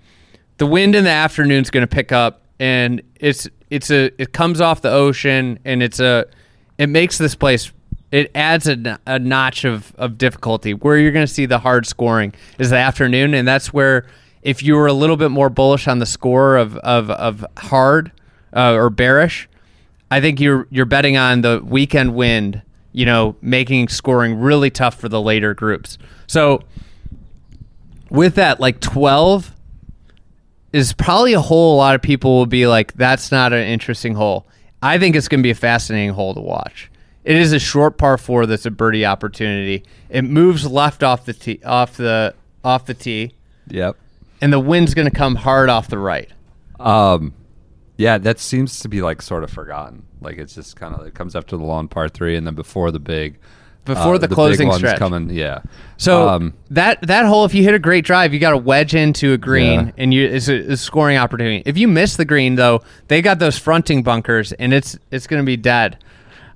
the 0.56 0.66
wind 0.66 0.96
in 0.96 1.04
the 1.04 1.10
afternoon 1.10 1.62
is 1.62 1.70
going 1.70 1.82
to 1.86 1.94
pick 1.94 2.10
up, 2.10 2.42
and 2.58 3.00
it's 3.20 3.46
it's 3.70 3.90
a 3.90 4.06
it 4.20 4.32
comes 4.32 4.60
off 4.60 4.82
the 4.82 4.90
ocean, 4.90 5.58
and 5.64 5.82
it's 5.82 6.00
a 6.00 6.24
it 6.78 6.88
makes 6.88 7.18
this 7.18 7.34
place. 7.34 7.70
It 8.10 8.30
adds 8.34 8.66
a, 8.66 8.98
a 9.06 9.18
notch 9.18 9.64
of, 9.64 9.94
of 9.98 10.16
difficulty 10.16 10.72
where 10.72 10.96
you're 10.96 11.12
going 11.12 11.26
to 11.26 11.32
see 11.32 11.44
the 11.44 11.58
hard 11.58 11.86
scoring 11.86 12.32
is 12.58 12.70
the 12.70 12.76
afternoon, 12.76 13.34
and 13.34 13.46
that's 13.46 13.70
where 13.72 14.06
if 14.48 14.62
you 14.62 14.74
were 14.76 14.86
a 14.86 14.94
little 14.94 15.18
bit 15.18 15.30
more 15.30 15.50
bullish 15.50 15.86
on 15.86 15.98
the 15.98 16.06
score 16.06 16.56
of 16.56 16.74
of, 16.78 17.10
of 17.10 17.44
hard 17.58 18.10
uh, 18.56 18.72
or 18.72 18.88
bearish, 18.88 19.46
I 20.10 20.22
think 20.22 20.40
you're 20.40 20.66
you're 20.70 20.86
betting 20.86 21.18
on 21.18 21.42
the 21.42 21.60
weekend 21.62 22.14
wind, 22.14 22.62
you 22.92 23.04
know, 23.04 23.36
making 23.42 23.88
scoring 23.88 24.38
really 24.38 24.70
tough 24.70 24.98
for 24.98 25.10
the 25.10 25.20
later 25.20 25.52
groups. 25.52 25.98
So 26.26 26.62
with 28.08 28.36
that, 28.36 28.58
like 28.58 28.80
twelve 28.80 29.54
is 30.72 30.94
probably 30.94 31.34
a 31.34 31.42
hole 31.42 31.74
a 31.74 31.78
lot 31.78 31.94
of 31.94 32.00
people 32.00 32.38
will 32.38 32.46
be 32.46 32.66
like, 32.66 32.94
that's 32.94 33.30
not 33.30 33.52
an 33.52 33.66
interesting 33.68 34.14
hole. 34.14 34.46
I 34.82 34.98
think 34.98 35.14
it's 35.14 35.28
going 35.28 35.40
to 35.40 35.42
be 35.42 35.50
a 35.50 35.54
fascinating 35.54 36.14
hole 36.14 36.32
to 36.32 36.40
watch. 36.40 36.90
It 37.24 37.36
is 37.36 37.52
a 37.52 37.58
short 37.58 37.98
par 37.98 38.16
four 38.16 38.46
that's 38.46 38.64
a 38.64 38.70
birdie 38.70 39.04
opportunity. 39.04 39.84
It 40.08 40.22
moves 40.22 40.66
left 40.66 41.02
off 41.02 41.26
the 41.26 41.34
tee, 41.34 41.60
off 41.66 41.98
the 41.98 42.34
off 42.64 42.86
the 42.86 42.94
tee, 42.94 43.34
Yep. 43.70 43.96
And 44.40 44.52
the 44.52 44.60
wind's 44.60 44.94
going 44.94 45.08
to 45.10 45.14
come 45.16 45.34
hard 45.36 45.68
off 45.68 45.88
the 45.88 45.98
right. 45.98 46.30
Um, 46.80 47.34
yeah, 47.96 48.18
that 48.18 48.38
seems 48.38 48.80
to 48.80 48.88
be 48.88 49.02
like 49.02 49.22
sort 49.22 49.44
of 49.44 49.50
forgotten. 49.50 50.04
Like 50.20 50.38
it's 50.38 50.54
just 50.54 50.76
kind 50.76 50.94
of 50.94 51.06
it 51.06 51.14
comes 51.14 51.34
after 51.36 51.56
the 51.56 51.64
long 51.64 51.88
par 51.88 52.08
three, 52.08 52.36
and 52.36 52.46
then 52.46 52.54
before 52.54 52.90
the 52.92 53.00
big, 53.00 53.38
Before 53.84 54.14
uh, 54.14 54.18
the 54.18 54.28
big 54.28 54.34
closing 54.34 54.72
stretch. 54.72 54.98
coming. 54.98 55.30
Yeah. 55.30 55.62
So 55.96 56.28
um, 56.28 56.54
that 56.70 57.00
that 57.02 57.26
hole, 57.26 57.44
if 57.44 57.54
you 57.54 57.62
hit 57.64 57.74
a 57.74 57.78
great 57.78 58.04
drive, 58.04 58.32
you 58.32 58.38
got 58.40 58.50
to 58.50 58.56
wedge 58.56 58.94
into 58.94 59.32
a 59.32 59.38
green, 59.38 59.86
Yeah. 59.86 59.92
and 59.98 60.14
you 60.14 60.26
it's 60.26 60.48
a, 60.48 60.72
a 60.72 60.76
scoring 60.76 61.16
opportunity. 61.16 61.62
If 61.66 61.76
you 61.76 61.88
miss 61.88 62.16
the 62.16 62.24
green, 62.24 62.54
though, 62.54 62.82
they 63.08 63.20
got 63.22 63.38
those 63.40 63.58
fronting 63.58 64.02
bunkers, 64.02 64.52
and 64.52 64.72
it's 64.72 64.96
it's 65.10 65.26
going 65.26 65.42
to 65.42 65.46
be 65.46 65.56
dead. 65.56 65.98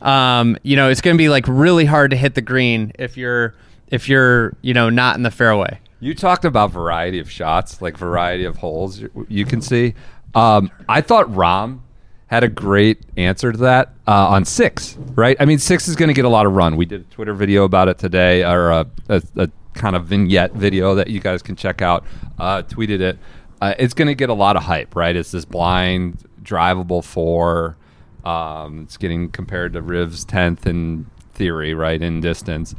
Um, 0.00 0.56
you 0.62 0.74
know, 0.76 0.88
it's 0.90 1.00
going 1.00 1.16
to 1.16 1.18
be 1.18 1.28
like 1.28 1.46
really 1.48 1.84
hard 1.84 2.10
to 2.12 2.16
hit 2.16 2.34
the 2.34 2.42
green 2.42 2.92
if 2.98 3.16
you're 3.16 3.54
if 3.88 4.08
you're 4.08 4.54
you 4.62 4.74
know 4.74 4.90
not 4.90 5.16
in 5.16 5.22
the 5.22 5.30
fairway. 5.30 5.78
You 6.02 6.16
talked 6.16 6.44
about 6.44 6.72
variety 6.72 7.20
of 7.20 7.30
shots, 7.30 7.80
like 7.80 7.96
variety 7.96 8.44
of 8.44 8.56
holes 8.56 9.04
you- 9.28 9.46
can 9.46 9.62
see. 9.62 9.94
Um, 10.34 10.68
I 10.88 11.00
thought 11.00 11.28
Rahm 11.28 11.78
had 12.26 12.42
a 12.42 12.48
great 12.48 13.02
answer 13.16 13.52
to 13.52 13.58
that 13.58 13.94
uh, 14.08 14.30
on 14.30 14.44
six, 14.44 14.96
right? 15.14 15.36
I 15.38 15.44
mean, 15.44 15.58
six 15.60 15.86
is 15.86 15.94
going 15.94 16.08
to 16.08 16.14
get 16.14 16.24
a 16.24 16.28
lot 16.28 16.44
of 16.44 16.54
run. 16.54 16.76
We 16.76 16.86
did 16.86 17.02
a 17.02 17.04
Twitter 17.04 17.32
video 17.34 17.62
about 17.62 17.86
it 17.86 17.98
today, 17.98 18.42
or 18.42 18.70
a, 18.70 18.86
a, 19.08 19.22
a 19.36 19.48
kind 19.74 19.94
of 19.94 20.06
vignette 20.06 20.54
video 20.54 20.96
that 20.96 21.06
you 21.06 21.20
guys 21.20 21.40
can 21.40 21.54
check 21.54 21.82
out. 21.82 22.04
Uh, 22.36 22.62
tweeted 22.62 23.00
it. 23.00 23.16
Uh, 23.60 23.74
it's 23.78 23.94
going 23.94 24.08
to 24.08 24.16
get 24.16 24.28
a 24.28 24.34
lot 24.34 24.56
of 24.56 24.64
hype, 24.64 24.96
right? 24.96 25.14
It's 25.14 25.30
this 25.30 25.44
blind, 25.44 26.24
drivable 26.42 27.04
four. 27.04 27.76
Um, 28.24 28.80
it's 28.82 28.96
getting 28.96 29.30
compared 29.30 29.72
to 29.74 29.82
Riv's 29.82 30.24
10th 30.24 30.66
in 30.66 31.06
theory, 31.32 31.74
right, 31.74 32.02
in 32.02 32.20
distance. 32.20 32.74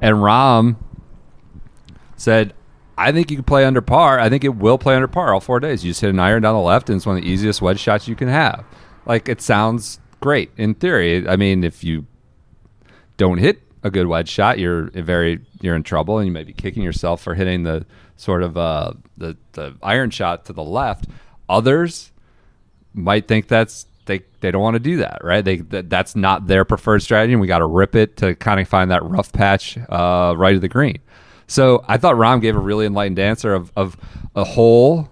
And 0.00 0.18
Rahm 0.18 0.76
said, 2.16 2.54
I 3.00 3.12
think 3.12 3.30
you 3.30 3.36
can 3.38 3.44
play 3.44 3.64
under 3.64 3.80
par. 3.80 4.20
I 4.20 4.28
think 4.28 4.44
it 4.44 4.56
will 4.56 4.76
play 4.76 4.94
under 4.94 5.08
par 5.08 5.32
all 5.32 5.40
four 5.40 5.58
days. 5.58 5.82
You 5.82 5.90
just 5.90 6.02
hit 6.02 6.10
an 6.10 6.20
iron 6.20 6.42
down 6.42 6.54
the 6.54 6.60
left, 6.60 6.90
and 6.90 6.96
it's 6.96 7.06
one 7.06 7.16
of 7.16 7.22
the 7.22 7.28
easiest 7.28 7.62
wedge 7.62 7.80
shots 7.80 8.06
you 8.06 8.14
can 8.14 8.28
have. 8.28 8.62
Like, 9.06 9.26
it 9.26 9.40
sounds 9.40 9.98
great 10.20 10.50
in 10.58 10.74
theory. 10.74 11.26
I 11.26 11.36
mean, 11.36 11.64
if 11.64 11.82
you 11.82 12.06
don't 13.16 13.38
hit 13.38 13.62
a 13.82 13.90
good 13.90 14.06
wedge 14.06 14.28
shot, 14.28 14.58
you're 14.58 14.90
very 14.90 15.40
you're 15.62 15.74
in 15.74 15.82
trouble, 15.82 16.18
and 16.18 16.26
you 16.26 16.32
may 16.32 16.44
be 16.44 16.52
kicking 16.52 16.82
yourself 16.82 17.22
for 17.22 17.34
hitting 17.34 17.62
the 17.62 17.86
sort 18.16 18.42
of 18.42 18.58
uh, 18.58 18.92
the 19.16 19.36
the 19.52 19.74
iron 19.82 20.10
shot 20.10 20.44
to 20.44 20.52
the 20.52 20.62
left. 20.62 21.06
Others 21.48 22.12
might 22.92 23.26
think 23.26 23.48
that's 23.48 23.86
they 24.04 24.20
they 24.40 24.50
don't 24.50 24.62
want 24.62 24.74
to 24.74 24.80
do 24.80 24.98
that, 24.98 25.20
right? 25.24 25.42
They 25.42 25.56
that, 25.56 25.88
that's 25.88 26.14
not 26.14 26.48
their 26.48 26.66
preferred 26.66 27.00
strategy, 27.02 27.32
and 27.32 27.40
we 27.40 27.46
got 27.46 27.60
to 27.60 27.66
rip 27.66 27.94
it 27.94 28.18
to 28.18 28.34
kind 28.34 28.60
of 28.60 28.68
find 28.68 28.90
that 28.90 29.02
rough 29.02 29.32
patch 29.32 29.78
uh, 29.88 30.34
right 30.36 30.54
of 30.54 30.60
the 30.60 30.68
green. 30.68 30.98
So 31.50 31.84
I 31.88 31.96
thought 31.96 32.14
Rahm 32.14 32.40
gave 32.40 32.54
a 32.54 32.60
really 32.60 32.86
enlightened 32.86 33.18
answer 33.18 33.52
of 33.54 33.72
of 33.76 33.96
a 34.36 34.44
hole 34.44 35.08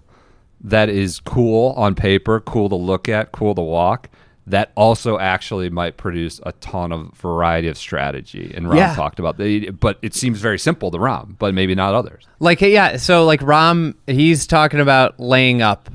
that 0.62 0.88
is 0.88 1.18
cool 1.20 1.72
on 1.77 1.94
paper, 1.96 2.38
cool 2.40 2.68
to 2.68 2.77
look 2.77 3.09
at, 3.09 3.33
cool 3.33 3.55
to 3.57 3.61
walk. 3.61 4.09
That 4.46 4.70
also 4.77 5.18
actually 5.18 5.68
might 5.68 5.96
produce 5.96 6.40
a 6.46 6.53
ton 6.53 6.90
of 6.92 7.12
variety 7.14 7.66
of 7.68 7.77
strategy. 7.77 8.53
And 8.57 8.66
Rahm 8.66 8.77
Yeah. 8.77 8.94
talked 8.94 9.18
about 9.18 9.37
that, 9.38 9.77
but 9.81 9.98
it 10.01 10.14
seems 10.14 10.38
very 10.40 10.59
simple 10.61 10.90
to 10.92 10.98
Rahm, 10.98 11.35
but 11.40 11.55
maybe 11.55 11.74
not 11.74 11.92
others. 11.94 12.24
Like 12.38 12.61
yeah, 12.61 12.96
so 12.98 13.24
like 13.27 13.40
Rahm, 13.40 13.94
he's 14.07 14.46
talking 14.46 14.79
about 14.81 15.18
laying 15.18 15.61
up 15.61 15.90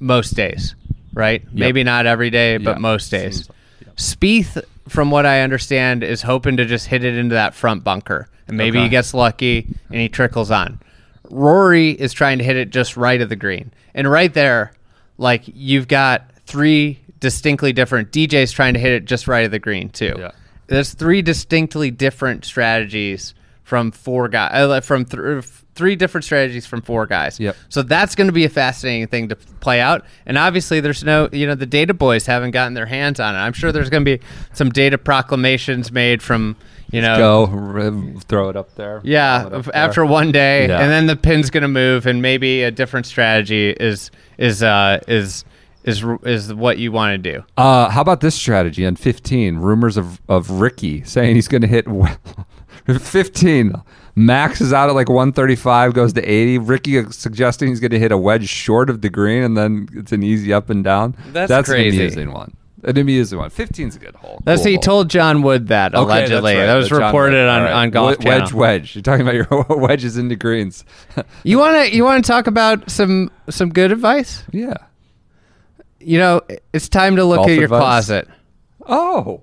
most 0.00 0.34
days, 0.34 0.74
right? 1.12 1.42
Maybe 1.52 1.84
not 1.84 2.06
every 2.06 2.30
day, 2.30 2.56
but 2.56 2.80
most 2.80 3.10
days. 3.10 3.36
seems- 3.36 3.48
Spieth, 3.96 4.60
from 4.88 5.10
what 5.10 5.24
I 5.26 5.42
understand, 5.42 6.02
is 6.02 6.22
hoping 6.22 6.56
to 6.56 6.64
just 6.64 6.86
hit 6.88 7.04
it 7.04 7.14
into 7.16 7.34
that 7.34 7.54
front 7.54 7.84
bunker, 7.84 8.28
and 8.48 8.56
maybe 8.56 8.78
Okay. 8.78 8.84
he 8.84 8.88
gets 8.90 9.14
lucky 9.14 9.66
and 9.90 10.00
he 10.00 10.08
trickles 10.08 10.50
on. 10.50 10.78
Rory 11.30 11.90
is 11.90 12.12
trying 12.12 12.38
to 12.38 12.44
hit 12.44 12.56
it 12.56 12.70
just 12.70 12.96
right 12.96 13.20
of 13.20 13.28
the 13.28 13.36
green, 13.36 13.72
and 13.94 14.10
right 14.10 14.32
there, 14.32 14.72
like 15.18 15.42
you've 15.46 15.88
got 15.88 16.30
three 16.46 17.00
distinctly 17.20 17.72
different 17.72 18.10
DJs 18.12 18.52
trying 18.52 18.74
to 18.74 18.80
hit 18.80 18.92
it 18.92 19.04
just 19.06 19.26
right 19.26 19.44
of 19.44 19.50
the 19.50 19.58
green 19.58 19.88
too. 19.88 20.14
Yeah. 20.18 20.32
There's 20.66 20.92
three 20.92 21.22
distinctly 21.22 21.90
different 21.90 22.44
strategies 22.44 23.34
from 23.62 23.90
four 23.92 24.28
guys, 24.28 24.50
uh, 24.54 24.80
from 24.82 25.06
th- 25.06 25.44
three 25.74 25.96
different 25.96 26.24
strategies 26.24 26.66
from 26.66 26.82
four 26.82 27.06
guys. 27.06 27.40
Yep. 27.40 27.56
So 27.70 27.82
that's 27.82 28.14
going 28.14 28.26
to 28.28 28.32
be 28.32 28.44
a 28.44 28.48
fascinating 28.50 29.06
thing 29.08 29.28
to 29.30 29.36
play 29.36 29.80
out. 29.80 30.04
And 30.26 30.36
obviously, 30.36 30.80
there's 30.80 31.02
no, 31.02 31.28
you 31.32 31.46
know, 31.46 31.54
the 31.54 31.66
data 31.66 31.94
boys 31.94 32.26
haven't 32.26 32.50
gotten 32.52 32.74
their 32.74 32.86
hands 32.86 33.20
on 33.20 33.34
it. 33.34 33.38
I'm 33.38 33.54
sure 33.54 33.72
there's 33.72 33.88
going 33.90 34.04
to 34.04 34.18
be 34.18 34.24
some 34.52 34.68
data 34.70 34.98
proclamations 34.98 35.90
made 35.90 36.22
from, 36.22 36.56
you 36.94 37.02
know, 37.02 37.16
Go 37.16 37.46
Riv, 37.46 38.22
throw 38.24 38.48
it 38.48 38.56
up 38.56 38.74
there. 38.74 39.00
yeah, 39.04 39.44
up 39.46 39.52
of- 39.52 39.64
there. 39.66 39.76
after 39.76 40.04
one 40.06 40.32
day, 40.32 40.68
Yeah. 40.68 40.80
and 40.80 40.90
then 40.90 41.06
the 41.06 41.16
pin's 41.16 41.50
going 41.50 41.62
to 41.62 41.68
move, 41.68 42.06
and 42.06 42.20
maybe 42.22 42.62
a 42.62 42.70
different 42.70 43.06
strategy 43.06 43.70
is 43.70 44.10
is 44.38 44.62
uh, 44.62 45.00
is 45.08 45.44
is 45.84 46.02
is 46.24 46.54
what 46.54 46.78
you 46.78 46.90
want 46.92 47.12
to 47.22 47.32
do. 47.32 47.44
Uh, 47.56 47.90
how 47.90 48.00
about 48.00 48.20
this 48.20 48.34
strategy 48.34 48.86
on 48.86 48.96
15? 48.96 49.56
Rumors 49.56 49.96
of, 49.96 50.20
of 50.28 50.50
Rickie 50.50 51.04
saying 51.04 51.34
he's 51.34 51.48
going 51.48 51.60
to 51.62 51.66
hit 51.68 51.86
15. 53.00 53.72
Max 54.16 54.60
is 54.60 54.72
out 54.72 54.88
at 54.88 54.94
like 54.94 55.08
135, 55.08 55.92
goes 55.92 56.12
to 56.12 56.22
80. 56.22 56.58
Rickie 56.58 57.10
suggesting 57.10 57.68
he's 57.68 57.80
going 57.80 57.90
to 57.90 57.98
hit 57.98 58.12
a 58.12 58.18
wedge 58.18 58.48
short 58.48 58.88
of 58.88 59.00
the 59.00 59.10
green, 59.10 59.42
and 59.42 59.56
then 59.56 59.88
it's 59.92 60.12
an 60.12 60.22
easy 60.22 60.52
up 60.52 60.70
and 60.70 60.84
down. 60.84 61.16
That's 61.32 61.50
an 61.50 61.64
crazy. 61.64 61.96
amusing 61.98 62.32
one. 62.32 62.56
An 62.84 62.98
amusing 62.98 63.38
one. 63.38 63.50
15's 63.50 63.96
a 63.96 63.98
good 63.98 64.14
hole. 64.16 64.40
That's 64.44 64.60
Cool 64.62 64.68
he 64.68 64.74
hole. 64.74 64.82
told 64.82 65.10
John 65.10 65.42
Wood 65.42 65.68
that 65.68 65.94
Okay, 65.94 66.02
allegedly. 66.02 66.54
right. 66.56 66.66
That 66.66 66.74
was 66.74 66.88
The 66.90 66.96
John 66.96 67.04
reported 67.06 67.36
Wood. 67.36 67.48
on, 67.48 67.62
right. 67.62 67.72
on 67.72 67.90
Golf 67.90 68.18
We- 68.18 68.26
Wedge, 68.26 68.52
wedge. 68.52 68.94
You're 68.94 69.02
talking 69.02 69.26
about 69.26 69.34
your 69.34 69.78
wedges 69.78 70.16
into 70.16 70.36
greens. 70.36 70.84
You 71.44 71.58
want 71.58 71.76
to 71.88 71.94
you 71.96 72.04
want 72.04 72.24
to 72.24 72.28
talk 72.30 72.46
about 72.46 72.90
some 72.90 73.30
some 73.50 73.70
good 73.70 73.90
advice? 73.92 74.44
yeah. 74.52 74.74
You 76.00 76.18
know, 76.18 76.42
it's 76.72 76.88
time 76.90 77.16
to 77.16 77.24
look 77.24 77.38
Golf 77.38 77.48
at 77.48 77.54
your 77.54 77.64
advice? 77.64 77.80
closet. 77.80 78.28
Oh, 78.86 79.40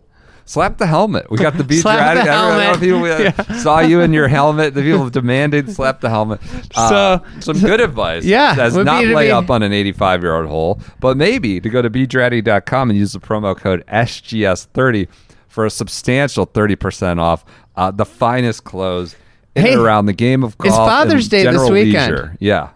slap 0.52 0.78
the 0.78 0.86
helmet. 0.88 1.30
We 1.32 1.38
got 1.38 1.58
the 1.58 1.64
beach 1.64 1.82
Slap 1.82 2.00
rat. 2.00 2.14
the 2.26 2.32
I 2.32 2.36
don't 2.36 2.58
know 2.58 2.60
helmet. 3.00 3.34
if 3.36 3.38
people 3.38 3.54
uh, 3.54 3.60
saw 3.60 3.80
you 3.80 4.02
in 4.02 4.12
your 4.14 4.28
helmet. 4.28 4.74
The 4.74 4.82
people 4.82 5.10
demanded 5.10 5.72
slap 5.72 6.02
the 6.02 6.10
helmet. 6.10 6.42
Uh, 6.76 7.20
So- 7.20 7.40
some 7.40 7.60
good 7.60 7.80
advice. 7.82 8.24
Yeah, 8.26 8.54
That's 8.56 8.76
not 8.76 9.02
be 9.02 9.14
lay 9.14 9.28
be- 9.28 9.32
up 9.32 9.50
on 9.50 9.64
an 9.64 9.74
85 9.74 10.22
year 10.24 10.36
old 10.36 10.48
hole, 10.48 10.80
but 11.00 11.18
maybe 11.18 11.60
to 11.62 11.70
go 11.70 11.82
to 11.82 11.90
beachratty.com 11.90 12.90
and 12.90 12.98
use 13.00 13.14
the 13.14 13.20
promo 13.20 13.56
code 13.58 13.84
SGS30 13.88 15.08
for 15.48 15.66
a 15.66 15.70
substantial 15.70 16.48
30% 16.48 17.20
off 17.20 17.44
uh, 17.76 17.92
the 17.92 18.06
finest 18.06 18.64
clothes 18.64 19.16
Hey, 19.56 19.76
around 19.76 20.06
the 20.06 20.14
game 20.14 20.44
of 20.46 20.58
golf. 20.58 20.68
it's 20.70 20.78
Father's 20.78 21.28
Day 21.28 21.44
this 21.44 21.70
weekend. 21.70 22.14
leisure. 22.14 22.38
Yeah. 22.40 22.70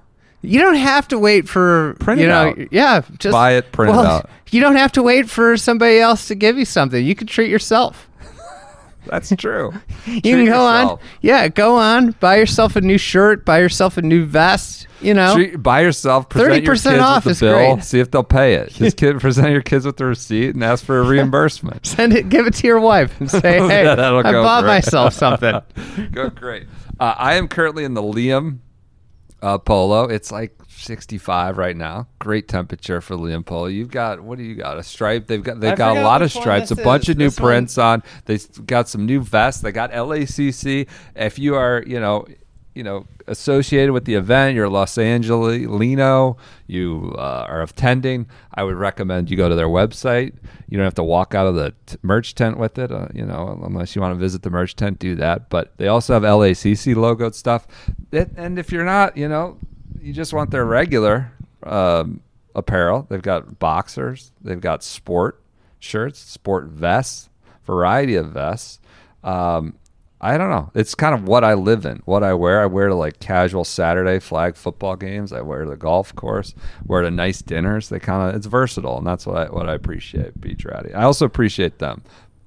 You 0.48 0.60
don't 0.62 0.76
have 0.76 1.08
to 1.10 1.20
wait 1.20 1.48
for 1.50 1.96
Print 2.00 2.20
you 2.22 2.26
it 2.28 2.30
know, 2.30 2.48
out. 2.50 2.72
yeah, 2.72 3.02
just 3.20 3.34
Buy 3.34 3.54
it, 3.54 3.72
print 3.72 3.94
it 3.96 4.06
out. 4.06 4.30
You 4.52 4.62
don't 4.62 4.76
have 4.78 4.92
to 4.94 5.04
wait 5.04 5.30
for 5.30 5.58
somebody 5.58 6.00
else 6.00 6.28
to 6.30 6.36
give 6.36 6.58
you 6.58 6.64
something. 6.66 7.04
You 7.04 7.14
can 7.16 7.28
treat 7.28 7.50
yourself. 7.50 8.08
That's 9.08 9.34
true. 9.38 9.74
You 10.06 10.22
can 10.22 10.46
go 10.46 10.62
on. 10.66 11.00
Yeah, 11.22 11.48
go 11.50 11.76
on. 11.76 12.12
Buy 12.12 12.38
yourself 12.38 12.76
a 12.76 12.82
new 12.82 12.98
shirt. 12.98 13.44
Buy 13.44 13.60
yourself 13.60 13.98
a 13.98 14.02
new 14.02 14.24
vest. 14.26 14.88
You 15.02 15.14
know, 15.14 15.36
Treat, 15.36 15.62
buy 15.62 15.82
yourself. 15.82 16.30
30% 16.30 16.64
kids 16.64 16.86
off 16.88 17.26
with 17.26 17.34
is 17.34 17.40
the 17.42 17.48
bill. 17.48 17.76
great. 17.76 17.84
See 17.84 18.00
if 18.00 18.12
they'll 18.12 18.24
pay 18.24 18.54
it. 18.56 18.70
Just 18.74 18.98
kid, 18.98 19.20
present 19.20 19.50
your 19.52 19.62
kids 19.62 19.86
with 19.86 19.98
the 19.98 20.06
receipt 20.06 20.56
and 20.56 20.64
ask 20.64 20.86
for 20.86 21.00
a 21.00 21.04
reimbursement. 21.04 21.86
send 21.86 22.14
it. 22.14 22.30
Give 22.30 22.48
it 22.48 22.54
to 22.56 22.68
your 22.68 22.80
wife 22.80 23.20
and 23.20 23.30
say, 23.30 23.60
"Hey, 23.60 23.84
That'll 23.84 24.20
I 24.26 24.32
go 24.32 24.42
bought 24.44 24.62
great. 24.62 24.70
myself 24.70 25.14
something." 25.14 25.60
go 26.12 26.30
great. 26.30 26.66
Uh, 27.00 27.14
I 27.18 27.34
am 27.36 27.48
currently 27.50 27.84
in 27.84 27.94
the 27.94 28.02
Liam 28.02 28.60
uh, 29.46 29.60
Polo. 29.60 30.06
It's 30.06 30.32
like 30.32 30.58
65 30.68 31.60
right 31.60 31.78
now. 31.78 32.08
Great 32.18 32.48
temperature 32.48 33.00
for 33.00 33.16
Liam 33.16 33.46
Polo. 33.46 33.68
You've 33.68 33.92
got 33.92 34.20
what 34.22 34.40
do 34.40 34.44
you 34.44 34.56
got? 34.56 34.80
A 34.80 34.84
stripe. 34.84 35.28
They've 35.28 35.44
got 35.44 35.60
they've 35.60 35.78
got 35.78 35.98
a 35.98 36.02
lot 36.02 36.24
of 36.24 36.32
stripes. 36.32 36.72
A 36.72 36.76
bunch 36.76 37.04
is. 37.04 37.10
of 37.10 37.18
new 37.18 37.26
This 37.26 37.40
one- 37.40 37.50
prints 37.50 37.78
on. 37.78 38.02
They 38.26 38.40
got 38.66 38.90
some 38.90 39.06
new 39.06 39.22
vests. 39.22 39.62
They 39.62 39.72
got 39.72 39.92
LACC. 39.92 40.88
If 41.16 41.38
you 41.38 41.54
are 41.56 41.84
you 41.86 42.00
know 42.00 42.26
you 42.74 42.84
know 42.84 43.06
associated 43.28 43.92
with 43.92 44.06
the 44.06 44.16
event, 44.16 44.56
you're 44.56 44.70
Los 44.70 44.98
Angelino, 44.98 46.38
you 46.68 47.16
uh, 47.18 47.46
are 47.48 47.62
attending. 47.62 48.28
I 48.54 48.64
would 48.64 48.76
recommend 48.76 49.30
you 49.30 49.38
go 49.38 49.50
to 49.50 49.56
their 49.56 49.68
website. 49.68 50.34
You 50.68 50.78
don't 50.78 50.86
have 50.86 50.96
to 50.96 51.04
walk 51.04 51.36
out 51.36 51.48
of 51.48 51.56
the 51.56 51.74
t- 51.86 51.98
merch 52.02 52.36
tent 52.36 52.58
with 52.58 52.78
it, 52.78 52.92
uh, 52.92 53.08
you 53.14 53.26
know, 53.26 53.60
unless 53.64 53.96
you 53.96 54.02
want 54.02 54.14
to 54.14 54.20
visit 54.20 54.44
the 54.44 54.50
merch 54.50 54.76
tent. 54.76 55.00
Do 55.00 55.16
that. 55.16 55.50
But 55.50 55.78
they 55.78 55.88
also 55.88 56.14
have 56.14 56.24
LACC 56.24 56.96
logoed 56.96 57.34
stuff. 57.34 57.68
It, 58.12 58.32
and 58.36 58.58
if 58.60 58.72
you're 58.72 58.86
not, 58.86 59.18
you 59.18 59.28
know, 59.28 59.58
you 60.02 60.14
just 60.14 60.34
want 60.34 60.52
their 60.52 60.66
regular 60.66 61.32
um, 61.64 62.22
apparel. 62.54 63.06
They've 63.10 63.22
got 63.22 63.60
boxers. 63.60 64.32
They've 64.42 64.62
got 64.62 64.84
sport 64.84 65.42
shirts, 65.80 66.20
sport 66.20 66.66
vests, 66.66 67.30
variety 67.66 68.16
of 68.16 68.32
vests. 68.32 68.80
Um, 69.24 69.76
I 70.26 70.40
don't 70.40 70.50
know. 70.50 70.72
It's 70.74 70.96
kind 70.96 71.14
of 71.14 71.28
what 71.28 71.44
I 71.44 71.54
live 71.54 71.86
in, 71.86 72.02
what 72.06 72.24
I 72.24 72.34
wear. 72.34 72.60
I 72.60 72.66
wear 72.66 72.88
to 72.88 72.96
like 72.96 73.20
casual 73.20 73.64
Saturday 73.64 74.18
flag 74.18 74.56
football 74.56 74.96
games. 74.96 75.32
I 75.32 75.42
wear 75.42 75.64
to 75.64 75.70
the 75.70 75.78
golf 75.78 76.16
course. 76.16 76.56
Wear 76.88 77.04
to 77.04 77.12
nice 77.12 77.44
dinners. 77.44 77.90
They 77.90 78.00
kind 78.00 78.28
of 78.28 78.36
it's 78.36 78.48
versatile, 78.48 78.98
and 78.98 79.06
that's 79.06 79.28
what 79.28 79.38
I 79.38 79.46
what 79.52 79.70
I 79.70 79.76
appreciate. 79.76 80.42
Beach 80.42 80.66
Ratty. 80.66 80.96
I 80.96 81.04
also 81.04 81.28
appreciate 81.28 81.78
them. 81.78 82.02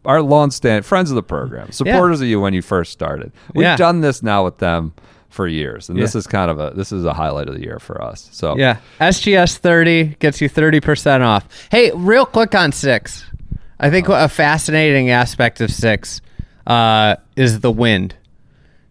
Our 0.05 0.23
long 0.23 0.51
stand 0.51 0.87
friends 0.87 1.13
of 1.13 1.15
the 1.15 1.23
program, 1.23 1.71
supporters 1.71 2.21
of 2.21 2.27
you 2.27 2.41
when 2.41 2.53
you 2.53 2.63
first 2.63 2.91
started. 2.91 3.31
We've 3.55 3.63
Yeah. 3.63 3.77
done 3.77 4.01
this 4.01 4.25
now 4.25 4.45
with 4.45 4.59
them 4.59 4.93
for 5.29 5.47
years, 5.47 5.89
and 5.89 5.97
this 5.97 6.17
is 6.17 6.27
kind 6.27 6.51
of 6.51 6.59
a 6.59 6.73
this 6.75 6.91
is 6.91 7.05
a 7.05 7.13
highlight 7.13 7.47
of 7.47 7.55
the 7.55 7.63
year 7.63 7.79
for 7.79 8.03
us. 8.03 8.29
So 8.33 8.57
Yeah, 8.59 8.79
SGS 8.99 9.57
thirty 9.57 10.17
gets 10.19 10.41
you 10.41 10.49
thirty 10.49 10.81
percent 10.81 11.23
off. 11.23 11.47
Hey, 11.71 11.93
real 11.95 12.27
quick 12.27 12.57
on 12.57 12.73
six. 12.73 13.25
I 13.79 13.89
think 13.89 14.09
uh-huh. 14.09 14.25
a 14.25 14.29
fascinating 14.29 15.11
aspect 15.11 15.61
of 15.61 15.71
six 15.71 16.21
uh, 16.69 17.17
is 17.35 17.61
the 17.61 17.73
wind. 17.73 18.15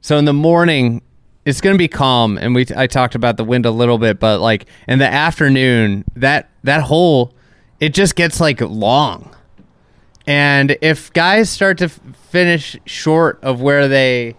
So 0.01 0.17
in 0.17 0.25
the 0.25 0.33
morning, 0.33 1.01
it's 1.45 1.61
going 1.61 1.73
to 1.73 1.77
be 1.77 1.87
calm, 1.87 2.37
and 2.37 2.53
we 2.53 2.65
I 2.75 2.87
talked 2.87 3.15
about 3.15 3.37
the 3.37 3.45
wind 3.45 3.65
a 3.65 3.71
little 3.71 3.97
bit, 3.97 4.19
but 4.19 4.41
like 4.41 4.65
in 4.87 4.99
the 4.99 5.07
afternoon, 5.07 6.03
that 6.17 6.49
that 6.63 6.81
hole, 6.81 7.33
it 7.79 7.93
just 7.93 8.15
gets 8.15 8.41
like 8.41 8.59
long. 8.59 9.33
And 10.25 10.77
if 10.81 11.13
guys 11.13 11.49
start 11.49 11.77
to 11.77 11.85
f- 11.85 12.01
finish 12.29 12.75
short 12.85 13.39
of 13.41 13.61
where 13.61 13.87
they 13.87 14.35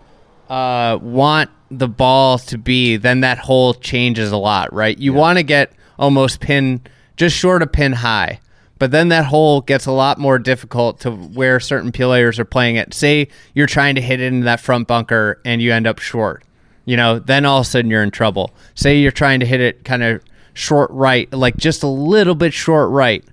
uh, 0.50 0.98
want 1.00 1.48
the 1.70 1.88
ball 1.88 2.38
to 2.38 2.58
be, 2.58 2.98
then 2.98 3.20
that 3.20 3.38
hole 3.38 3.72
changes 3.72 4.30
a 4.30 4.36
lot, 4.36 4.72
right? 4.74 4.98
You 4.98 5.14
want 5.14 5.38
to 5.38 5.42
get 5.42 5.72
almost 5.98 6.40
pin 6.40 6.82
just 7.16 7.34
short 7.34 7.62
of 7.62 7.72
pin 7.72 7.92
high, 7.92 8.40
but 8.78 8.90
then 8.90 9.08
that 9.08 9.26
hole 9.26 9.60
gets 9.60 9.86
a 9.86 9.92
lot 9.92 10.18
more 10.18 10.38
difficult 10.38 11.00
to 11.00 11.10
where 11.10 11.60
certain 11.60 11.92
players 11.92 12.38
are 12.38 12.44
playing 12.44 12.76
it. 12.76 12.94
Say 12.94 13.28
you're 13.54 13.66
trying 13.66 13.94
to 13.96 14.00
hit 14.00 14.20
it 14.20 14.26
into 14.26 14.44
that 14.44 14.60
front 14.60 14.88
bunker 14.88 15.40
and 15.44 15.60
you 15.60 15.72
end 15.72 15.86
up 15.86 15.98
short, 15.98 16.44
you 16.84 16.96
know, 16.96 17.18
then 17.18 17.44
all 17.44 17.60
of 17.60 17.66
a 17.66 17.68
sudden 17.68 17.90
you're 17.90 18.02
in 18.02 18.10
trouble. 18.10 18.52
Say 18.74 18.98
you're 18.98 19.12
trying 19.12 19.40
to 19.40 19.46
hit 19.46 19.60
it 19.60 19.84
kind 19.84 20.02
of 20.02 20.22
short 20.54 20.90
right, 20.90 21.32
like 21.32 21.56
just 21.56 21.82
a 21.82 21.88
little 21.88 22.34
bit 22.34 22.52
short 22.52 22.90
right 22.90 23.24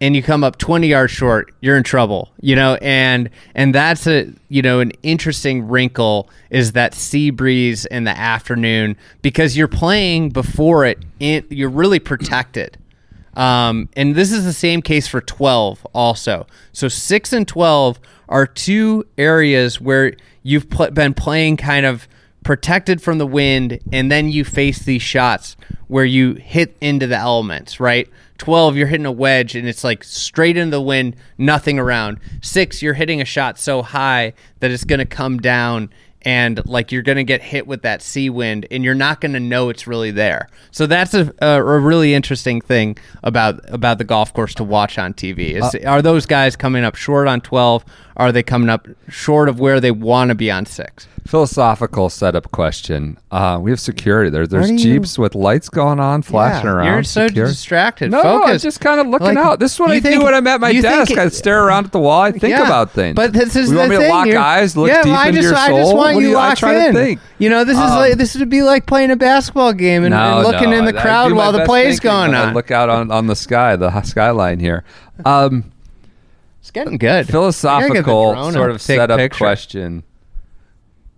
and 0.00 0.16
you 0.16 0.22
come 0.22 0.42
up 0.42 0.56
20 0.56 0.86
yards 0.86 1.12
short, 1.12 1.52
you're 1.60 1.76
in 1.76 1.82
trouble, 1.82 2.30
you 2.40 2.56
know, 2.56 2.78
and 2.80 3.28
and 3.54 3.74
that's 3.74 4.06
a 4.06 4.32
you 4.48 4.62
know 4.62 4.80
an 4.80 4.92
interesting 5.02 5.68
wrinkle 5.68 6.28
is 6.48 6.72
that 6.72 6.94
sea 6.94 7.30
breeze 7.30 7.84
in 7.86 8.04
the 8.04 8.16
afternoon 8.16 8.96
because 9.22 9.56
you're 9.56 9.68
playing 9.68 10.30
before 10.30 10.86
it, 10.86 10.98
in, 11.18 11.44
you're 11.50 11.68
really 11.68 11.98
protected. 11.98 12.78
Um, 13.34 13.88
and 13.96 14.14
this 14.14 14.32
is 14.32 14.44
the 14.44 14.52
same 14.52 14.82
case 14.82 15.06
for 15.06 15.20
12 15.20 15.86
also. 15.94 16.46
So 16.72 16.88
6 16.88 17.32
and 17.32 17.46
12 17.46 18.00
are 18.28 18.46
two 18.46 19.06
areas 19.16 19.80
where 19.80 20.14
you've 20.42 20.68
pl- 20.68 20.90
been 20.90 21.14
playing 21.14 21.56
kind 21.56 21.86
of 21.86 22.08
protected 22.42 23.02
from 23.02 23.18
the 23.18 23.26
wind 23.26 23.78
and 23.92 24.10
then 24.10 24.28
you 24.30 24.44
face 24.44 24.80
these 24.80 25.02
shots 25.02 25.56
where 25.88 26.04
you 26.04 26.34
hit 26.34 26.76
into 26.80 27.06
the 27.06 27.16
elements, 27.16 27.78
right? 27.78 28.08
12 28.38 28.76
you're 28.76 28.86
hitting 28.86 29.06
a 29.06 29.12
wedge 29.12 29.54
and 29.54 29.68
it's 29.68 29.84
like 29.84 30.02
straight 30.02 30.56
into 30.56 30.70
the 30.70 30.82
wind, 30.82 31.14
nothing 31.36 31.78
around. 31.78 32.18
6 32.40 32.82
you're 32.82 32.94
hitting 32.94 33.20
a 33.20 33.24
shot 33.24 33.58
so 33.58 33.82
high 33.82 34.32
that 34.60 34.70
it's 34.70 34.84
going 34.84 35.00
to 35.00 35.04
come 35.04 35.38
down 35.38 35.90
and 36.22 36.64
like 36.66 36.92
you're 36.92 37.02
going 37.02 37.16
to 37.16 37.24
get 37.24 37.42
hit 37.42 37.66
with 37.66 37.82
that 37.82 38.02
sea 38.02 38.28
wind 38.28 38.66
and 38.70 38.84
you're 38.84 38.94
not 38.94 39.20
going 39.20 39.32
to 39.32 39.40
know 39.40 39.68
it's 39.70 39.86
really 39.86 40.10
there. 40.10 40.48
So 40.70 40.86
that's 40.86 41.14
a, 41.14 41.32
a, 41.40 41.62
a 41.62 41.78
really 41.78 42.14
interesting 42.14 42.60
thing 42.60 42.98
about 43.22 43.60
about 43.68 43.98
the 43.98 44.04
golf 44.04 44.32
course 44.34 44.54
to 44.56 44.64
watch 44.64 44.98
on 44.98 45.14
TV. 45.14 45.52
Is 45.52 45.74
uh, 45.74 45.88
are 45.88 46.02
those 46.02 46.26
guys 46.26 46.56
coming 46.56 46.84
up 46.84 46.94
short 46.94 47.26
on 47.28 47.40
12? 47.40 47.84
Are 48.20 48.32
they 48.32 48.42
coming 48.42 48.68
up 48.68 48.86
short 49.08 49.48
of 49.48 49.58
where 49.58 49.80
they 49.80 49.90
want 49.90 50.28
to 50.28 50.34
be 50.34 50.50
on 50.50 50.66
6? 50.66 51.06
philosophical 51.26 52.08
setup 52.10 52.50
question. 52.50 53.16
Uh, 53.30 53.56
we 53.62 53.70
have 53.70 53.78
security 53.78 54.30
there. 54.30 54.46
There's 54.48 54.66
do 54.66 54.72
you- 54.72 54.78
jeeps 54.78 55.16
with 55.16 55.36
lights 55.36 55.68
going 55.68 56.00
on, 56.00 56.22
flashing 56.22 56.66
around. 56.68 56.86
You're 56.86 57.02
so 57.04 57.26
secure- 57.28 57.46
distracted. 57.46 58.10
No, 58.10 58.20
Focus. 58.22 58.50
I'm 58.50 58.58
just 58.58 58.80
kind 58.80 59.00
of 59.00 59.06
looking 59.06 59.26
Like, 59.28 59.36
out. 59.36 59.60
This 59.60 59.74
is 59.74 59.78
what 59.80 59.90
I 59.90 60.00
think- 60.00 60.18
do 60.18 60.24
when 60.24 60.34
I'm 60.34 60.46
at 60.48 60.60
my 60.60 60.70
you 60.70 60.82
think 60.82 60.92
desk. 61.08 61.10
it- 61.12 61.18
I 61.18 61.28
stare 61.28 61.62
around 61.64 61.84
at 61.86 61.92
the 61.92 62.00
wall. 62.00 62.20
I 62.22 62.32
think 62.32 62.50
Yeah, 62.54 62.66
about 62.66 62.90
things. 62.90 63.14
But 63.14 63.32
this 63.32 63.54
is 63.54 63.70
you 63.70 63.76
want 63.76 63.90
the 63.90 63.96
me 63.98 64.00
thing. 64.02 64.10
to 64.10 64.16
lock 64.16 64.26
You're- 64.26 64.38
eyes, 64.38 64.76
look 64.76 64.88
yeah, 64.88 65.02
deep 65.02 65.12
well, 65.12 65.22
I 65.22 65.28
into 65.28 65.40
just, 65.40 65.50
your 65.50 65.58
I 65.58 65.68
soul? 65.68 65.78
just 65.78 65.94
want 65.96 66.14
what 66.16 66.20
you 66.24 66.30
you 66.30 66.36
I 66.36 66.48
locked 66.48 66.62
in. 66.64 66.92
to 66.94 66.98
think? 66.98 67.20
You 67.38 67.48
know, 67.50 67.62
this 67.64 67.76
is 67.76 67.82
Um, 67.90 67.90
like 67.98 68.14
this 68.14 68.34
would 68.36 68.50
be 68.50 68.62
like 68.62 68.86
playing 68.86 69.10
a 69.12 69.16
basketball 69.16 69.72
game 69.72 70.02
and, 70.04 70.12
and 70.14 70.42
looking 70.42 70.70
no, 70.70 70.78
in 70.78 70.84
the 70.84 70.96
I- 70.96 70.98
I 70.98 71.02
crowd 71.02 71.32
while 71.32 71.52
the 71.52 71.58
best 71.58 71.68
play's 71.68 72.00
going 72.00 72.32
when 72.32 72.40
I 72.40 72.46
on. 72.48 72.54
look 72.54 72.70
out 72.72 72.88
on, 72.88 73.10
on 73.12 73.26
the 73.28 73.36
sky, 73.36 73.76
the 73.76 74.02
skyline 74.02 74.58
here. 74.58 74.82
Um, 75.24 75.64
it's 76.60 76.70
getting 76.70 76.98
good. 76.98 77.26
Philosophical 77.26 78.52
sort 78.52 78.70
of 78.70 78.80
setup 78.80 79.18
picture. 79.18 79.38
question. 79.38 80.04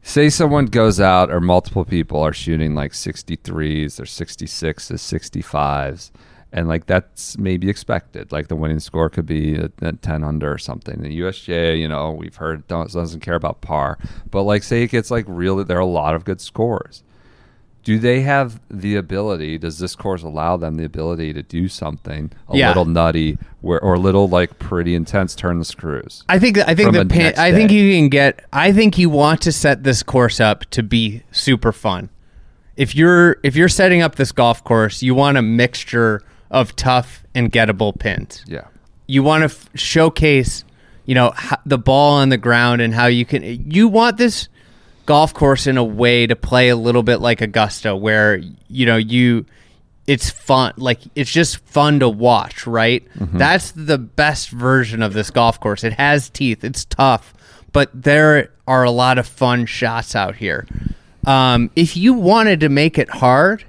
Say 0.03 0.31
someone 0.31 0.67
goes 0.67 0.99
out, 0.99 1.31
or 1.31 1.41
multiple 1.41 1.85
people 1.85 2.21
are 2.21 2.33
shooting 2.33 2.75
like 2.75 2.93
63s 2.93 4.01
or 4.01 4.05
66s, 4.05 4.91
65s, 4.91 6.11
and 6.53 6.67
like 6.69 6.87
that's 6.87 7.39
maybe 7.39 7.69
expected. 7.69 8.33
Like 8.33 8.49
the 8.49 8.57
winning 8.57 8.81
score 8.81 9.09
could 9.09 9.27
be 9.27 9.55
at, 9.57 9.73
at 9.81 10.03
10 10.03 10.25
under 10.25 10.53
or 10.53 10.59
something. 10.59 11.03
The 11.03 11.21
USGA, 11.21 11.79
you 11.79 11.87
know, 11.89 12.11
we've 12.11 12.35
heard 12.37 12.67
don't, 12.67 12.91
doesn't 12.91 13.21
care 13.21 13.37
about 13.37 13.61
par, 13.61 13.99
but 14.31 14.43
like 14.43 14.63
say 14.65 14.83
it 14.83 14.91
gets 14.91 15.11
like 15.11 15.25
really, 15.29 15.65
there 15.65 15.77
are 15.77 15.81
a 15.81 15.87
lot 15.87 16.15
of 16.15 16.25
good 16.25 16.41
scores. 16.41 17.05
Do 17.85 17.99
they 17.99 18.21
have 18.21 18.61
the 18.71 18.95
ability? 18.95 19.59
Does 19.59 19.79
this 19.81 19.97
course 19.97 20.23
allow 20.23 20.57
them 20.57 20.77
the 20.77 20.85
ability 20.85 21.33
to 21.33 21.43
do 21.43 21.67
something 21.69 22.31
a 22.49 22.57
Yeah. 22.57 22.69
little 22.69 22.85
nutty, 22.85 23.39
where, 23.61 23.81
or 23.83 23.95
a 23.95 23.99
little 23.99 24.29
like 24.29 24.59
pretty 24.61 24.95
intense? 24.95 25.35
Turn 25.35 25.59
the 25.59 25.65
screws. 25.65 26.23
I 26.29 26.39
think 26.39 26.59
I 26.59 26.75
think 26.77 26.93
the 26.93 27.05
pin, 27.05 27.35
I 27.37 27.51
think 27.51 27.73
you 27.73 27.93
can 27.97 28.09
get 28.09 28.45
I 28.53 28.73
think 28.73 28.99
you 28.99 29.11
want 29.11 29.41
to 29.43 29.53
set 29.53 29.83
this 29.83 30.03
course 30.05 30.39
up 30.39 30.65
to 30.71 30.83
be 30.85 31.23
super 31.33 31.73
fun. 31.73 32.09
If 32.77 32.95
you're 32.95 33.39
if 33.43 33.57
you're 33.57 33.69
setting 33.69 34.01
up 34.01 34.15
this 34.15 34.31
golf 34.33 34.63
course, 34.65 35.03
you 35.03 35.15
want 35.15 35.37
a 35.37 35.43
mixture 35.43 36.23
of 36.51 36.77
tough 36.77 37.25
and 37.35 37.51
gettable 37.51 37.99
pins. 37.99 38.45
Yeah. 38.47 38.65
You 39.09 39.23
want 39.25 39.41
to 39.43 39.47
f- 39.47 39.69
showcase, 39.75 40.65
you 41.05 41.15
know, 41.15 41.33
ho- 41.37 41.57
the 41.67 41.79
ball 41.79 42.13
on 42.15 42.29
the 42.29 42.37
ground 42.39 42.81
and 42.81 42.95
how 42.95 43.07
you 43.07 43.25
can 43.25 43.43
you 43.71 43.89
want 43.89 44.19
this 44.19 44.49
golf 45.07 45.35
course 45.35 45.67
in 45.67 45.77
a 45.79 45.85
way 45.85 46.27
to 46.27 46.37
play 46.37 46.69
a 46.69 46.77
little 46.77 47.03
bit 47.03 47.19
like 47.21 47.41
Augusta 47.41 47.95
where 47.97 48.41
you 48.69 48.87
know 48.87 48.97
you 48.97 49.45
it's 50.07 50.31
fun 50.31 50.73
like 50.77 51.01
it's 51.15 51.31
just 51.31 51.59
fun 51.67 52.01
to 52.01 52.09
watch 52.09 52.67
right? 52.67 53.07
That's 53.39 53.73
the 53.73 53.99
best 53.99 54.51
version 54.51 55.03
of 55.03 55.13
this 55.13 55.31
golf 55.31 55.61
course. 55.61 55.85
It 55.85 55.95
has 55.95 56.31
teeth. 56.31 56.65
It's 56.65 56.85
tough 56.85 57.35
but 57.73 57.91
there 57.95 58.51
are 58.67 58.85
a 58.85 58.91
lot 58.91 59.19
of 59.19 59.27
fun 59.27 59.65
shots 59.67 60.15
out 60.15 60.37
here. 60.37 60.67
Um, 61.27 61.71
if 61.75 61.97
you 61.97 62.15
wanted 62.15 62.61
to 62.61 62.69
make 62.69 62.99
it 62.99 63.09
hard 63.09 63.65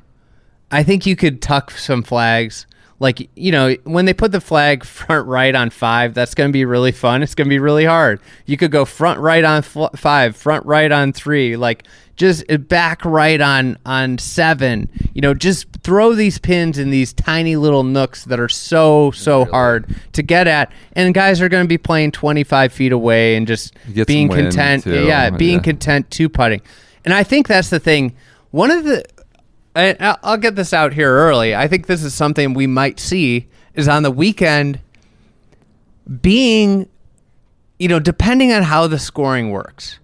I 0.71 0.81
think 0.83 1.05
you 1.05 1.15
could 1.15 1.41
tuck 1.41 1.71
some 1.71 2.01
flags 2.01 2.65
like 3.03 3.29
you 3.35 3.51
know 3.51 3.75
when 3.83 4.05
they 4.05 4.13
put 4.13 4.31
the 4.31 4.41
flag 4.41 4.83
front 4.99 5.27
right 5.27 5.53
on 5.53 5.69
five 5.69 6.13
that's 6.15 6.33
going 6.33 6.49
to 6.49 6.53
be 6.53 6.65
really 6.65 6.91
fun. 6.91 7.21
It's 7.21 7.35
going 7.35 7.45
to 7.47 7.49
be 7.49 7.59
really 7.59 7.85
hard. 7.85 8.19
You 8.45 8.57
could 8.57 8.71
go 8.71 8.85
front 8.85 9.19
right 9.19 9.43
on 9.43 9.61
fl- 9.61 9.87
five 9.95 10.35
front 10.35 10.65
right 10.65 10.91
on 10.91 11.11
three 11.13 11.55
like 11.57 11.83
just 12.15 12.43
uh, 12.49 12.57
back 12.57 13.03
right 13.03 13.41
on 13.41 13.77
on 13.85 14.17
seven. 14.17 14.89
You 15.13 15.21
know 15.21 15.33
just 15.33 15.67
throw 15.83 16.13
these 16.13 16.37
pins 16.39 16.77
in 16.79 16.89
these 16.91 17.11
tiny 17.13 17.55
little 17.57 17.83
nooks 17.83 18.23
that 18.25 18.39
are 18.39 18.49
so 18.49 19.11
so 19.11 19.45
hard 19.45 19.93
to 20.13 20.23
get 20.23 20.47
at. 20.47 20.71
And 20.93 21.13
guys 21.13 21.41
are 21.41 21.49
going 21.49 21.65
to 21.65 21.67
be 21.67 21.77
playing 21.77 22.11
25 22.13 22.71
feet 22.71 22.91
away 22.93 23.35
and 23.35 23.45
just 23.45 23.73
being 24.07 24.29
content 24.29 24.83
too. 24.85 25.05
yeah 25.05 25.29
being 25.29 25.55
Yeah. 25.57 25.63
content 25.63 26.09
to 26.11 26.29
putting. 26.29 26.61
And 27.03 27.13
i 27.13 27.23
think 27.23 27.47
that's 27.47 27.69
the 27.69 27.79
thing. 27.81 28.15
One 28.51 28.69
of 28.71 28.83
the 28.85 29.03
and 29.75 29.97
I'll 30.23 30.37
get 30.37 30.55
this 30.55 30.73
out 30.73 30.93
here 30.93 31.11
early. 31.11 31.55
I 31.55 31.67
think 31.67 31.87
this 31.87 32.03
is 32.03 32.13
something 32.13 32.53
we 32.53 32.67
might 32.67 32.99
see 32.99 33.47
is 33.73 33.87
on 33.87 34.03
the 34.03 34.11
weekend 34.11 34.79
being, 36.21 36.87
you 37.79 37.87
know, 37.87 37.99
depending 37.99 38.51
on 38.51 38.63
how 38.63 38.87
the 38.87 38.99
scoring 38.99 39.51
works, 39.51 39.99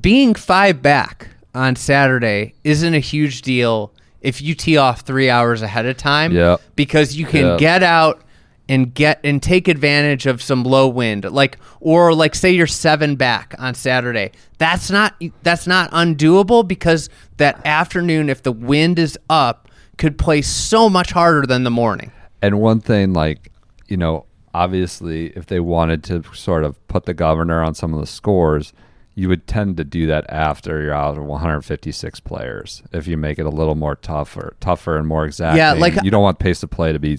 being 0.00 0.34
five 0.34 0.82
back 0.82 1.28
on 1.54 1.76
Saturday 1.76 2.54
isn't 2.64 2.94
a 2.94 2.98
huge 2.98 3.42
deal 3.42 3.92
if 4.20 4.42
you 4.42 4.54
tee 4.54 4.76
off 4.76 5.00
three 5.00 5.30
hours 5.30 5.62
ahead 5.62 5.86
of 5.86 5.96
time. 5.96 6.32
Yep. 6.32 6.60
Because 6.76 7.16
you 7.16 7.26
can 7.26 7.46
Yep. 7.46 7.58
get 7.58 7.82
out 7.82 8.22
and 8.68 8.92
get 8.94 9.20
and 9.24 9.42
take 9.42 9.68
advantage 9.68 10.26
of 10.26 10.42
some 10.42 10.62
low 10.64 10.86
wind 10.88 11.24
like 11.24 11.58
or 11.80 12.12
like 12.14 12.34
say 12.34 12.50
you're 12.50 12.66
seven 12.66 13.16
back 13.16 13.54
on 13.58 13.74
saturday 13.74 14.30
that's 14.58 14.90
not 14.90 15.14
that's 15.42 15.66
not 15.66 15.90
undoable 15.90 16.66
because 16.66 17.08
that 17.38 17.64
afternoon 17.66 18.28
if 18.28 18.42
the 18.42 18.52
wind 18.52 18.98
is 18.98 19.18
up 19.30 19.68
could 19.96 20.18
play 20.18 20.42
so 20.42 20.88
much 20.88 21.10
harder 21.12 21.46
than 21.46 21.64
the 21.64 21.70
morning 21.70 22.12
And 22.40 22.60
one 22.60 22.80
thing, 22.80 23.14
like, 23.14 23.50
you 23.88 23.96
know, 23.96 24.26
obviously, 24.54 25.32
if 25.34 25.46
they 25.46 25.58
wanted 25.58 26.04
to 26.04 26.22
sort 26.34 26.62
of 26.62 26.76
put 26.86 27.04
the 27.04 27.14
governor 27.14 27.60
on 27.64 27.74
some 27.74 27.92
of 27.92 27.98
the 27.98 28.06
scores, 28.06 28.72
you 29.16 29.28
would 29.28 29.48
tend 29.48 29.76
to 29.78 29.82
do 29.84 30.06
that 30.06 30.24
after 30.30 30.80
you're 30.80 30.94
out 30.94 31.18
of 31.18 31.24
156 31.24 32.20
players. 32.20 32.82
If 32.92 33.08
you 33.08 33.16
make 33.16 33.40
it 33.40 33.46
a 33.46 33.50
little 33.50 33.74
more 33.74 33.96
tougher, 33.96 34.54
tougher 34.60 34.96
and 34.96 35.08
more 35.08 35.24
exact 35.24 35.56
yeah 35.56 35.72
like- 35.72 36.00
you 36.04 36.12
don't 36.12 36.22
want 36.22 36.38
pace 36.38 36.62
of 36.62 36.70
play 36.70 36.92
to 36.92 37.00
be 37.00 37.18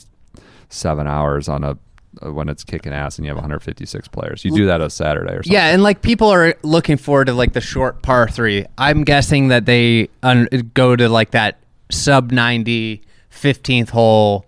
seven 0.70 1.08
hours 1.08 1.50
on 1.50 1.64
a 1.64 1.78
when 2.22 2.50
it's 2.50 2.64
kicking 2.64 2.92
ass 2.92 3.18
and 3.18 3.26
you 3.26 3.30
have 3.30 3.38
156 3.38 4.08
players. 4.08 4.44
You 4.44 4.52
do 4.52 4.66
that 4.66 4.82
on 4.82 4.90
Saturday 4.90 5.34
or 5.34 5.44
something. 5.44 5.54
Yeah, 5.54 5.68
and 5.68 5.84
like 5.84 6.02
people 6.02 6.28
are 6.30 6.56
looking 6.64 6.98
forward 6.98 7.26
to 7.26 7.34
like 7.34 7.54
the 7.54 7.62
short 7.62 8.02
par 8.02 8.28
three. 8.28 8.66
I'm 8.78 9.04
guessing 9.04 9.50
that 9.50 9.66
they 9.66 10.10
un- 10.24 10.48
go 10.74 10.96
to 10.96 11.08
like 11.08 11.32
that 11.32 11.60
sub 11.92 12.32
90 12.32 13.02
15th 13.32 13.90
hole 13.90 14.46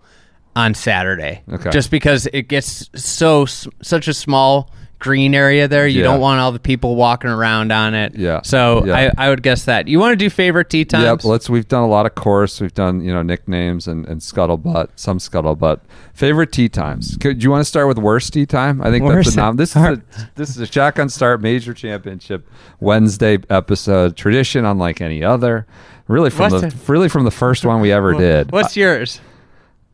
on 0.55 0.73
Saturday. 0.73 1.43
Okay. 1.51 1.69
Just 1.69 1.91
because 1.91 2.27
it 2.33 2.47
gets 2.47 2.89
so 2.95 3.45
such 3.45 4.07
a 4.07 4.13
small 4.13 4.69
green 5.01 5.35
area 5.35 5.67
there, 5.67 5.85
you 5.85 5.99
Yeah. 5.99 6.05
don't 6.05 6.21
want 6.21 6.39
all 6.39 6.53
the 6.53 6.59
people 6.59 6.95
walking 6.95 7.29
around 7.29 7.71
on 7.73 7.93
it. 7.93 8.15
Yeah. 8.15 8.39
So 8.43 8.85
Yeah. 8.85 9.11
I, 9.17 9.25
I 9.25 9.29
would 9.29 9.43
guess 9.43 9.65
that. 9.65 9.89
You 9.89 9.99
want 9.99 10.13
to 10.13 10.15
do 10.15 10.29
favorite 10.29 10.69
tee 10.69 10.85
times? 10.85 11.03
Yep, 11.03 11.23
let's. 11.25 11.49
We've 11.49 11.67
done 11.67 11.83
a 11.83 11.87
lot 11.87 12.05
of 12.05 12.15
course. 12.15 12.61
We've 12.61 12.73
done 12.73 13.01
you 13.03 13.11
know 13.13 13.21
nicknames 13.23 13.87
and, 13.87 14.05
and 14.07 14.21
scuttlebutt, 14.21 14.89
some 14.95 15.17
scuttlebutt. 15.17 15.81
Favorite 16.13 16.51
tee 16.53 16.69
times. 16.69 17.17
Could, 17.19 17.39
do 17.39 17.43
you 17.43 17.51
want 17.51 17.61
to 17.61 17.65
start 17.65 17.87
with 17.89 17.97
worst 17.97 18.31
tee 18.31 18.45
time? 18.45 18.81
I 18.81 18.89
think 18.91 19.03
Worst- 19.03 19.25
that's 19.29 19.35
a 19.35 19.39
nom. 19.39 19.55
This 19.57 19.71
is 19.75 19.81
a, 19.83 20.01
this 20.35 20.49
is 20.51 20.59
a 20.59 20.65
shotgun 20.65 21.09
start 21.09 21.41
major 21.41 21.73
championship 21.73 22.47
Wednesday 22.79 23.39
episode 23.49 24.15
tradition, 24.15 24.63
unlike 24.63 25.01
any 25.01 25.23
other. 25.23 25.65
Really 26.07 26.29
from 26.29 26.51
What's 26.51 26.61
the 26.61 26.67
it- 26.67 26.89
really 26.89 27.09
from 27.09 27.23
the 27.25 27.31
first 27.31 27.65
one 27.65 27.81
we 27.81 27.91
ever 27.91 28.13
did. 28.13 28.51
What's 28.51 28.77
yours? 28.77 29.19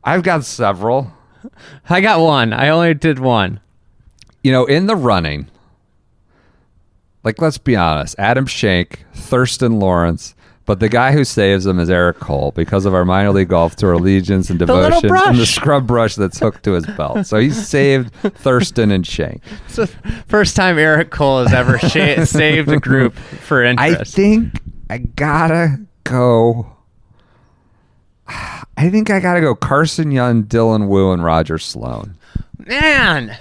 I've 0.04 0.24
got 0.24 0.44
several. 0.46 1.12
I 1.90 2.02
got 2.02 2.20
one. 2.20 2.52
I 2.54 2.70
only 2.70 2.94
did 2.94 3.20
one. 3.20 3.60
You 4.48 4.54
know, 4.54 4.64
in 4.64 4.86
the 4.86 4.96
running. 4.96 5.50
Like, 7.26 7.42
let's 7.42 7.58
be 7.58 7.76
honest. 7.76 8.16
Adam 8.18 8.46
Schenk, 8.46 9.04
Thriston 9.14 9.82
Lawrence, 9.82 10.36
but 10.66 10.80
the 10.80 10.88
guy 10.88 11.12
who 11.12 11.26
saves 11.26 11.66
them 11.66 11.82
is 11.82 11.90
Eric 11.90 12.22
Cole 12.22 12.54
because 12.56 12.86
of 12.86 12.94
our 12.94 13.04
minor 13.04 13.32
league 13.34 13.50
golf 13.50 13.76
tour 13.76 13.92
allegiance 13.92 14.50
and 14.50 14.58
little 14.58 15.02
devotion 15.02 15.30
and 15.32 15.38
the 15.38 15.46
scrub 15.46 15.86
brush 15.86 16.16
that's 16.16 16.40
hooked 16.40 16.64
to 16.64 16.72
his 16.72 16.86
belt. 16.86 17.28
So 17.28 17.40
he 17.40 17.50
saved 17.74 18.14
Thriston 18.24 18.94
and 18.94 19.06
Schenk. 19.06 19.44
It's 19.66 19.76
the 19.76 19.88
first 20.28 20.56
time 20.56 20.80
Eric 20.80 21.10
Cole 21.10 21.44
has 21.44 21.52
ever 21.52 21.78
sh- 21.80 22.26
saved 22.30 22.70
a 22.70 22.80
group 22.80 23.16
for 23.16 23.62
interest. 23.66 24.00
I 24.00 24.04
think 24.06 24.62
I 24.90 25.00
gotta 25.00 25.82
go. 26.06 26.74
I 28.30 28.90
think 28.90 29.10
I 29.10 29.20
gotta 29.20 29.42
go 29.42 29.56
Carson 29.56 30.12
Young, 30.12 30.46
Dylan 30.46 30.88
Wu, 30.88 31.12
and 31.12 31.22
Roger 31.22 31.58
Sloan. 31.58 32.16
Man. 32.58 33.38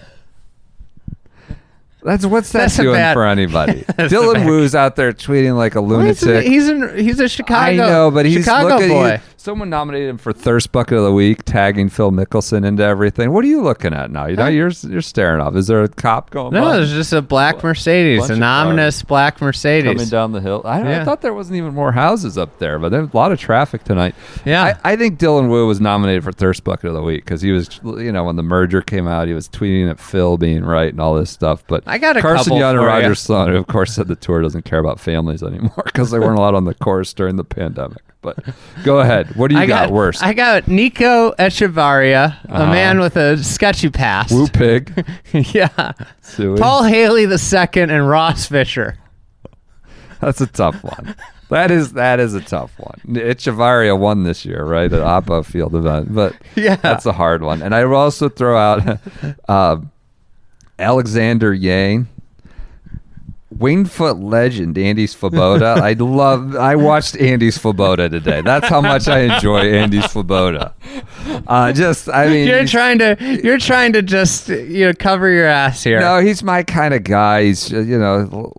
That's 2.07 2.25
what's 2.25 2.53
that 2.53 2.61
That's 2.61 2.79
a 2.79 2.83
doing 2.83 2.95
bad- 2.95 3.13
for 3.15 3.27
anybody? 3.27 3.85
That's 3.97 4.13
a 4.13 4.17
Dylan 4.17 4.35
bad- 4.35 4.47
Wu's 4.47 4.75
out 4.75 4.97
there 4.97 5.13
tweeting 5.13 5.57
like 5.57 5.75
a 5.75 5.81
He's 5.81 5.89
lunatic. 5.91 6.47
he's 6.47 6.69
in, 6.69 6.97
he's 6.99 7.21
a 7.21 7.29
Chicago. 7.29 7.61
I 7.61 7.75
know, 7.75 8.11
but 8.11 8.25
he's 8.27 8.45
Chicago 8.45 8.69
look 8.77 8.83
at- 8.83 8.89
boy. 8.89 9.21
Someone 9.47 9.71
nominated 9.71 10.09
him 10.09 10.19
for 10.19 10.33
Thirst 10.33 10.73
Bucket 10.73 10.99
of 10.99 11.05
the 11.05 11.13
Week, 11.13 11.45
tagging 11.45 11.89
Phil 11.89 12.11
Mickelson 12.11 12.67
into 12.67 12.83
everything. 12.83 13.31
What 13.31 13.45
are 13.45 13.49
you 13.49 13.63
looking 13.63 13.95
at 13.95 14.11
now? 14.11 14.27
You 14.27 14.35
know, 14.35 14.49
you're 14.49 14.73
you're 14.83 15.01
staring 15.01 15.41
off. 15.41 15.55
Is 15.55 15.69
there 15.69 15.85
a 15.85 15.89
cop 15.89 16.31
going? 16.31 16.53
No, 16.53 16.65
by? 16.65 16.79
it's 16.79 16.91
just 16.91 17.13
a 17.13 17.23
black 17.23 17.63
Mercedes, 17.63 18.29
an 18.29 18.43
ominous 18.43 19.03
black 19.03 19.41
Mercedes. 19.41 19.93
coming 19.93 20.09
down 20.09 20.33
the 20.33 20.41
hill. 20.41 20.63
I, 20.65 21.01
I 21.01 21.05
thought 21.05 21.23
there 21.23 21.33
wasn't 21.33 21.59
even 21.59 21.75
more 21.75 21.93
houses 21.93 22.37
up 22.37 22.59
there, 22.59 22.81
but 22.81 22.89
there's 22.89 23.09
a 23.09 23.17
lot 23.17 23.31
of 23.31 23.39
traffic 23.39 23.85
tonight. 23.85 24.17
Yeah. 24.45 24.77
I, 24.83 24.93
I 24.93 24.97
think 24.97 25.21
Dylan 25.21 25.49
Wu 25.49 25.69
was 25.69 25.81
nominated 25.81 26.25
for 26.25 26.33
Thirst 26.33 26.65
Bucket 26.65 26.89
of 26.89 26.95
the 26.95 27.03
Week 27.03 27.25
because 27.25 27.41
he 27.41 27.53
was, 27.53 27.79
you 27.85 28.11
know, 28.11 28.25
when 28.25 28.35
the 28.35 28.43
merger 28.43 28.83
came 28.83 29.07
out, 29.07 29.29
he 29.29 29.35
was 29.35 29.49
tweeting 29.49 29.89
at 29.89 30.01
Phil 30.01 30.37
being 30.37 30.65
right 30.65 30.91
and 30.91 31.01
all 31.01 31.15
this 31.15 31.31
stuff. 31.31 31.63
But 31.69 31.85
I 31.87 31.99
got 31.99 32.17
a 32.17 32.21
Carson 32.21 32.57
Young 32.57 32.77
and 32.77 32.85
Roger. 32.85 33.15
Sloan, 33.15 33.51
who 33.53 33.59
of 33.59 33.69
course, 33.69 33.95
said 33.95 34.09
the 34.09 34.17
tour 34.17 34.43
doesn't 34.43 34.65
care 34.65 34.81
about 34.81 34.99
families 34.99 35.45
anymore 35.45 35.83
because 35.85 36.11
they 36.11 36.19
weren't 36.19 36.37
allowed 36.37 36.57
on 36.57 36.65
the 36.65 36.75
course 36.75 37.15
during 37.15 37.37
the 37.37 37.45
pandemic. 37.45 38.03
But 38.27 38.45
go 38.83 38.99
ahead. 38.99 39.37
What 39.37 39.49
do 39.51 39.55
you 39.55 39.61
I 39.63 39.67
got, 39.67 39.85
got 39.87 39.93
worst? 39.95 40.21
I 40.23 40.33
got 40.33 40.67
Nico 40.67 41.31
Echavarria, 41.39 42.45
a 42.47 42.53
Uh-huh. 42.53 42.67
man 42.73 42.99
with 42.99 43.17
a 43.17 43.37
sketchy 43.43 43.89
past. 43.89 44.33
Woo 44.33 44.49
pig. 44.49 45.07
yeah. 45.33 45.93
Suey. 46.23 46.59
Paul 46.59 46.83
Haley 46.83 47.25
the 47.27 47.39
second 47.39 47.91
and 47.91 48.09
Ross 48.09 48.47
Fisher. 48.47 48.99
That's 50.21 50.41
a 50.41 50.47
tough 50.49 50.83
one. 50.83 51.15
That 51.51 51.71
is 51.71 51.93
that 51.93 52.19
is 52.19 52.35
a 52.35 52.41
tough 52.41 52.73
one. 52.79 53.01
Echavarria 53.07 53.97
won 53.97 54.25
this 54.25 54.45
year, 54.45 54.65
right, 54.65 54.93
at 54.93 55.01
Oppo 55.01 55.45
Field 55.45 55.77
event, 55.77 56.13
but 56.13 56.35
Yeah. 56.57 56.75
that's 56.77 57.07
a 57.07 57.13
hard 57.13 57.43
one. 57.45 57.63
And 57.63 57.73
I 57.75 57.85
will 57.85 57.95
also 57.97 58.29
throw 58.29 58.59
out 58.59 58.99
uh, 59.49 59.77
Alexander 60.81 61.55
Yang, 61.55 62.09
Wingfoot 63.55 64.23
legend 64.23 64.77
Andy's 64.77 65.15
Svoboda. 65.15 65.77
I 65.79 65.93
love. 65.93 66.57
I 66.57 66.75
watched 66.75 67.17
Andy's 67.17 67.57
Svoboda 67.59 68.11
today. 68.11 68.41
That's 68.41 68.69
how 68.69 68.81
much 68.81 69.07
I 69.07 69.21
enjoy 69.21 69.73
Andy's 69.73 70.05
Svoboda. 70.05 70.73
Uh, 71.47 71.73
just, 71.73 72.09
I 72.09 72.29
mean, 72.29 72.49
You're 72.49 72.67
trying 72.67 72.99
to 72.99 73.41
you're 73.45 73.59
trying 73.59 73.93
to 73.93 74.03
just 74.03 74.49
you 74.49 74.87
know 74.87 74.93
cover 74.95 75.31
your 75.31 75.47
ass 75.47 75.85
here. 75.85 76.01
no, 76.01 76.19
he's 76.19 76.43
my 76.43 76.65
kind 76.65 76.93
of 76.93 77.05
guy. 77.05 77.45
He's 77.45 77.71
you 77.71 77.99
know 77.99 78.53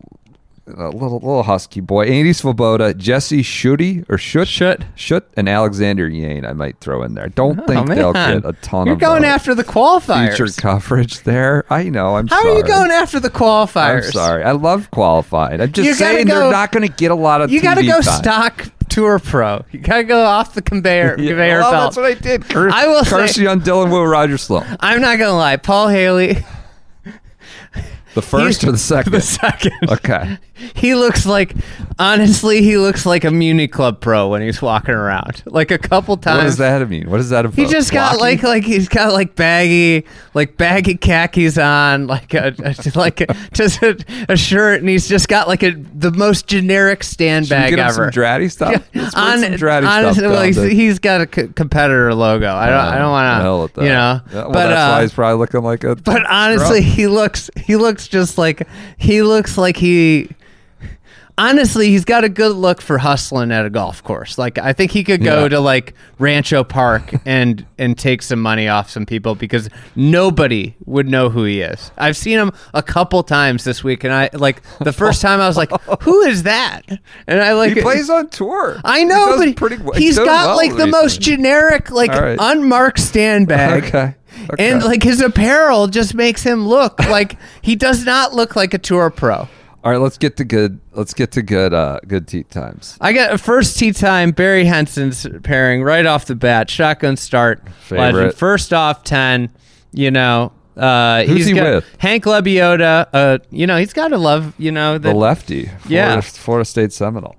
a 0.67 0.89
little 0.89 1.13
little 1.19 1.43
husky 1.43 1.79
boy. 1.79 2.05
Andy 2.05 2.31
Svoboda, 2.31 2.95
Jesse 2.97 3.41
Schutte 3.43 4.05
or 4.09 4.17
Schutt, 4.17 4.45
Schutt. 4.47 4.83
Schutt, 4.95 5.23
and 5.35 5.47
Alexander 5.47 6.09
Yane. 6.09 6.45
I 6.47 6.53
might 6.53 6.79
throw 6.79 7.03
in 7.03 7.13
there. 7.13 7.29
Don't 7.29 7.59
Oh, 7.59 7.65
think 7.65 7.87
they'll 7.87 8.13
get 8.13 8.43
a 8.45 8.53
ton 8.61 8.87
You're 8.87 8.95
of 8.95 8.99
going 8.99 9.23
uh, 9.23 9.27
after 9.27 9.55
the 9.55 9.63
qualifiers. 9.63 10.57
coverage 10.57 11.21
there. 11.23 11.65
I 11.69 11.83
know. 11.89 12.17
I'm 12.17 12.27
How 12.27 12.41
sorry. 12.41 12.53
are 12.53 12.57
you 12.57 12.63
going 12.63 12.91
after 12.91 13.19
the 13.19 13.29
qualifiers? 13.29 14.05
I'm 14.07 14.11
sorry. 14.11 14.43
I 14.43 14.51
love 14.51 14.91
qualified. 14.91 15.61
I'm 15.61 15.71
just 15.71 15.85
You 15.87 15.93
saying 15.93 16.27
go- 16.27 16.39
they're 16.41 16.51
not 16.51 16.71
going 16.71 16.87
to 16.87 16.93
get 16.93 17.11
a 17.11 17.15
lot 17.15 17.41
of. 17.41 17.49
You 17.51 17.61
got 17.61 17.75
to 17.75 17.83
go 17.85 18.01
time. 18.01 18.21
stock 18.21 18.65
tour 18.89 19.19
pro. 19.19 19.63
You 19.71 19.79
got 19.79 19.97
to 19.97 20.03
go 20.03 20.23
off 20.23 20.53
the 20.53 20.61
conveyor 20.61 21.15
Yeah, 21.19 21.29
conveyor 21.29 21.59
well, 21.59 21.71
belt. 21.71 21.83
that's 21.85 21.97
what 21.97 22.05
I 22.05 22.13
did. 22.15 22.49
Cur- 22.49 22.69
I 22.71 22.87
will 22.87 23.03
say- 23.05 23.09
Carson 23.11 23.43
Young, 23.43 23.61
Dylan 23.61 23.91
Will 23.91 24.05
Rogers 24.05 24.43
Sloan. 24.43 24.65
I'm 24.79 25.01
not 25.01 25.17
gonna 25.17 25.33
lie, 25.37 25.57
Paul 25.57 25.87
Haley, 25.89 26.43
The 28.15 28.21
first 28.21 28.63
or 28.63 28.71
the 28.71 28.77
second? 28.77 29.11
the 29.13 29.21
second. 29.21 29.73
Okay. 29.89 30.37
He 30.75 30.95
looks 30.95 31.25
like, 31.25 31.53
honestly, 31.99 32.61
he 32.61 32.77
looks 32.77 33.05
like 33.05 33.23
a 33.23 33.31
Muni 33.31 33.67
Club 33.67 33.99
pro 34.01 34.27
when 34.29 34.41
he's 34.41 34.61
walking 34.61 34.93
around. 34.95 35.43
Like 35.45 35.71
a 35.71 35.77
couple 35.77 36.17
times. 36.17 36.37
What 36.37 36.43
does 36.43 36.57
that 36.57 36.89
mean? 36.89 37.09
What 37.09 37.17
does 37.17 37.29
that? 37.29 37.45
He 37.53 37.65
just 37.65 37.91
got 37.91 38.19
like 38.19 38.43
like 38.43 38.63
he's 38.63 38.87
got 38.87 39.13
like 39.13 39.35
baggy 39.35 40.05
like 40.33 40.57
baggy 40.57 40.95
khakis 40.95 41.57
on 41.57 42.07
like 42.07 42.33
a, 42.33 42.53
a- 42.59 42.97
like 42.97 43.21
a, 43.21 43.27
just 43.53 43.81
a, 43.83 43.97
a 44.29 44.37
shirt 44.37 44.79
and 44.79 44.89
he's 44.89 45.07
just 45.07 45.27
got 45.27 45.47
like 45.47 45.63
a 45.63 45.71
the 45.71 46.11
most 46.11 46.47
generic 46.47 47.03
stand 47.03 47.49
bag 47.49 47.71
get 47.71 47.79
ever. 47.79 47.93
some 47.93 48.09
Draddy 48.11 48.49
stuff. 48.51 48.87
Let's 48.93 49.15
on, 49.15 49.39
some 49.39 49.53
Draddy 49.53 49.87
honestly, 49.87 50.21
stuff 50.21 50.31
well, 50.31 50.43
he's, 50.43 50.57
he's 50.61 50.99
got 50.99 51.21
a 51.21 51.29
c- 51.33 51.47
competitor 51.53 52.13
logo. 52.13 52.53
I 52.53 52.67
don't 52.69 52.79
I 52.79 52.97
don't 52.97 53.11
want 53.11 53.73
to 53.73 53.81
you 53.83 53.89
know. 53.89 54.21
Yeah, 54.31 54.33
well, 54.33 54.51
but 54.51 54.67
that's 54.67 54.79
uh, 54.79 54.95
why 54.95 55.01
he's 55.03 55.13
probably 55.13 55.39
looking 55.39 55.61
like 55.63 55.83
a. 55.83 55.95
but 55.95 56.25
honestly, 56.25 56.81
he 56.81 57.07
looks 57.07 57.49
he 57.55 57.75
looks 57.75 58.07
just 58.07 58.37
like 58.37 58.67
he 58.97 59.21
looks 59.21 59.57
like 59.57 59.77
he 59.77 60.29
honestly, 61.37 61.89
he's 61.89 62.05
got 62.05 62.23
a 62.23 62.29
good 62.29 62.53
look 62.55 62.81
for 62.81 62.97
hustling 62.97 63.51
at 63.51 63.65
a 63.65 63.69
golf 63.69 64.03
course. 64.03 64.37
Like 64.37 64.57
I 64.57 64.73
think 64.73 64.91
he 64.91 65.03
could 65.03 65.23
go 65.23 65.43
Yeah. 65.43 65.49
to 65.49 65.59
like 65.59 65.93
Rancho 66.19 66.63
Park 66.63 67.13
and 67.25 67.65
and 67.77 67.97
take 67.97 68.21
some 68.21 68.41
money 68.41 68.67
off 68.67 68.89
some 68.89 69.05
people 69.05 69.35
because 69.35 69.69
nobody 69.95 70.75
would 70.85 71.07
know 71.07 71.29
who 71.29 71.43
he 71.43 71.61
is. 71.61 71.91
I've 71.97 72.17
seen 72.17 72.39
him 72.39 72.51
a 72.73 72.81
couple 72.83 73.21
times 73.23 73.63
this 73.63 73.83
week, 73.83 74.03
and 74.03 74.13
I 74.13 74.29
like 74.33 74.61
the 74.79 74.93
first 74.93 75.21
time 75.21 75.39
I 75.39 75.47
was 75.47 75.57
like, 75.57 75.69
"Who 76.01 76.21
is 76.21 76.43
that?" 76.43 76.81
And 77.27 77.41
I 77.41 77.53
like 77.53 77.73
He 77.73 77.81
plays 77.81 78.09
on 78.09 78.29
tour. 78.29 78.79
I 78.83 79.03
know, 79.03 79.37
does 79.37 79.45
but 79.45 79.55
pretty 79.55 79.77
well. 79.77 79.93
he's 79.97 80.17
got 80.17 80.47
well 80.47 80.55
like 80.57 80.75
the 80.75 80.87
most 80.87 81.21
generic, 81.21 81.91
like 81.91 82.11
right. 82.11 82.37
unmarked 82.39 82.99
stand 82.99 83.47
bag. 83.47 83.85
Okay. 83.85 84.15
Okay. 84.51 84.69
And 84.69 84.83
like 84.83 85.01
his 85.01 85.19
apparel 85.19 85.87
just 85.87 86.13
makes 86.13 86.43
him 86.43 86.67
look 86.67 86.99
like 87.09 87.37
he 87.63 87.75
does 87.75 88.05
not 88.05 88.33
look 88.35 88.55
like 88.55 88.71
a 88.75 88.77
tour 88.77 89.09
pro. 89.09 89.47
All 89.83 89.91
right, 89.91 89.99
let's 90.01 90.17
get 90.17 90.35
to 90.37 90.43
good. 90.43 90.79
Let's 90.91 91.13
get 91.13 91.31
to 91.33 91.41
good. 91.41 91.73
Uh, 91.73 91.99
good 92.07 92.27
tee 92.27 92.43
times. 92.43 92.97
I 92.99 93.13
got 93.13 93.31
a 93.33 93.37
first 93.37 93.77
tee 93.79 93.91
time. 93.93 94.31
Berry 94.31 94.65
Henson's 94.65 95.25
pairing 95.43 95.81
right 95.83 96.05
off 96.05 96.25
the 96.25 96.35
bat. 96.35 96.69
Shotgun 96.69 97.15
start. 97.15 97.61
Favorite. 97.81 98.13
Legend. 98.13 98.33
First 98.33 98.73
off 98.73 99.03
ten. 99.03 99.49
You 99.93 100.11
know. 100.11 100.51
Uh, 100.75 101.23
Who's 101.23 101.37
he's 101.37 101.45
he 101.47 101.53
got 101.53 101.75
with? 101.75 101.95
Hank 101.99 102.25
Lebioda. 102.25 103.07
Uh, 103.13 103.37
you 103.49 103.65
know 103.65 103.77
he's 103.77 103.93
got 103.93 104.09
to 104.09 104.17
love. 104.17 104.53
You 104.59 104.71
know 104.71 104.97
The 104.97 105.09
the 105.09 105.15
lefty. 105.15 105.65
Florida, 105.67 105.87
Yeah. 105.89 106.21
Florida 106.21 106.65
State 106.65 106.91
Seminole. 106.93 107.35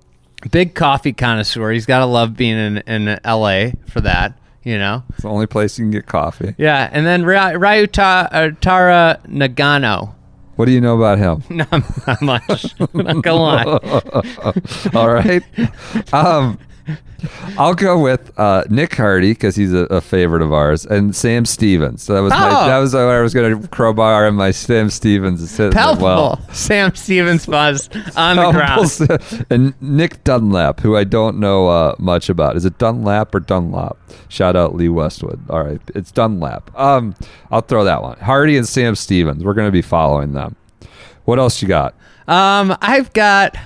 big 0.51 0.75
coffee 0.75 1.13
connoisseur. 1.13 1.71
He's 1.71 1.87
got 1.87 1.99
to 2.01 2.07
love 2.07 2.37
being 2.37 2.57
in 2.59 2.79
in 2.79 3.21
L.A. 3.25 3.75
for 3.89 4.01
that. 4.01 4.39
You 4.65 4.77
know. 4.79 5.05
It's 5.11 5.23
the 5.23 5.29
only 5.29 5.47
place 5.47 5.79
you 5.79 5.85
can 5.85 5.91
get 5.93 6.07
coffee. 6.07 6.55
Yeah, 6.59 6.89
and 6.91 7.07
then 7.07 7.25
Ry- 7.25 7.55
Ryuta 7.55 8.59
Tara 8.61 9.21
Nagano. 9.29 10.15
What 10.59 10.65
do 10.65 10.73
you 10.73 10.81
know 10.81 10.97
about 10.97 11.19
him? 11.19 11.45
Not, 11.57 11.71
not 12.09 12.21
much. 12.21 12.75
not 12.93 13.23
gonna. 13.23 13.79
All 14.93 15.09
right. 15.09 15.45
Um, 16.13 16.59
I'll 17.59 17.75
go 17.75 17.99
with 17.99 18.33
uh, 18.39 18.65
Nick 18.71 18.95
Hardy 18.95 19.33
because 19.33 19.57
he's 19.57 19.73
a, 19.73 19.81
a 19.87 20.01
favorite 20.01 20.43
of 20.43 20.53
ours, 20.53 20.87
and 20.87 21.15
Sam 21.15 21.45
Stevens. 21.45 22.03
So 22.03 22.15
that 22.15 22.21
was 22.21 22.31
my, 22.31 22.49
Oh. 22.49 22.67
that 22.69 22.79
was 22.79 22.95
what 22.95 23.03
I 23.03 23.21
was 23.21 23.35
going 23.35 23.61
to 23.61 23.69
crowbar, 23.69 24.27
and 24.27 24.37
my 24.37 24.51
Sam 24.53 24.89
Stevens 24.91 25.43
is 25.43 25.51
hitting 25.57 25.73
it 25.73 25.75
Palpable. 25.75 26.05
well. 26.07 26.41
Sam 26.53 26.95
Stevens 26.95 27.47
buzz 27.47 27.89
on 28.17 28.37
the 28.37 28.51
ground. 28.53 29.47
And 29.51 29.75
Nick 29.81 30.23
Dunlap, 30.25 30.81
who 30.81 30.97
I 30.97 31.05
don't 31.05 31.39
know 31.39 31.69
uh, 31.69 31.95
much 31.99 32.29
about. 32.29 32.57
Is 32.57 32.65
it 32.65 32.79
Dunlap 32.79 33.35
or 33.35 33.41
Dunlop? 33.41 33.99
Shout 34.29 34.57
out 34.57 34.75
Lee 34.75 34.89
Westwood. 34.89 35.41
All 35.51 35.63
right, 35.65 35.81
it's 35.95 36.13
Dunlap. 36.13 36.71
Um, 36.79 37.15
I'll 37.51 37.61
throw 37.63 37.85
that 37.85 38.03
one. 38.03 38.19
Hardy 38.19 38.57
and 38.57 38.67
Sam 38.69 38.95
Stevens. 38.95 39.43
We're 39.45 39.55
going 39.55 39.69
to 39.69 39.73
be 39.73 39.83
following 39.83 40.33
them. 40.33 40.57
What 41.25 41.39
else 41.39 41.61
you 41.63 41.69
got? 41.69 41.95
Um, 42.27 42.77
I've 42.81 43.13
got, 43.13 43.57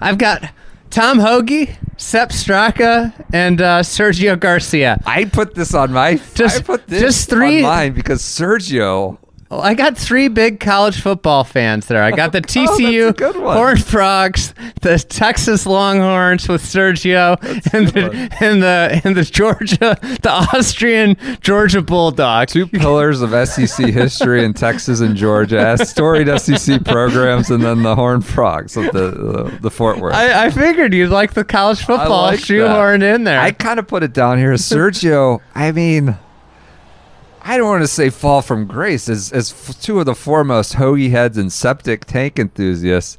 I've 0.00 0.18
got 0.18 0.50
Tom 0.90 1.18
Hoge, 1.20 1.68
Sepp 1.96 2.30
Straka, 2.30 3.12
and 3.32 3.60
uh, 3.60 3.80
Sergio 3.80 4.38
Garcia. 4.38 5.00
I 5.06 5.24
put 5.24 5.54
this 5.54 5.72
on 5.74 5.92
my. 5.92 6.20
Just- 6.34 6.58
I 6.58 6.62
put 6.62 6.86
this 6.88 7.00
just 7.00 7.30
three- 7.30 7.58
on 7.58 7.62
mine 7.70 7.92
because 7.92 8.22
Sergio. 8.22 9.18
Well, 9.50 9.62
I 9.62 9.74
got 9.74 9.98
three 9.98 10.28
big 10.28 10.60
college 10.60 11.00
football 11.00 11.42
fans 11.42 11.88
there. 11.88 12.04
I 12.04 12.12
got 12.12 12.30
the 12.30 12.38
Oh, 12.38 12.40
that's 12.40 12.56
a 12.56 12.82
TCU 12.82 13.16
good 13.16 13.36
one. 13.36 13.56
Horned 13.56 13.84
Frogs, 13.84 14.54
the 14.82 14.96
Texas 14.96 15.66
Longhorns 15.66 16.48
with 16.48 16.62
Sergio, 16.62 17.36
and 17.74 17.88
the, 17.88 18.36
and 18.40 18.62
the 18.62 19.00
and 19.02 19.16
the 19.16 19.24
Georgia, 19.24 19.98
the 20.22 20.30
Austrian 20.30 21.16
Georgia 21.40 21.82
Bulldogs. 21.82 22.52
Two 22.52 22.68
pillars 22.68 23.22
of 23.22 23.30
SEC 23.48 23.88
history 23.88 24.44
in 24.44 24.54
Texas 24.54 25.00
and 25.00 25.16
Georgia, 25.16 25.76
storied 25.84 26.28
SEC 26.40 26.84
programs, 26.84 27.50
and 27.50 27.60
then 27.64 27.82
the 27.82 27.96
Horned 27.96 28.24
Frogs 28.24 28.76
of 28.76 28.84
the 28.92 29.10
the, 29.10 29.58
the 29.62 29.70
Fort 29.70 29.98
Worth. 29.98 30.14
I, 30.14 30.44
I 30.46 30.50
figured 30.50 30.94
you'd 30.94 31.10
like 31.10 31.34
the 31.34 31.44
college 31.44 31.80
football 31.80 32.22
like 32.22 32.38
shoehorned 32.38 33.02
in 33.02 33.24
there. 33.24 33.40
I 33.40 33.50
kind 33.50 33.80
of 33.80 33.88
put 33.88 34.04
it 34.04 34.12
down 34.12 34.38
here. 34.38 34.52
Sergio, 34.52 35.40
I 35.56 35.72
mean, 35.72 36.16
I 37.42 37.56
don't 37.56 37.66
want 37.66 37.82
to 37.82 37.88
say 37.88 38.10
fall 38.10 38.42
from 38.42 38.66
grace 38.66 39.08
as, 39.08 39.32
as 39.32 39.52
two 39.80 39.98
of 40.00 40.06
the 40.06 40.14
foremost 40.14 40.74
hoagie 40.74 41.10
heads 41.10 41.36
and 41.38 41.52
septic 41.52 42.04
tank 42.04 42.38
enthusiasts. 42.38 43.18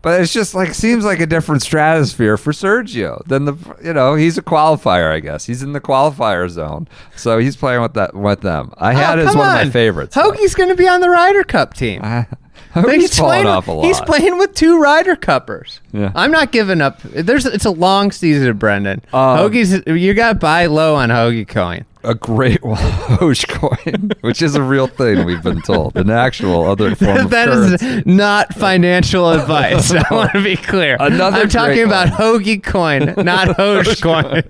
But 0.00 0.20
it's 0.20 0.32
just 0.32 0.54
like 0.54 0.74
seems 0.74 1.04
like 1.04 1.18
a 1.18 1.26
different 1.26 1.60
stratosphere 1.62 2.36
for 2.36 2.52
Sergio 2.52 3.24
than 3.26 3.46
the 3.46 3.54
you 3.82 3.92
know 3.92 4.14
he's 4.14 4.38
a 4.38 4.42
qualifier 4.42 5.10
I 5.12 5.18
guess 5.18 5.46
he's 5.46 5.60
in 5.62 5.72
the 5.72 5.80
qualifier 5.80 6.48
zone 6.48 6.86
so 7.16 7.38
he's 7.38 7.56
playing 7.56 7.82
with 7.82 7.94
that 7.94 8.14
with 8.14 8.42
them 8.42 8.72
I 8.78 8.92
had 8.92 9.18
Oh, 9.18 9.22
it 9.22 9.28
as 9.28 9.36
one 9.36 9.48
of 9.48 9.66
my 9.66 9.70
favorites 9.70 10.14
Hoagie's 10.14 10.54
going 10.54 10.68
to 10.68 10.76
be 10.76 10.86
on 10.86 11.00
the 11.00 11.10
Ryder 11.10 11.42
Cup 11.42 11.74
team. 11.74 12.00
he's 12.74 13.18
playing, 13.18 13.46
off 13.46 13.68
a 13.68 13.72
lot 13.72 13.84
He's 13.84 14.00
playing 14.00 14.38
with 14.38 14.54
two 14.54 14.80
Ryder 14.80 15.16
Cuppers. 15.16 15.80
Yeah. 15.92 16.12
I'm 16.14 16.30
not 16.30 16.52
giving 16.52 16.80
up. 16.80 17.00
There's 17.02 17.46
it's 17.46 17.64
a 17.64 17.70
long 17.70 18.12
season, 18.12 18.48
of 18.48 18.58
Brendan. 18.58 19.02
Um, 19.12 19.38
Hoagie's 19.38 19.82
you 19.86 20.14
got 20.14 20.34
to 20.34 20.38
buy 20.38 20.66
low 20.66 20.94
on 20.94 21.08
Hoagie 21.08 21.48
coin. 21.48 21.84
A 22.04 22.14
great 22.14 22.60
Dogecoin, 22.62 24.14
which 24.22 24.42
is 24.42 24.54
a 24.54 24.62
real 24.62 24.86
thing 24.86 25.24
we've 25.24 25.42
been 25.42 25.62
told, 25.62 25.96
an 25.96 26.10
actual 26.10 26.64
other 26.64 26.94
form 26.96 27.18
of 27.18 27.30
That 27.30 27.48
is 27.48 28.06
not 28.06 28.54
financial 28.54 29.30
advice. 29.30 29.92
I 29.92 30.04
want 30.10 30.32
to 30.32 30.42
be 30.42 30.56
clear. 30.56 30.96
Another 31.00 31.42
I'm 31.42 31.48
talking 31.48 31.84
about. 31.84 32.08
Hoagie 32.08 32.62
coin, 32.62 33.14
not 33.24 33.48
Hoge 33.56 34.00
coin. 34.00 34.42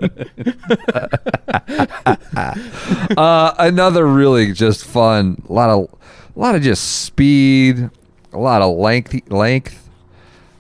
uh, 3.17 3.55
another 3.59 4.07
really 4.07 4.53
just 4.53 4.85
fun, 4.85 5.43
a 5.49 5.53
lot 5.53 5.71
of, 5.71 5.89
a 6.37 6.39
lot 6.39 6.55
of 6.55 6.63
just 6.63 7.03
speed, 7.03 7.91
a 8.33 8.39
lot 8.39 8.63
of 8.63 8.77
length, 8.77 9.31
length. 9.31 9.88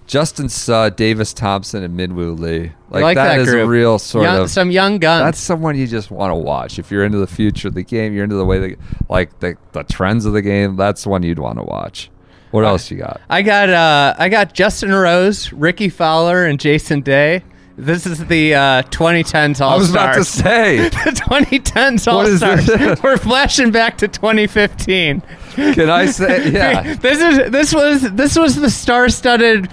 Justin 0.09 0.49
Suh, 0.49 0.89
Davis 0.91 1.33
Thompson, 1.33 1.83
and 1.85 1.97
Minwoo 1.99 2.37
Lee. 2.37 2.73
I 2.91 2.99
like 3.01 3.15
that, 3.17 3.37
that 3.37 3.41
is 3.41 3.53
a 3.53 3.67
real 3.67 3.99
sort 3.99 4.25
Young- 4.25 4.39
of. 4.41 4.51
some 4.51 4.71
young 4.71 4.99
guns. 4.99 5.23
That's 5.23 5.39
someone 5.39 5.77
you 5.77 5.87
just 5.87 6.11
want 6.11 6.31
to 6.31 6.35
watch. 6.35 6.79
If 6.79 6.91
you're 6.91 7.05
into 7.05 7.19
the 7.19 7.27
future 7.27 7.69
of 7.69 7.75
the 7.75 7.83
game, 7.85 8.15
you're 8.15 8.25
into 8.25 8.37
the 8.37 8.45
way 8.47 8.59
the 8.59 8.77
like 9.11 9.39
the, 9.41 9.57
the 9.73 9.85
trends 9.85 10.25
of 10.25 10.33
the 10.33 10.43
game. 10.43 10.77
That's 10.77 11.07
one 11.07 11.23
you'd 11.23 11.39
want 11.39 11.59
to 11.59 11.65
watch. 11.65 12.11
What 12.51 12.65
else 12.65 12.91
you 12.91 12.97
got? 12.97 13.21
I 13.29 13.43
got 13.43 13.69
uh, 13.69 14.15
I 14.19 14.31
got 14.31 14.55
Justin 14.55 14.93
Rose, 14.95 15.53
Rickie 15.53 15.91
Fowler, 15.91 16.47
and 16.47 16.59
Jason 16.59 17.03
Day. 17.03 17.45
This 17.77 18.07
is 18.07 18.27
the 18.27 18.55
uh, 18.57 18.83
2010s 18.85 19.61
All 19.61 19.79
Stars. 19.79 19.79
I 19.79 19.79
was 19.79 19.91
about 19.91 20.15
to 20.15 20.25
say. 20.25 20.79
the 20.89 21.13
2010s 21.13 22.11
All 22.11 22.27
Stars. 22.27 23.01
We're 23.03 23.19
flashing 23.19 23.71
back 23.71 23.99
to 23.99 24.09
2015. 24.09 25.21
Can 25.55 25.91
I 25.91 26.07
say? 26.07 26.51
Yeah. 26.53 26.95
this 26.95 27.21
is 27.21 27.51
this 27.53 27.75
was 27.75 28.11
this 28.13 28.37
was 28.37 28.57
the 28.57 28.71
star-studded 28.71 29.69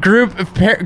group 0.00 0.34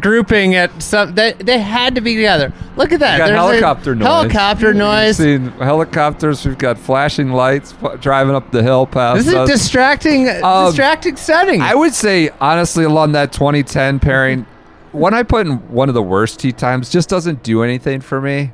grouping 0.01 0.55
at 0.55 0.83
some. 0.83 1.15
They, 1.15 1.33
they 1.33 1.59
had 1.59 1.95
to 1.95 2.01
be 2.01 2.15
together. 2.17 2.53
Look 2.77 2.93
at 2.93 3.01
that. 3.01 3.19
Got 3.19 3.27
There's 3.29 3.39
a 3.39 3.43
helicopter 3.43 3.95
noise. 3.95 4.07
Helicopter 4.07 4.67
We've 4.69 4.77
noise. 4.77 5.17
seen 5.17 5.47
helicopters. 5.53 6.45
We've 6.45 6.59
got 6.59 6.79
flashing 6.79 7.31
lights 7.33 7.75
f- 7.83 8.01
driving 8.01 8.35
up 8.35 8.51
the 8.51 8.63
hill 8.63 8.87
past 8.87 9.19
This 9.19 9.29
is 9.29 9.35
us. 9.35 9.49
distracting. 9.49 10.29
Um, 10.43 10.67
distracting 10.67 11.17
setting. 11.17 11.61
I 11.61 11.75
would 11.75 11.95
say 11.95 12.31
honestly, 12.41 12.85
along 12.85 13.13
that 13.13 13.33
2010 13.33 14.01
pairing, 14.01 14.47
one 14.93 15.15
I 15.15 15.23
put 15.23 15.47
in 15.47 15.57
one 15.71 15.89
of 15.89 15.95
the 15.95 16.03
worst 16.03 16.41
tee 16.41 16.53
times 16.53 16.91
just 16.91 17.09
doesn't 17.09 17.43
do 17.43 17.63
anything 17.63 18.01
for 18.01 18.21
me. 18.21 18.53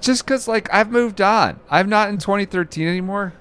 Just 0.00 0.24
because, 0.24 0.46
like, 0.46 0.72
I've 0.72 0.90
moved 0.92 1.20
on. 1.20 1.58
I'm 1.70 1.88
not 1.88 2.08
in 2.08 2.18
2013 2.18 2.86
anymore. 2.86 3.32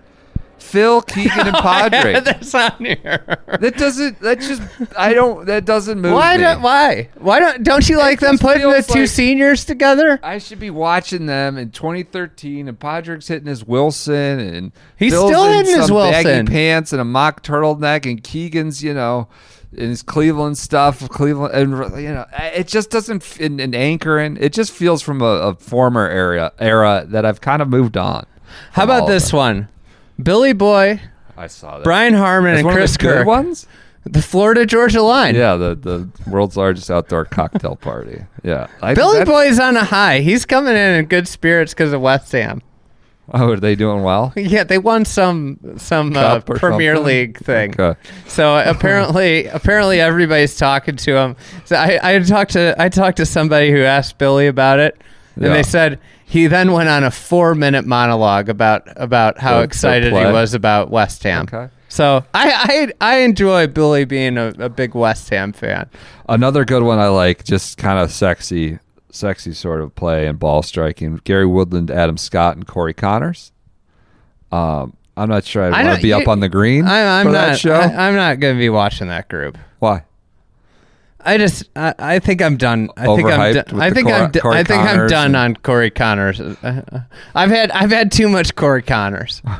Phil 0.60 1.01
Keegan 1.01 1.47
and 1.47 1.55
Padre. 1.58 2.20
That's 2.20 2.53
on 2.53 2.74
here. 2.80 3.38
that 3.60 3.78
doesn't. 3.78 4.20
That 4.22 4.39
just. 4.39 4.62
I 4.97 5.14
don't. 5.14 5.45
That 5.45 5.66
doesn't 5.66 5.99
move 6.01 6.14
Why 6.14 6.36
me. 6.38 6.43
don't 6.43 6.62
why 6.62 7.10
why 7.18 7.39
don't 7.39 7.64
don't 7.64 7.88
you 7.88 7.97
like 7.97 8.20
them 8.20 8.38
putting 8.38 8.64
the 8.70 8.74
feels 8.84 8.88
two 8.88 8.99
like- 9.01 9.10
seniors 9.10 9.66
together? 9.66 10.20
I 10.24 10.38
should 10.39 10.60
be 10.60 10.70
watching 10.70 11.26
them 11.26 11.58
in 11.58 11.72
2013, 11.72 12.68
and 12.68 12.80
Padre's 12.80 13.28
hitting 13.28 13.47
his 13.47 13.64
Wilson, 13.66 14.39
and 14.39 14.72
He's 14.97 15.14
Phil's 15.14 15.30
still 15.32 15.45
in 15.45 15.53
hitting 15.66 15.80
his 15.82 15.91
Wilson. 15.91 16.24
baggy 16.24 16.51
pants 16.51 16.91
and 16.91 17.01
a 17.01 17.05
mock 17.05 17.43
turtleneck, 17.43 18.10
and 18.10 18.22
Keegan's, 18.24 18.84
you 18.84 18.93
know, 18.93 19.28
in 19.74 19.89
his 19.89 20.01
Cleveland 20.01 20.58
stuff, 20.58 21.08
Cleveland, 21.10 21.53
and 21.53 22.01
you 22.01 22.10
know, 22.14 22.26
it 22.34 22.68
just 22.68 22.89
doesn't 22.89 23.39
in, 23.39 23.60
in 23.60 23.76
anchoring. 23.76 24.38
It 24.39 24.53
just 24.53 24.72
feels 24.72 25.01
from 25.01 25.22
a, 25.22 25.26
a 25.26 25.55
former 25.55 26.08
era 26.10 26.51
era 26.60 27.05
that 27.10 27.26
I've 27.26 27.41
kind 27.41 27.62
of 27.62 27.70
moved 27.70 27.95
on. 27.95 28.26
How 28.72 28.84
about 28.86 29.08
this 29.08 29.32
one? 29.32 29.68
Billy 30.22 30.53
Boy, 30.53 31.01
I 31.38 31.47
saw 31.47 31.78
that. 31.78 31.84
Brian 31.84 32.13
Harman, 32.13 32.51
That's 32.53 32.59
and 32.59 32.65
one 32.68 32.76
Chris 32.76 32.91
of 32.93 32.97
the 32.99 33.03
good 33.03 33.13
Kirk. 33.18 33.28
ones. 33.28 33.68
The 34.05 34.22
Florida 34.22 34.65
Georgia 34.65 35.01
line. 35.01 35.36
Yeah, 35.36 35.55
the 35.57 35.76
the 35.76 36.09
world's 36.30 36.55
largest 36.55 36.89
outdoor 36.89 37.26
cocktail 37.26 37.76
party. 37.76 38.24
Yeah, 38.43 38.68
I, 38.82 38.93
Billy 38.93 39.20
that- 39.20 39.28
Boy's 39.28 39.59
on 39.59 39.76
a 39.76 39.84
high. 39.84 40.20
He's 40.22 40.45
coming 40.45 40.76
in 40.76 40.95
in 40.95 41.05
good 41.07 41.28
spirits 41.28 41.74
because 41.74 41.91
of 41.91 41.99
West 42.01 42.32
Ham. 42.32 42.61
Oh, 43.34 43.51
are 43.51 43.57
they 43.57 43.76
doing 43.76 44.03
well? 44.03 44.32
Yeah, 44.38 44.63
they 44.63 44.78
won 44.78 45.03
some 45.03 45.59
some 45.78 46.15
uh, 46.15 46.36
Cup 46.36 46.49
or 46.49 46.55
Premier 46.57 46.95
something? 46.95 47.13
League 47.13 47.38
thing. 47.39 47.72
Okay. 47.78 47.99
So 48.28 48.57
apparently, 48.65 49.47
apparently 49.47 49.99
everybody's 49.99 50.55
talking 50.55 50.95
to 50.95 51.18
him. 51.18 51.36
So 51.65 51.76
I, 51.76 51.99
I 52.01 52.20
talked 52.20 52.51
to 52.51 52.74
I 52.80 52.88
talked 52.88 53.18
to 53.18 53.26
somebody 53.26 53.72
who 53.72 53.82
asked 53.82 54.18
Billy 54.18 54.47
about 54.47 54.80
it, 54.80 54.97
and 55.36 55.43
Yeah. 55.47 55.53
they 55.53 55.63
said 55.63 55.99
he 56.30 56.47
then 56.47 56.73
went 56.73 56.89
on 56.89 57.03
a 57.05 57.11
four 57.11 57.55
minute 57.55 57.86
monologue 57.86 58.49
about 58.49 58.84
about 58.97 59.38
how 59.39 59.53
The- 59.53 59.57
the 59.59 59.63
excited 59.63 60.13
he 60.13 60.19
was 60.25 60.53
about 60.53 60.89
West 60.91 61.23
Ham. 61.23 61.43
Okay. 61.51 61.71
So 61.89 62.25
I 62.34 62.91
I, 63.01 63.13
I 63.13 63.17
enjoy 63.19 63.67
Billy 63.67 64.03
being 64.03 64.38
a, 64.38 64.47
a 64.59 64.69
big 64.69 64.93
West 64.93 65.30
Ham 65.30 65.53
fan. 65.53 65.89
Another 66.28 66.65
good 66.65 66.84
one 66.84 66.99
I 66.99 67.07
like, 67.07 67.45
just 67.45 67.78
kind 67.78 67.97
of 67.97 68.11
sexy, 68.11 68.80
sexy 69.09 69.53
sort 69.53 69.80
of 69.82 69.95
play 69.95 70.28
and 70.28 70.38
ball 70.38 70.61
striking. 70.63 71.21
Gary 71.23 71.45
Woodland, 71.45 71.89
Adam 71.89 72.17
Scott, 72.17 72.57
and 72.57 72.67
Corey 72.67 72.93
Conners. 72.93 73.53
Um, 74.51 74.95
I'm 75.15 75.30
not 75.30 75.45
sure 75.45 75.63
I'd 75.63 75.73
I 75.73 75.84
want 75.84 75.95
to 75.95 76.01
be 76.01 76.09
you- 76.09 76.15
up 76.17 76.28
on 76.28 76.41
the 76.41 76.49
green 76.49 76.86
I, 76.86 77.19
I'm 77.21 77.28
for 77.28 77.32
not. 77.32 77.45
that 77.47 77.59
show. 77.59 77.73
I, 77.73 78.07
am 78.09 78.15
not 78.15 78.39
going 78.41 78.55
to 78.55 78.59
be 78.59 78.69
watching 78.69 79.07
that 79.07 79.30
group. 79.30 79.57
Why? 79.80 80.03
I 81.28 81.38
just 81.38 81.65
I, 81.75 81.93
I 81.99 82.19
think 82.19 82.41
I'm 82.41 82.57
done. 82.57 82.89
I 82.97 83.05
think 83.15 83.28
I'm 83.28 83.53
done. 83.53 83.82
I 83.82 83.89
think 83.91 84.07
Cor- 84.07 84.15
I'm 84.17 84.32
d- 84.32 84.39
I 84.43 84.63
think 84.63 84.82
I'm 84.82 85.07
done 85.07 85.25
and- 85.28 85.36
on 85.36 85.55
Corey 85.57 85.91
Conners. 85.91 86.39
I've 87.36 87.49
had 87.49 87.71
I've 87.71 87.91
had 87.91 88.11
too 88.11 88.30
much 88.30 88.55
Corey 88.55 88.82
Conners. 88.82 89.41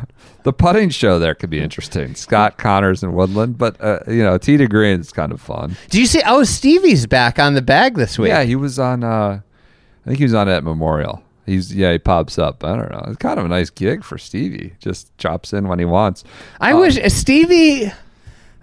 The 0.44 0.54
putting 0.54 0.90
show 0.92 1.20
there 1.20 1.36
could 1.36 1.50
be 1.50 1.60
interesting. 1.60 2.16
Scott 2.16 2.58
Conners 2.58 3.04
and 3.04 3.14
Woodland, 3.14 3.58
but 3.58 3.76
uh, 3.84 4.00
you 4.08 4.24
know, 4.24 4.38
to 4.38 4.68
green 4.70 5.02
is 5.02 5.12
kind 5.12 5.34
of 5.34 5.42
fun. 5.42 5.76
Do 5.90 6.00
you 6.00 6.06
see? 6.06 6.22
Oh, 6.26 6.46
Stevie's 6.46 7.06
back 7.06 7.38
on 7.38 7.54
the 7.54 7.62
bag 7.62 7.96
this 7.96 8.18
week. 8.18 8.30
Yeah, 8.30 8.44
he 8.44 8.56
was 8.56 8.80
on. 8.80 9.04
uh 9.04 9.42
I 10.06 10.08
think 10.08 10.20
he 10.20 10.24
was 10.24 10.34
on 10.34 10.48
at 10.48 10.64
Memorial. 10.64 11.22
He's 11.46 11.76
yeah, 11.76 11.92
he 11.92 11.98
pops 11.98 12.40
up. 12.40 12.64
I 12.64 12.78
don't 12.78 12.90
know. 12.90 13.04
It's 13.08 13.18
kind 13.18 13.38
of 13.40 13.46
a 13.46 13.50
nice 13.50 13.70
gig 13.70 14.06
for 14.06 14.18
Stevie. 14.18 14.74
Just 14.80 15.18
chops 15.18 15.52
in 15.52 15.68
when 15.68 15.80
he 15.80 15.86
wants. 15.86 16.24
I 16.62 16.72
Uh, 16.72 16.80
wish 16.80 16.98
Stevie. 17.12 17.92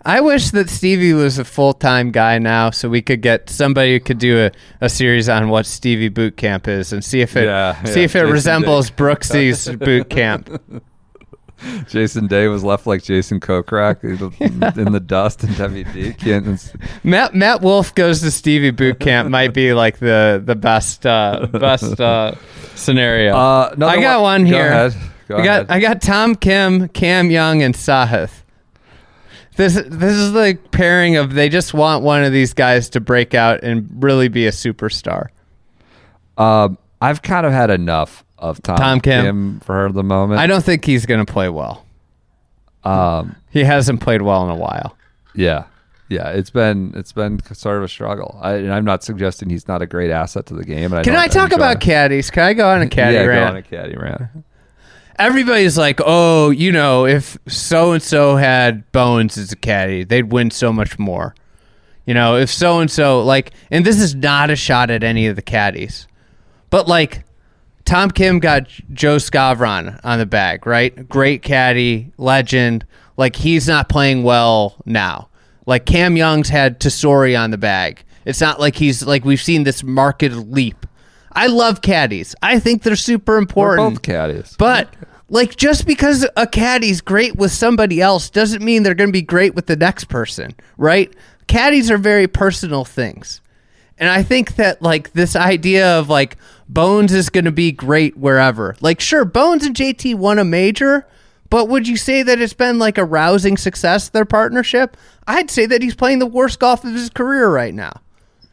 I 0.06 0.20
wish 0.20 0.50
that 0.50 0.68
Stevie 0.68 1.14
was 1.14 1.38
a 1.38 1.44
full 1.44 1.72
time 1.72 2.10
guy 2.10 2.38
now, 2.38 2.70
so 2.70 2.88
we 2.88 3.00
could 3.00 3.22
get 3.22 3.48
somebody 3.48 3.94
who 3.94 4.00
could 4.00 4.18
do 4.18 4.38
a, 4.46 4.50
a 4.84 4.88
series 4.88 5.28
on 5.28 5.48
what 5.48 5.64
Stevie 5.66 6.10
Boot 6.10 6.36
Camp 6.36 6.68
is 6.68 6.92
and 6.92 7.02
see 7.04 7.20
if 7.22 7.36
it 7.36 7.46
Yeah, 7.46 7.82
see 7.84 8.00
yeah, 8.00 8.04
if 8.04 8.14
it 8.14 8.20
Jason 8.20 8.32
resembles 8.32 8.90
Day. 8.90 8.96
Brooksy's 8.96 9.68
boot 9.76 10.10
camp. 10.10 10.50
Jason 11.88 12.26
Day 12.26 12.48
was 12.48 12.62
left 12.62 12.86
like 12.86 13.02
Jason 13.02 13.40
Kokrak 13.40 14.04
in 14.76 14.92
the 14.92 15.00
dust 15.06 15.42
and 15.44 15.54
WD. 15.54 16.18
Can't, 16.18 16.74
Matt 17.04 17.34
Matt 17.34 17.62
Wolff 17.62 17.94
goes 17.94 18.20
to 18.20 18.30
Stevie 18.30 18.70
Boot 18.72 19.00
Camp 19.00 19.30
might 19.30 19.54
be 19.54 19.72
like 19.72 19.98
the 19.98 20.42
the 20.44 20.54
best 20.56 21.06
uh, 21.06 21.46
best 21.52 21.98
uh, 22.00 22.34
scenario. 22.74 23.34
Uh, 23.34 23.74
I 23.80 23.98
got 24.00 24.20
one- 24.20 24.42
one 24.42 24.50
go 24.50 24.56
here. 24.56 24.66
ahead. 24.66 24.94
Go 25.28 25.36
I 25.38 25.44
got 25.44 25.62
ahead. 25.62 25.66
I 25.70 25.80
got 25.80 26.02
Tom 26.02 26.34
Kim, 26.34 26.88
Cam 26.88 27.30
Young, 27.30 27.62
and 27.62 27.74
Sahith. 27.74 28.42
This 29.56 29.74
this 29.74 30.14
is 30.14 30.32
the 30.32 30.58
pairing 30.72 31.16
of 31.16 31.34
they 31.34 31.48
just 31.48 31.74
want 31.74 32.02
one 32.02 32.24
of 32.24 32.32
these 32.32 32.52
guys 32.54 32.88
to 32.90 33.00
break 33.00 33.34
out 33.34 33.62
and 33.62 33.88
really 34.02 34.28
be 34.28 34.46
a 34.46 34.50
superstar. 34.50 35.28
um, 36.36 36.76
I've 37.00 37.22
kind 37.22 37.44
of 37.46 37.52
had 37.52 37.70
enough 37.70 38.24
of 38.38 38.60
Tom, 38.62 38.76
Tom 38.78 39.00
Kim. 39.00 39.60
for 39.60 39.92
the 39.92 40.02
moment. 40.02 40.40
I 40.40 40.46
don't 40.46 40.64
think 40.64 40.84
he's 40.84 41.06
going 41.06 41.24
to 41.24 41.30
play 41.30 41.48
well. 41.48 41.84
Um, 42.82 43.36
He 43.50 43.62
hasn't 43.64 44.00
played 44.00 44.22
well 44.22 44.44
in 44.44 44.50
a 44.50 44.56
while. 44.56 44.96
yeah, 45.34 45.64
yeah. 46.08 46.30
It's 46.30 46.50
been 46.50 46.92
it's 46.96 47.12
been 47.12 47.40
sort 47.54 47.78
of 47.78 47.84
a 47.84 47.88
struggle. 47.88 48.38
I, 48.42 48.54
and 48.54 48.72
I'm 48.72 48.84
not 48.84 49.02
suggesting 49.04 49.50
he's 49.50 49.68
not 49.68 49.82
a 49.82 49.86
great 49.86 50.10
asset 50.10 50.46
to 50.46 50.54
the 50.54 50.64
game. 50.64 50.92
I 50.92 51.02
Can 51.02 51.14
I 51.16 51.26
talk 51.28 51.44
enjoy- 51.52 51.56
about 51.56 51.80
caddies? 51.80 52.30
Can 52.30 52.42
I 52.42 52.54
go 52.54 52.68
on 52.68 52.82
a 52.82 52.86
caddy 52.88 53.14
yeah, 53.14 53.22
rant? 53.24 53.40
go 53.40 53.50
on 53.50 53.56
a 53.56 53.62
caddy 53.62 53.96
rant. 53.96 54.22
Everybody's 55.18 55.78
like, 55.78 56.00
oh, 56.04 56.50
you 56.50 56.72
know, 56.72 57.06
if 57.06 57.38
so 57.46 57.92
and 57.92 58.02
so 58.02 58.36
had 58.36 58.90
Bones 58.92 59.38
as 59.38 59.52
a 59.52 59.56
caddy, 59.56 60.04
they'd 60.04 60.32
win 60.32 60.50
so 60.50 60.72
much 60.72 60.98
more. 60.98 61.34
You 62.06 62.14
know, 62.14 62.36
if 62.36 62.50
so 62.50 62.80
and 62.80 62.90
so, 62.90 63.22
like, 63.22 63.52
and 63.70 63.84
this 63.86 63.98
is 64.00 64.14
not 64.14 64.50
a 64.50 64.56
shot 64.56 64.90
at 64.90 65.02
any 65.02 65.26
of 65.26 65.36
the 65.36 65.42
caddies, 65.42 66.06
but 66.70 66.88
like, 66.88 67.24
Tom 67.84 68.10
Kim 68.10 68.38
got 68.38 68.68
Joe 68.92 69.16
Skovron 69.16 70.00
on 70.04 70.18
the 70.18 70.26
bag, 70.26 70.66
right? 70.66 71.08
Great 71.08 71.42
caddy, 71.42 72.12
legend. 72.16 72.86
Like, 73.16 73.36
he's 73.36 73.68
not 73.68 73.88
playing 73.88 74.22
well 74.22 74.76
now. 74.86 75.28
Like, 75.66 75.86
Cam 75.86 76.16
Young's 76.16 76.48
had 76.48 76.80
Tesori 76.80 77.38
on 77.38 77.50
the 77.50 77.58
bag. 77.58 78.04
It's 78.24 78.40
not 78.40 78.58
like 78.58 78.76
he's 78.76 79.02
like 79.02 79.24
we've 79.24 79.40
seen 79.40 79.64
this 79.64 79.82
market 79.82 80.32
leap. 80.32 80.86
I 81.34 81.48
love 81.48 81.82
caddies. 81.82 82.34
I 82.42 82.58
think 82.58 82.82
they're 82.82 82.96
super 82.96 83.32
We're 83.32 83.38
important. 83.38 83.94
both 83.94 84.02
caddies. 84.02 84.54
But 84.58 84.94
like 85.28 85.56
just 85.56 85.86
because 85.86 86.26
a 86.36 86.46
caddy's 86.46 87.00
great 87.00 87.36
with 87.36 87.52
somebody 87.52 88.00
else 88.00 88.30
doesn't 88.30 88.62
mean 88.62 88.82
they're 88.82 88.94
going 88.94 89.08
to 89.08 89.12
be 89.12 89.22
great 89.22 89.54
with 89.54 89.66
the 89.66 89.76
next 89.76 90.04
person, 90.04 90.54
right? 90.76 91.12
Caddies 91.46 91.90
are 91.90 91.98
very 91.98 92.28
personal 92.28 92.84
things. 92.84 93.40
And 93.98 94.08
I 94.08 94.22
think 94.22 94.56
that 94.56 94.82
like 94.82 95.12
this 95.12 95.36
idea 95.36 95.98
of 95.98 96.08
like 96.08 96.36
Bones 96.68 97.12
is 97.12 97.30
going 97.30 97.44
to 97.44 97.52
be 97.52 97.72
great 97.72 98.16
wherever. 98.16 98.76
Like 98.80 99.00
sure, 99.00 99.24
Bones 99.24 99.64
and 99.64 99.74
JT 99.76 100.16
won 100.16 100.38
a 100.38 100.44
major, 100.44 101.06
but 101.50 101.68
would 101.68 101.86
you 101.86 101.96
say 101.96 102.22
that 102.22 102.40
it's 102.40 102.54
been 102.54 102.78
like 102.78 102.98
a 102.98 103.04
rousing 103.04 103.56
success 103.56 104.08
their 104.08 104.24
partnership? 104.24 104.96
I'd 105.26 105.50
say 105.50 105.66
that 105.66 105.82
he's 105.82 105.94
playing 105.94 106.18
the 106.18 106.26
worst 106.26 106.58
golf 106.58 106.84
of 106.84 106.92
his 106.92 107.10
career 107.10 107.48
right 107.48 107.74
now. 107.74 108.00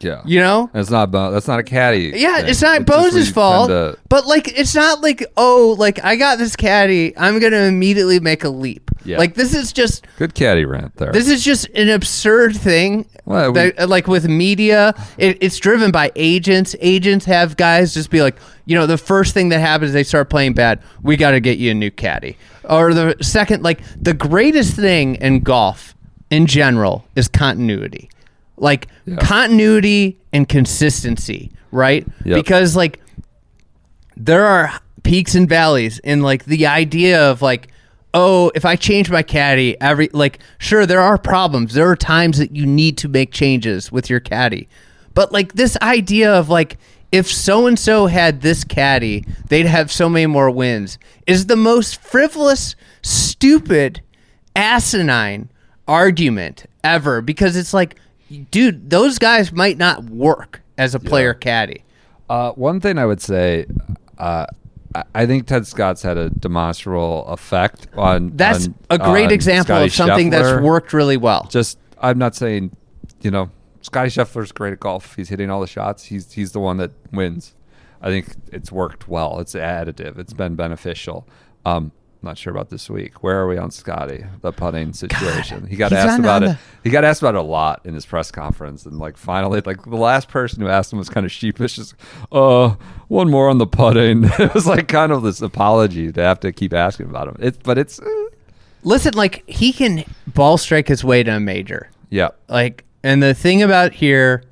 Yeah, 0.02 0.22
You 0.24 0.40
know? 0.40 0.70
That's 0.72 0.90
not 0.90 1.10
Bo- 1.10 1.30
that's 1.30 1.48
not 1.48 1.58
a 1.58 1.62
caddy. 1.62 2.12
Yeah, 2.14 2.38
thing. 2.40 2.48
it's 2.48 2.62
not 2.62 2.84
Bones' 2.86 3.28
you 3.28 3.32
fault, 3.32 3.68
to- 3.68 3.98
but 4.08 4.26
like 4.26 4.58
it's 4.58 4.74
not 4.74 5.00
like 5.00 5.24
oh, 5.36 5.76
like 5.78 6.02
I 6.04 6.16
got 6.16 6.38
this 6.38 6.56
caddy, 6.56 7.16
I'm 7.16 7.38
gonna 7.38 7.62
immediately 7.62 8.20
make 8.20 8.44
a 8.44 8.48
leap. 8.48 8.90
Yeah. 9.04 9.18
Like 9.18 9.34
this 9.34 9.54
is 9.54 9.72
just 9.72 10.06
good 10.18 10.34
caddy 10.34 10.64
rant 10.64 10.94
there. 10.96 11.10
this 11.12 11.28
is 11.28 11.44
just 11.44 11.66
an 11.70 11.88
absurd 11.88 12.56
thing. 12.56 13.06
Well, 13.24 13.50
we- 13.52 13.54
that, 13.60 13.80
uh, 13.80 13.86
like 13.86 14.06
with 14.06 14.28
media, 14.28 14.94
it, 15.18 15.38
it's 15.40 15.58
driven 15.58 15.90
by 15.90 16.12
agents. 16.16 16.76
Agents 16.80 17.24
have 17.26 17.56
guys 17.56 17.94
just 17.94 18.10
be 18.10 18.22
like, 18.22 18.36
you 18.64 18.76
know, 18.76 18.86
the 18.86 18.98
first 18.98 19.34
thing 19.34 19.48
that 19.50 19.58
happens, 19.60 19.92
they 19.92 20.04
start 20.04 20.30
playing 20.30 20.52
bad. 20.54 20.80
We 21.02 21.16
got 21.16 21.32
to 21.32 21.40
get 21.40 21.58
you 21.58 21.72
a 21.72 21.74
new 21.74 21.90
caddy. 21.90 22.36
Or 22.64 22.94
the 22.94 23.16
second, 23.20 23.62
like 23.64 23.80
the 24.00 24.14
greatest 24.14 24.74
thing 24.76 25.16
in 25.16 25.40
golf 25.40 25.96
in 26.30 26.46
general 26.46 27.04
is 27.16 27.26
continuity. 27.28 28.08
Like 28.62 28.86
continuity 29.18 30.18
and 30.32 30.48
consistency, 30.48 31.50
right? 31.72 32.06
Yep. 32.24 32.36
Because 32.36 32.76
like 32.76 33.00
there 34.16 34.46
are 34.46 34.80
peaks 35.02 35.34
and 35.34 35.48
valleys 35.48 35.98
in 36.00 36.22
like 36.22 36.44
the 36.44 36.66
idea 36.66 37.30
of 37.30 37.42
like 37.42 37.68
oh 38.14 38.52
if 38.54 38.64
i 38.64 38.76
change 38.76 39.10
my 39.10 39.22
caddy 39.22 39.80
every 39.80 40.08
like 40.12 40.38
sure 40.58 40.86
there 40.86 41.00
are 41.00 41.18
problems 41.18 41.74
there 41.74 41.88
are 41.88 41.96
times 41.96 42.38
that 42.38 42.54
you 42.54 42.64
need 42.64 42.96
to 42.96 43.08
make 43.08 43.32
changes 43.32 43.90
with 43.90 44.08
your 44.08 44.20
caddy 44.20 44.68
but 45.14 45.32
like 45.32 45.54
this 45.54 45.76
idea 45.82 46.32
of 46.32 46.48
like 46.48 46.78
if 47.10 47.26
so 47.26 47.66
and 47.66 47.78
so 47.78 48.06
had 48.06 48.42
this 48.42 48.64
caddy 48.64 49.24
they'd 49.48 49.66
have 49.66 49.90
so 49.90 50.08
many 50.08 50.26
more 50.26 50.50
wins 50.50 50.98
is 51.26 51.46
the 51.46 51.56
most 51.56 52.00
frivolous 52.00 52.76
stupid 53.02 54.00
asinine 54.54 55.48
argument 55.88 56.66
ever 56.84 57.20
because 57.20 57.56
it's 57.56 57.74
like 57.74 57.96
dude 58.50 58.90
those 58.90 59.18
guys 59.18 59.52
might 59.52 59.78
not 59.78 60.04
work 60.04 60.62
as 60.78 60.94
a 60.94 61.00
player 61.00 61.34
caddy 61.34 61.84
Uh, 62.30 62.52
one 62.52 62.80
thing 62.80 62.96
I 62.98 63.04
would 63.04 63.20
say, 63.20 63.66
uh, 64.16 64.46
I- 65.14 65.26
think 65.26 65.46
Ted 65.46 65.66
Scott's 65.66 66.02
had 66.02 66.16
a 66.16 66.30
demonstrable 66.30 67.26
effect 67.26 67.88
on. 67.94 68.32
That's 68.36 68.68
on- 68.68 68.74
a 68.88 68.98
great 68.98 69.32
example 69.32 69.74
Scotty 69.74 69.86
of 69.86 69.92
something 69.92 70.30
that's 70.30 70.62
worked 70.62 70.92
really 70.94 71.18
well. 71.18 71.46
Just, 71.50 71.78
I'm 72.00 72.16
not 72.18 72.34
saying, 72.34 72.74
you 73.20 73.30
know, 73.30 73.50
Scotty 73.82 74.08
Scheffler's 74.08 74.52
great 74.52 74.72
at 74.72 74.80
golf. 74.80 75.14
He's 75.16 75.28
hitting 75.28 75.50
all 75.50 75.60
the 75.60 75.66
shots. 75.66 76.04
He's 76.04 76.32
he's 76.32 76.52
the 76.52 76.60
one 76.60 76.76
that 76.78 76.92
wins. 77.12 77.54
I 78.00 78.08
think 78.08 78.34
it's 78.50 78.72
worked 78.72 79.08
well. 79.08 79.38
It's 79.40 79.54
additive. 79.54 80.18
It's 80.18 80.32
been 80.32 80.54
beneficial. 80.54 81.26
Um, 81.66 81.92
not 82.22 82.38
sure 82.38 82.50
about 82.52 82.70
this 82.70 82.88
week. 82.90 83.22
Where 83.22 83.40
are 83.40 83.46
we 83.48 83.56
on 83.58 83.70
Scotty? 83.70 84.24
The 84.40 84.52
putting 84.52 84.92
situation. 84.92 85.66
he 85.66 85.76
got 85.76 85.92
asked 85.92 86.18
about 86.18 86.42
it. 86.42 86.46
the- 86.46 86.58
He 86.84 86.90
got 86.90 87.04
asked 87.04 87.22
about 87.22 87.34
it 87.34 87.38
a 87.38 87.42
lot 87.42 87.80
in 87.84 87.94
his 87.94 88.06
press 88.06 88.30
conference, 88.30 88.86
and 88.86 88.98
like 88.98 89.16
finally, 89.16 89.60
like 89.64 89.82
the 89.84 89.96
last 89.96 90.28
person 90.28 90.60
who 90.62 90.68
asked 90.68 90.92
him 90.92 90.98
was 90.98 91.08
kind 91.08 91.26
of 91.26 91.32
sheepish. 91.32 91.76
Just, 91.76 91.94
uh, 92.30 92.74
one 93.08 93.30
more 93.30 93.48
on 93.48 93.58
the 93.58 93.66
putting. 93.66 94.24
it 94.38 94.54
was 94.54 94.66
like 94.66 94.88
kind 94.88 95.12
of 95.12 95.22
this 95.22 95.40
apology 95.42 96.12
to 96.12 96.22
have 96.22 96.40
to 96.40 96.52
keep 96.52 96.72
asking 96.72 97.06
about 97.06 97.28
him. 97.28 97.36
It's 97.40 97.58
but 97.58 97.78
it's, 97.78 97.98
uh, 98.00 98.04
Listen, 98.84 99.14
like 99.14 99.44
he 99.48 99.72
can 99.72 100.04
ball 100.26 100.58
strike 100.58 100.88
his 100.88 101.04
way 101.04 101.22
to 101.22 101.36
a 101.36 101.40
major. 101.40 101.88
yeah, 102.10 102.28
Like, 102.48 102.84
and 103.04 103.22
the 103.22 103.32
thing 103.34 103.62
about 103.62 103.92
here, 103.92 104.42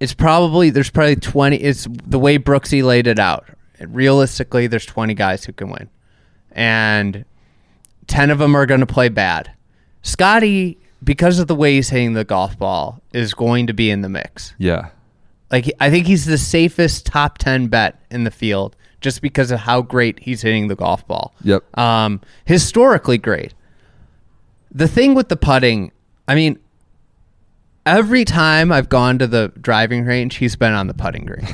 it's 0.00 0.14
probably 0.14 0.70
there's 0.70 0.90
probably 0.90 1.16
twenty. 1.16 1.56
It's 1.56 1.86
the 2.06 2.18
way 2.18 2.38
Brooksy 2.38 2.82
laid 2.82 3.06
it 3.06 3.18
out. 3.18 3.46
Realistically, 3.80 4.66
there's 4.66 4.86
twenty 4.86 5.14
guys 5.14 5.44
who 5.44 5.52
can 5.52 5.70
win, 5.70 5.88
and 6.52 7.24
ten 8.06 8.30
of 8.30 8.38
them 8.38 8.54
are 8.56 8.66
going 8.66 8.80
to 8.80 8.86
play 8.86 9.08
bad. 9.08 9.50
Scotty, 10.02 10.78
because 11.02 11.38
of 11.38 11.46
the 11.46 11.54
way 11.54 11.74
he's 11.74 11.90
hitting 11.90 12.14
the 12.14 12.24
golf 12.24 12.58
ball, 12.58 13.00
is 13.12 13.34
going 13.34 13.66
to 13.66 13.72
be 13.72 13.90
in 13.90 14.02
the 14.02 14.08
mix. 14.08 14.54
yeah. 14.58 14.90
Like 15.50 15.72
I 15.80 15.88
think 15.88 16.06
he's 16.06 16.26
the 16.26 16.36
safest 16.36 17.06
top 17.06 17.38
ten 17.38 17.68
bet 17.68 17.98
in 18.10 18.24
the 18.24 18.30
field 18.30 18.76
just 19.00 19.22
because 19.22 19.50
of 19.50 19.60
how 19.60 19.80
great 19.80 20.18
he's 20.18 20.42
hitting 20.42 20.68
the 20.68 20.76
golf 20.76 21.06
ball. 21.06 21.34
Yep. 21.42 21.78
Um, 21.78 22.20
historically 22.44 23.16
great. 23.16 23.54
The 24.70 24.86
thing 24.88 25.14
with 25.14 25.30
the 25.30 25.36
putting, 25.36 25.90
I 26.26 26.34
mean, 26.34 26.58
every 27.86 28.26
time 28.26 28.70
I've 28.70 28.90
gone 28.90 29.18
to 29.20 29.26
the 29.26 29.50
driving 29.58 30.04
range, 30.04 30.36
he's 30.36 30.56
been 30.56 30.74
on 30.74 30.86
the 30.86 30.94
putting 30.94 31.24
green. 31.24 31.46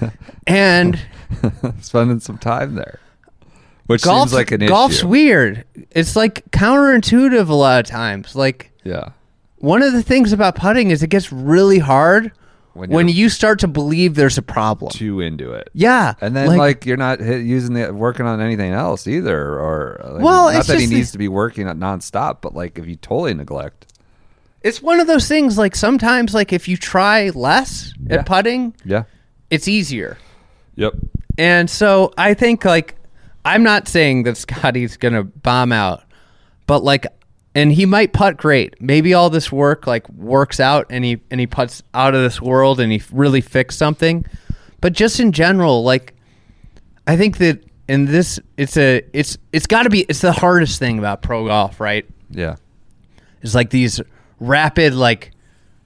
and 0.46 0.98
spending 1.82 2.20
some 2.20 2.38
time 2.38 2.74
there. 2.76 2.98
Which 3.86 4.02
golf's, 4.02 4.32
seems 4.32 4.34
like 4.38 4.50
an 4.52 4.66
golf's 4.66 4.98
issue. 4.98 5.08
weird. 5.08 5.64
It's 5.92 6.16
like 6.16 6.44
counterintuitive 6.50 7.48
a 7.48 7.54
lot 7.54 7.80
of 7.80 7.86
times. 7.86 8.34
Like 8.36 8.70
Yeah. 8.84 9.10
one 9.58 9.82
of 9.82 9.92
the 9.92 10.02
things 10.02 10.32
about 10.32 10.56
putting 10.56 10.90
is 10.90 11.02
it 11.02 11.08
gets 11.10 11.32
really 11.32 11.78
hard 11.78 12.32
When 12.74 12.90
when, 12.90 13.08
you're- 13.08 13.30
start 13.30 13.60
to 13.60 13.68
believe 13.68 14.14
there's 14.16 14.36
a 14.38 14.42
problem. 14.42 14.90
Too 14.90 15.20
into 15.20 15.52
it. 15.52 15.70
yeah, 15.72 16.14
And 16.20 16.36
then 16.36 16.56
like, 16.56 16.84
you're 16.84 16.96
not 16.98 17.20
hit, 17.20 17.42
using 17.44 17.74
the 17.74 17.92
working 17.94 18.26
on 18.26 18.40
anything 18.40 18.72
else 18.72 19.06
either, 19.06 19.38
or 19.58 20.00
like, 20.14 20.22
Well, 20.22 20.46
not 20.52 20.56
it's 20.56 20.66
that 20.68 20.78
he 20.80 20.86
needs 20.86 21.12
to 21.12 21.18
be 21.18 21.28
working 21.28 21.68
at 21.68 21.76
nonstop, 21.76 22.38
but 22.42 22.54
like 22.54 22.78
if 22.78 22.86
you 22.86 22.96
totally 22.96 23.32
neglect, 23.34 23.86
it's 24.62 24.82
one 24.82 24.98
of 25.00 25.06
those 25.06 25.28
things. 25.28 25.56
Like 25.56 25.76
sometimes, 25.76 26.34
like 26.34 26.52
if 26.52 26.66
you 26.68 26.76
try 26.76 27.30
less 27.30 27.94
Yeah. 28.04 28.16
at 28.16 28.26
putting, 28.26 28.74
yeah, 28.84 29.04
it's 29.48 29.68
easier. 29.68 30.18
yep, 30.74 30.92
And 31.38 31.70
so 31.70 32.12
I 32.18 32.34
think 32.34 32.64
like 32.64 32.95
I'm 33.46 33.62
not 33.62 33.88
saying 33.88 34.24
that 34.24 34.36
Scotty's 34.36 34.96
gonna 34.96 35.22
bomb 35.24 35.72
out, 35.72 36.02
but 36.66 36.82
like 36.82 37.06
and 37.54 37.72
he 37.72 37.86
might 37.86 38.12
putt 38.12 38.36
great. 38.36 38.80
Maybe 38.82 39.14
all 39.14 39.30
this 39.30 39.50
work 39.50 39.86
like 39.86 40.06
works 40.10 40.60
out 40.60 40.86
and 40.90 41.04
he 41.04 41.20
and 41.30 41.40
he 41.40 41.46
puts 41.46 41.82
out 41.94 42.14
of 42.14 42.22
this 42.22 42.42
world 42.42 42.80
and 42.80 42.92
he 42.92 43.00
really 43.12 43.40
fixed 43.40 43.78
something. 43.78 44.26
But 44.80 44.92
just 44.92 45.20
in 45.20 45.32
general, 45.32 45.82
like 45.82 46.12
I 47.06 47.16
think 47.16 47.38
that 47.38 47.62
in 47.88 48.04
this 48.06 48.40
it's 48.56 48.76
a 48.76 49.02
it's 49.12 49.38
it's 49.52 49.66
gotta 49.66 49.90
be 49.90 50.00
it's 50.00 50.20
the 50.20 50.32
hardest 50.32 50.78
thing 50.78 50.98
about 50.98 51.22
pro 51.22 51.46
golf, 51.46 51.80
right? 51.80 52.04
yeah, 52.30 52.56
It's 53.42 53.54
like 53.54 53.70
these 53.70 54.00
rapid 54.40 54.92
like 54.92 55.30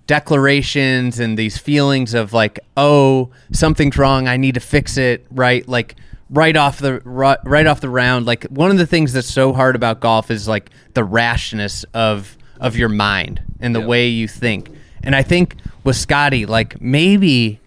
declarations 0.06 1.20
and 1.20 1.38
these 1.38 1.56
feelings 1.56 2.14
of 2.14 2.32
like 2.32 2.58
oh 2.76 3.30
something's 3.52 3.96
wrong 3.96 4.26
i 4.26 4.36
need 4.36 4.54
to 4.54 4.60
fix 4.60 4.96
it 4.96 5.24
right 5.30 5.68
like 5.68 5.94
right 6.30 6.56
off 6.56 6.78
the 6.78 7.00
right, 7.04 7.38
right 7.44 7.66
off 7.66 7.80
the 7.80 7.88
round 7.90 8.24
like 8.26 8.44
one 8.44 8.70
of 8.70 8.78
the 8.78 8.86
things 8.86 9.12
that's 9.12 9.30
so 9.30 9.52
hard 9.52 9.74
about 9.74 10.00
golf 10.00 10.30
is 10.30 10.46
like 10.46 10.70
the 10.94 11.02
rashness 11.04 11.84
of 11.94 12.36
of 12.60 12.76
your 12.76 12.88
mind 12.88 13.40
and 13.60 13.74
the 13.74 13.80
Yep. 13.80 13.88
way 13.88 14.06
you 14.08 14.28
think 14.28 14.70
and 15.02 15.16
i 15.16 15.22
think 15.22 15.56
with 15.82 15.96
scotty 15.96 16.46
like 16.46 16.80
maybe 16.80 17.58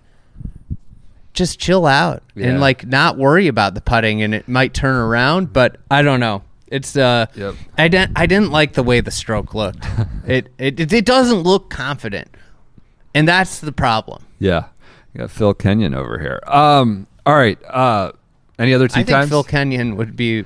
just 1.33 1.59
chill 1.59 1.85
out 1.85 2.23
Yeah. 2.35 2.47
and 2.49 2.59
like 2.61 2.85
not 2.85 3.17
worry 3.17 3.47
about 3.47 3.73
the 3.73 3.81
putting 3.81 4.21
and 4.21 4.33
it 4.35 4.47
might 4.47 4.73
turn 4.73 4.95
around 4.95 5.51
but 5.51 5.77
i 5.89 6.01
don't 6.01 6.19
know 6.19 6.43
it's 6.67 6.95
uh 6.95 7.25
Yep. 7.35 7.55
i 7.77 7.87
didn't 7.87 8.11
i 8.15 8.25
didn't 8.25 8.51
like 8.51 8.73
the 8.73 8.83
way 8.83 9.01
the 9.01 9.11
stroke 9.11 9.53
looked 9.53 9.85
it, 10.27 10.49
it 10.57 10.79
it 10.79 10.93
it 10.93 11.05
doesn't 11.05 11.39
look 11.41 11.69
confident 11.69 12.29
and 13.15 13.27
that's 13.27 13.59
the 13.59 13.71
problem 13.71 14.23
yeah. 14.39 14.65
You 15.13 15.19
got 15.19 15.29
Phil 15.31 15.53
Kenyon 15.53 15.93
over 15.93 16.17
here. 16.19 16.39
Um, 16.47 17.05
all 17.25 17.35
right. 17.35 17.57
Uh, 17.69 18.13
any 18.59 18.73
other 18.73 18.87
tee 18.87 19.01
i 19.01 19.03
think 19.03 19.09
times? 19.09 19.29
phil 19.29 19.43
kenyon 19.43 19.95
would 19.95 20.15
be 20.15 20.43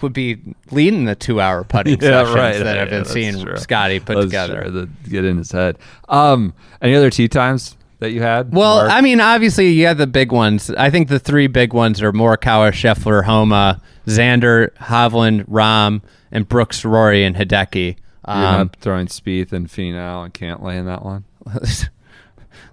would 0.00 0.12
be 0.12 0.38
leading 0.70 1.04
the 1.04 1.14
two 1.14 1.40
hour 1.40 1.62
putting 1.64 1.94
yeah, 2.00 2.24
sessions 2.24 2.34
right. 2.36 2.58
that 2.58 2.76
yeah, 2.76 2.82
i've 2.82 2.90
been 2.90 3.04
seeing 3.04 3.40
true. 3.42 3.56
scotty 3.56 4.00
put 4.00 4.14
That's 4.14 4.26
together 4.26 4.62
true, 4.62 4.70
that 4.70 5.08
get 5.10 5.24
in 5.24 5.36
his 5.38 5.52
head. 5.52 5.78
Um, 6.08 6.54
any 6.80 6.94
other 6.94 7.10
tee 7.10 7.28
times 7.28 7.76
that 8.00 8.10
you 8.12 8.22
had? 8.22 8.52
Well, 8.52 8.76
Mark? 8.78 8.90
I 8.90 9.00
mean, 9.02 9.20
obviously, 9.20 9.68
you 9.68 9.86
had 9.86 9.98
the 9.98 10.06
big 10.06 10.32
ones. 10.32 10.70
I 10.70 10.90
think 10.90 11.08
the 11.08 11.18
three 11.18 11.46
big 11.46 11.72
ones 11.72 12.02
are 12.02 12.12
Morikawa, 12.12 12.72
Scheffler, 12.72 13.24
Homa, 13.24 13.80
Xander, 14.06 14.70
Hovland, 14.76 15.46
Rahm, 15.48 16.02
and 16.32 16.48
Brooks, 16.48 16.84
Rory, 16.84 17.24
and 17.24 17.36
Hideki. 17.36 17.96
you're 17.96 17.96
Um, 18.36 18.42
not 18.42 18.76
throwing 18.76 19.06
Spieth 19.06 19.52
and 19.52 19.68
Finau 19.68 20.24
and 20.24 20.34
Cantlay 20.34 20.76
in 20.78 20.86
that 20.86 21.04
one. 21.04 21.24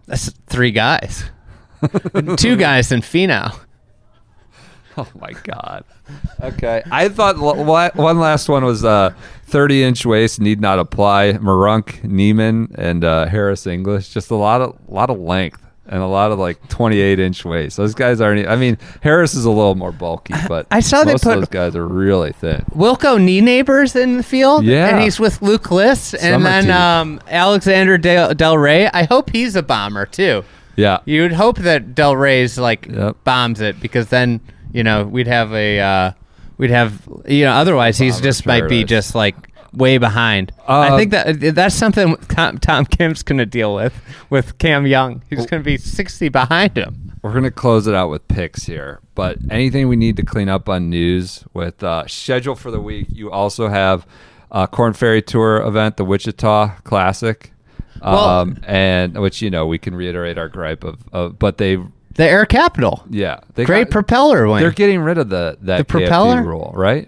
that's 0.08 0.30
three 0.48 0.72
guys, 0.72 1.26
two 2.38 2.56
guys, 2.56 2.92
and 2.92 3.04
Finau. 3.04 3.58
Oh 4.98 5.08
my 5.20 5.32
god. 5.44 5.84
Okay, 6.42 6.84
I 6.92 7.08
thought 7.10 7.38
l- 7.38 7.64
one 7.96 8.20
last 8.20 8.50
one 8.50 8.66
was 8.66 8.84
uh, 8.84 9.12
30 9.46 9.84
inch 9.84 10.06
waist 10.06 10.40
need 10.42 10.60
not 10.60 10.80
apply. 10.80 11.34
Meronk, 11.34 12.04
Niemann, 12.04 12.74
and 12.76 13.04
uh, 13.04 13.26
Harris 13.28 13.66
English. 13.68 14.10
Just 14.10 14.32
a 14.32 14.36
lot 14.36 14.62
of 14.62 14.78
lot 14.90 15.10
of 15.10 15.18
length 15.20 15.62
and 15.88 16.02
a 16.02 16.08
lot 16.08 16.32
of 16.32 16.40
like 16.40 16.68
28 16.70 17.20
inch 17.20 17.46
waist. 17.46 17.78
Those 17.78 17.94
guys 17.94 18.20
aren't. 18.20 18.48
I 18.48 18.56
mean, 18.58 18.78
Harris 19.02 19.34
is 19.34 19.46
a 19.46 19.50
little 19.50 19.76
more 19.76 19.92
bulky, 19.94 20.34
but 20.48 20.68
I 20.72 20.82
saw 20.82 21.04
they 21.06 21.14
put- 21.14 21.24
those 21.24 21.48
guys 21.48 21.76
are 21.76 21.88
really 21.88 22.34
thin. 22.34 22.66
Wilco 22.76 23.18
Nienaber 23.18 23.96
in 23.96 24.18
the 24.18 24.24
field. 24.24 24.66
Yeah. 24.66 24.88
and 24.90 25.02
he's 25.02 25.20
with 25.22 25.42
Luke 25.42 25.72
List, 25.72 26.14
and 26.16 26.22
Summer 26.22 26.44
then 26.44 26.70
um, 26.72 27.22
Alexander 27.30 27.98
Del, 27.98 28.34
Del 28.34 28.58
Rey. 28.58 28.88
I 28.88 29.04
hope 29.06 29.30
he's 29.30 29.56
a 29.56 29.64
bomber 29.64 30.06
too. 30.06 30.44
Yeah, 30.78 31.00
You 31.06 31.24
would 31.24 31.34
hope 31.34 31.58
that 31.60 31.94
Del 31.96 32.16
Rey's 32.16 32.58
like 32.58 32.88
Yep. 32.88 33.18
bombs 33.26 33.60
it 33.60 33.80
because 33.82 34.08
then 34.08 34.40
you 34.74 34.84
know 34.84 35.04
we'd 35.06 35.28
have 35.28 35.54
a 35.54 35.80
uh, 35.80 36.12
we'd 36.58 36.70
have 36.72 37.08
you 37.28 37.46
know 37.46 37.54
otherwise 37.54 37.98
he's 37.98 38.16
Bomber 38.16 38.24
just 38.24 38.46
might 38.46 38.62
be 38.64 38.78
paradise. 38.80 38.90
just 38.90 39.16
like 39.16 39.36
way 39.74 39.98
behind. 39.98 40.52
Uh, 40.68 40.80
I 40.92 40.98
think 40.98 41.12
that 41.12 41.56
that's 41.56 41.76
something 41.76 42.16
Tom, 42.28 42.58
Tom 42.58 42.86
Kim's 42.86 43.24
gonna 43.24 43.46
deal 43.46 43.74
with 43.76 43.94
with 44.30 44.58
Cam 44.58 44.86
Young. 44.86 45.24
He's 45.30 45.46
gonna 45.46 45.64
be 45.64 45.78
sixty 45.78 46.30
behind 46.30 46.78
him. 46.78 47.18
We're 47.22 47.34
gonna 47.34 47.52
close 47.52 47.88
it 47.88 47.94
out 47.94 48.10
with 48.10 48.28
picks 48.28 48.64
here, 48.66 49.00
but 49.16 49.38
anything 49.50 49.88
we 49.88 49.96
need 49.96 50.18
to 50.18 50.24
clean 50.24 50.50
up 50.50 50.68
on 50.68 50.90
news 50.90 51.44
with 51.54 51.84
uh, 51.84 52.08
schedule 52.08 52.56
for 52.56 52.72
the 52.72 52.82
week. 52.82 53.08
You 53.10 53.32
also 53.32 53.68
have 53.70 54.06
uh, 54.52 54.68
Korn 54.68 54.94
Ferry 54.94 55.22
Tour 55.22 55.58
event, 55.58 55.98
the 55.98 56.04
Wichita 56.04 56.78
Classic, 56.84 57.52
Well- 58.02 58.18
um, 58.18 58.58
and 58.64 59.18
which 59.22 59.42
you 59.42 59.50
know 59.50 59.68
we 59.68 59.78
can 59.78 59.96
reiterate 59.96 60.38
our 60.38 60.50
gripe 60.50 60.84
of, 60.84 61.00
of 61.14 61.38
but 61.40 61.58
they 61.60 61.78
The 62.16 62.24
Air 62.28 62.46
Capital, 62.46 63.04
yeah 63.10 63.40
they 63.56 63.64
great 63.66 63.86
got- 63.86 63.92
propeller 63.92 64.48
win. 64.48 64.62
They're 64.62 64.72
getting 64.72 65.00
rid 65.02 65.18
of 65.18 65.30
the 65.30 65.58
that 65.62 65.78
The 65.78 65.84
KFP 65.86 65.88
propeller? 65.88 66.44
rule, 66.44 66.72
right? 66.76 67.08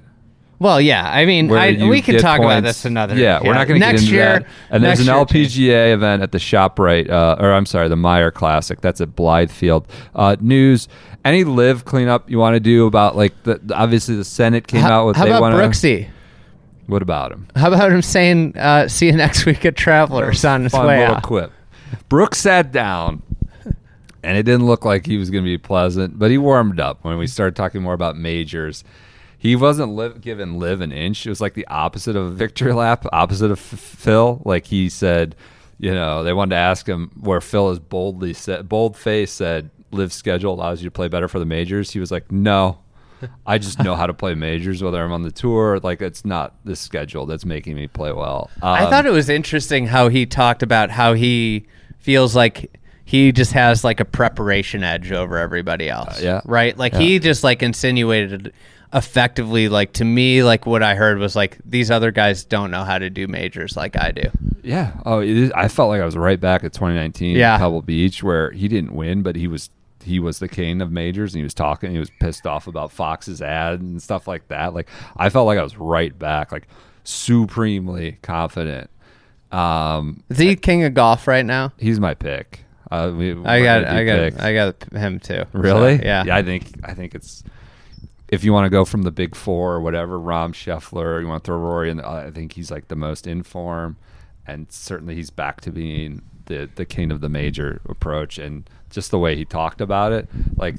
well, 0.59 0.79
yeah. 0.79 1.03
I 1.11 1.25
mean, 1.25 1.51
I, 1.51 1.89
we 1.89 2.01
can 2.01 2.19
talk 2.19 2.39
about 2.39 2.63
points. 2.63 2.69
this 2.69 2.85
another. 2.85 3.15
Yeah, 3.17 3.41
we're 3.43 3.53
not 3.53 3.67
going 3.67 3.81
to 3.81 3.85
get 3.85 3.91
next 3.91 4.01
into 4.03 4.13
year. 4.13 4.23
that. 4.39 4.47
And 4.69 4.81
there's 4.81 5.01
an 5.01 5.07
year. 5.07 5.15
LPGA 5.15 5.93
event 5.93 6.23
at 6.23 6.31
the 6.31 6.37
Shoprite, 6.37 7.09
uh, 7.09 7.35
or 7.37 7.51
I'm 7.51 7.65
sorry, 7.65 7.89
the 7.89 7.95
Meijer 7.97 8.33
Classic. 8.33 8.79
That's 8.79 9.01
at 9.01 9.09
Blythefield. 9.09 9.85
Uh, 10.15 10.37
news. 10.39 10.87
Any 11.25 11.43
live 11.43 11.83
cleanup 11.83 12.29
you 12.29 12.37
want 12.39 12.55
to 12.55 12.61
do 12.61 12.85
about 12.87 13.17
like 13.17 13.33
the 13.43 13.59
obviously 13.75 14.15
the 14.15 14.23
Senate 14.23 14.67
came 14.67 14.81
How, 14.81 15.01
out 15.01 15.07
with 15.07 15.15
how 15.17 15.25
they 15.25 15.31
about 15.31 15.41
want 15.41 15.55
Brooksy? 15.55 16.07
What 16.87 17.01
about 17.01 17.31
him? 17.33 17.47
How 17.57 17.67
about 17.67 17.91
him 17.91 18.01
saying, 18.01 18.57
uh, 18.57 18.87
"See 18.87 19.07
you 19.07 19.13
next 19.13 19.45
week 19.45 19.65
at 19.65 19.75
Travelers" 19.75 20.43
on 20.45 20.63
his 20.63 20.71
way 20.73 20.99
little 20.99 21.15
out? 21.15 21.23
quip. 21.23 21.51
Brooks 22.09 22.39
sat 22.39 22.71
down, 22.71 23.21
and 24.23 24.37
it 24.37 24.43
didn't 24.43 24.65
look 24.65 24.85
like 24.85 25.05
he 25.05 25.17
was 25.17 25.29
going 25.29 25.43
to 25.43 25.49
be 25.49 25.57
pleasant, 25.57 26.17
but 26.17 26.31
he 26.31 26.37
warmed 26.37 26.79
up 26.79 27.03
when 27.03 27.17
we 27.17 27.27
started 27.27 27.55
talking 27.55 27.81
more 27.81 27.93
about 27.93 28.15
majors. 28.17 28.83
He 29.37 29.55
wasn't 29.57 29.91
live, 29.91 30.21
given 30.21 30.57
LIV 30.57 30.81
an 30.81 30.91
inch. 30.93 31.25
It 31.25 31.29
was 31.29 31.41
like 31.41 31.53
the 31.53 31.67
opposite 31.67 32.15
of 32.15 32.25
a 32.27 32.29
victory 32.31 32.71
lap, 32.73 33.05
opposite 33.11 33.51
of 33.51 33.59
F- 33.59 33.77
Phil. 33.79 34.41
Like 34.45 34.65
he 34.67 34.87
said, 34.87 35.35
you 35.79 35.93
know, 35.93 36.23
they 36.23 36.31
wanted 36.31 36.51
to 36.51 36.59
ask 36.61 36.87
him 36.87 37.11
where 37.19 37.41
Phil 37.41 37.69
is 37.71 37.79
boldly 37.79 38.33
said, 38.33 38.69
bold 38.69 38.95
face 38.95 39.31
said, 39.33 39.69
LIV 39.91 40.13
schedule 40.13 40.53
allows 40.53 40.81
you 40.81 40.87
to 40.87 40.91
play 40.91 41.09
better 41.09 41.27
for 41.27 41.39
the 41.39 41.45
majors. 41.45 41.91
He 41.91 41.99
was 41.99 42.09
like, 42.09 42.31
no, 42.31 42.79
I 43.45 43.57
just 43.57 43.79
know 43.79 43.95
how 43.95 44.07
to 44.07 44.13
play 44.13 44.33
majors, 44.33 44.81
whether 44.81 45.03
I'm 45.03 45.11
on 45.11 45.23
the 45.23 45.31
tour. 45.31 45.79
Like 45.83 46.01
it's 46.01 46.23
not 46.23 46.55
the 46.63 46.75
schedule 46.77 47.25
that's 47.25 47.43
making 47.45 47.75
me 47.75 47.87
play 47.87 48.13
well. 48.13 48.49
I 48.61 48.85
Um, 48.85 48.89
thought 48.89 49.05
it 49.05 49.11
was 49.11 49.27
interesting 49.29 49.87
how 49.87 50.07
he 50.07 50.25
talked 50.25 50.63
about 50.63 50.89
how 50.89 51.13
he 51.15 51.65
feels 51.99 52.33
like 52.35 52.79
he 53.05 53.31
just 53.31 53.51
has 53.53 53.83
like 53.83 53.99
a 53.99 54.05
preparation 54.05 54.83
edge 54.83 55.11
over 55.11 55.37
everybody 55.37 55.89
else. 55.89 56.21
yeah. 56.21 56.41
Right? 56.45 56.77
Like 56.77 56.93
Yeah. 56.93 56.99
he 56.99 57.19
just 57.19 57.43
like 57.43 57.61
insinuated 57.63 58.53
effectively 58.93 59.69
like 59.69 59.91
to 59.93 60.05
me 60.05 60.43
like 60.43 60.67
what 60.67 60.83
I 60.83 60.93
heard 60.93 61.17
was 61.17 61.35
like 61.35 61.57
these 61.65 61.89
other 61.89 62.11
guys 62.11 62.45
don't 62.45 62.69
know 62.69 62.83
how 62.83 62.99
to 62.99 63.09
do 63.09 63.27
majors 63.27 63.75
like 63.75 63.97
I 63.97 64.11
do. 64.11 64.29
Yeah. 64.61 64.93
Oh, 65.05 65.19
it 65.19 65.29
is, 65.29 65.51
I 65.53 65.67
felt 65.67 65.89
like 65.89 65.99
I 66.01 66.05
was 66.05 66.15
right 66.15 66.39
back 66.39 66.63
at 66.63 66.73
2019 66.73 67.35
Yeah. 67.35 67.57
Pebble 67.57 67.81
Beach, 67.81 68.21
where 68.23 68.51
he 68.51 68.67
didn't 68.67 68.93
win, 68.93 69.21
but 69.23 69.35
he 69.35 69.47
was 69.47 69.69
he 70.03 70.19
was 70.19 70.39
the 70.39 70.49
king 70.49 70.81
of 70.81 70.91
majors, 70.91 71.33
and 71.33 71.39
he 71.39 71.43
was 71.43 71.53
talking. 71.53 71.91
He 71.91 71.97
was 71.97 72.11
pissed 72.19 72.45
off 72.45 72.67
about 72.67 72.91
Fox's 72.91 73.41
ad 73.41 73.79
and 73.79 74.01
stuff 74.03 74.27
like 74.27 74.47
that. 74.49 74.73
Like 74.73 74.89
I 75.15 75.29
felt 75.29 75.47
like 75.47 75.57
I 75.57 75.63
was 75.63 75.77
right 75.77 76.17
back, 76.19 76.51
like 76.51 76.67
supremely 77.05 78.17
confident. 78.21 78.89
Um, 79.51 80.23
Is 80.29 80.37
he 80.39 80.55
king 80.55 80.83
of 80.83 80.93
golf 80.93 81.27
right 81.27 81.45
now? 81.45 81.71
he's 81.77 81.99
my 81.99 82.13
pick. 82.13 82.65
Uh, 82.93 83.11
we, 83.11 83.31
I 83.43 83.63
got 83.63 83.85
I 83.85 84.03
got. 84.03 84.39
I 84.39 84.53
got 84.53 84.83
him 84.93 85.19
too. 85.19 85.45
Really? 85.51 85.97
So, 85.97 86.03
yeah. 86.03 86.23
I 86.29 86.43
think 86.43 86.71
I 86.83 86.93
think 86.93 87.15
it's 87.15 87.43
if 88.27 88.43
you 88.43 88.53
want 88.53 88.65
to 88.65 88.69
go 88.69 88.85
from 88.85 89.01
the 89.01 89.11
big 89.11 89.35
four 89.35 89.73
or 89.73 89.81
whatever, 89.81 90.19
Rahm 90.19 90.53
Scheffler, 90.53 91.19
you 91.19 91.27
want 91.27 91.43
to 91.43 91.47
throw 91.47 91.57
Rory 91.57 91.89
in. 91.89 91.99
I 91.99 92.29
think 92.29 92.53
he's 92.53 92.69
like 92.69 92.89
the 92.89 92.95
most 92.95 93.25
in 93.25 93.41
form, 93.41 93.97
and 94.45 94.71
certainly 94.71 95.15
he's 95.15 95.31
back 95.31 95.61
to 95.61 95.71
being 95.71 96.21
the 96.45 96.69
the 96.75 96.85
king 96.85 97.11
of 97.11 97.19
the 97.21 97.29
major 97.29 97.81
approach 97.89 98.37
and 98.37 98.69
just 98.91 99.09
the 99.09 99.17
way 99.17 99.35
he 99.35 99.43
talked 99.43 99.81
about 99.81 100.11
it. 100.11 100.29
Like 100.55 100.75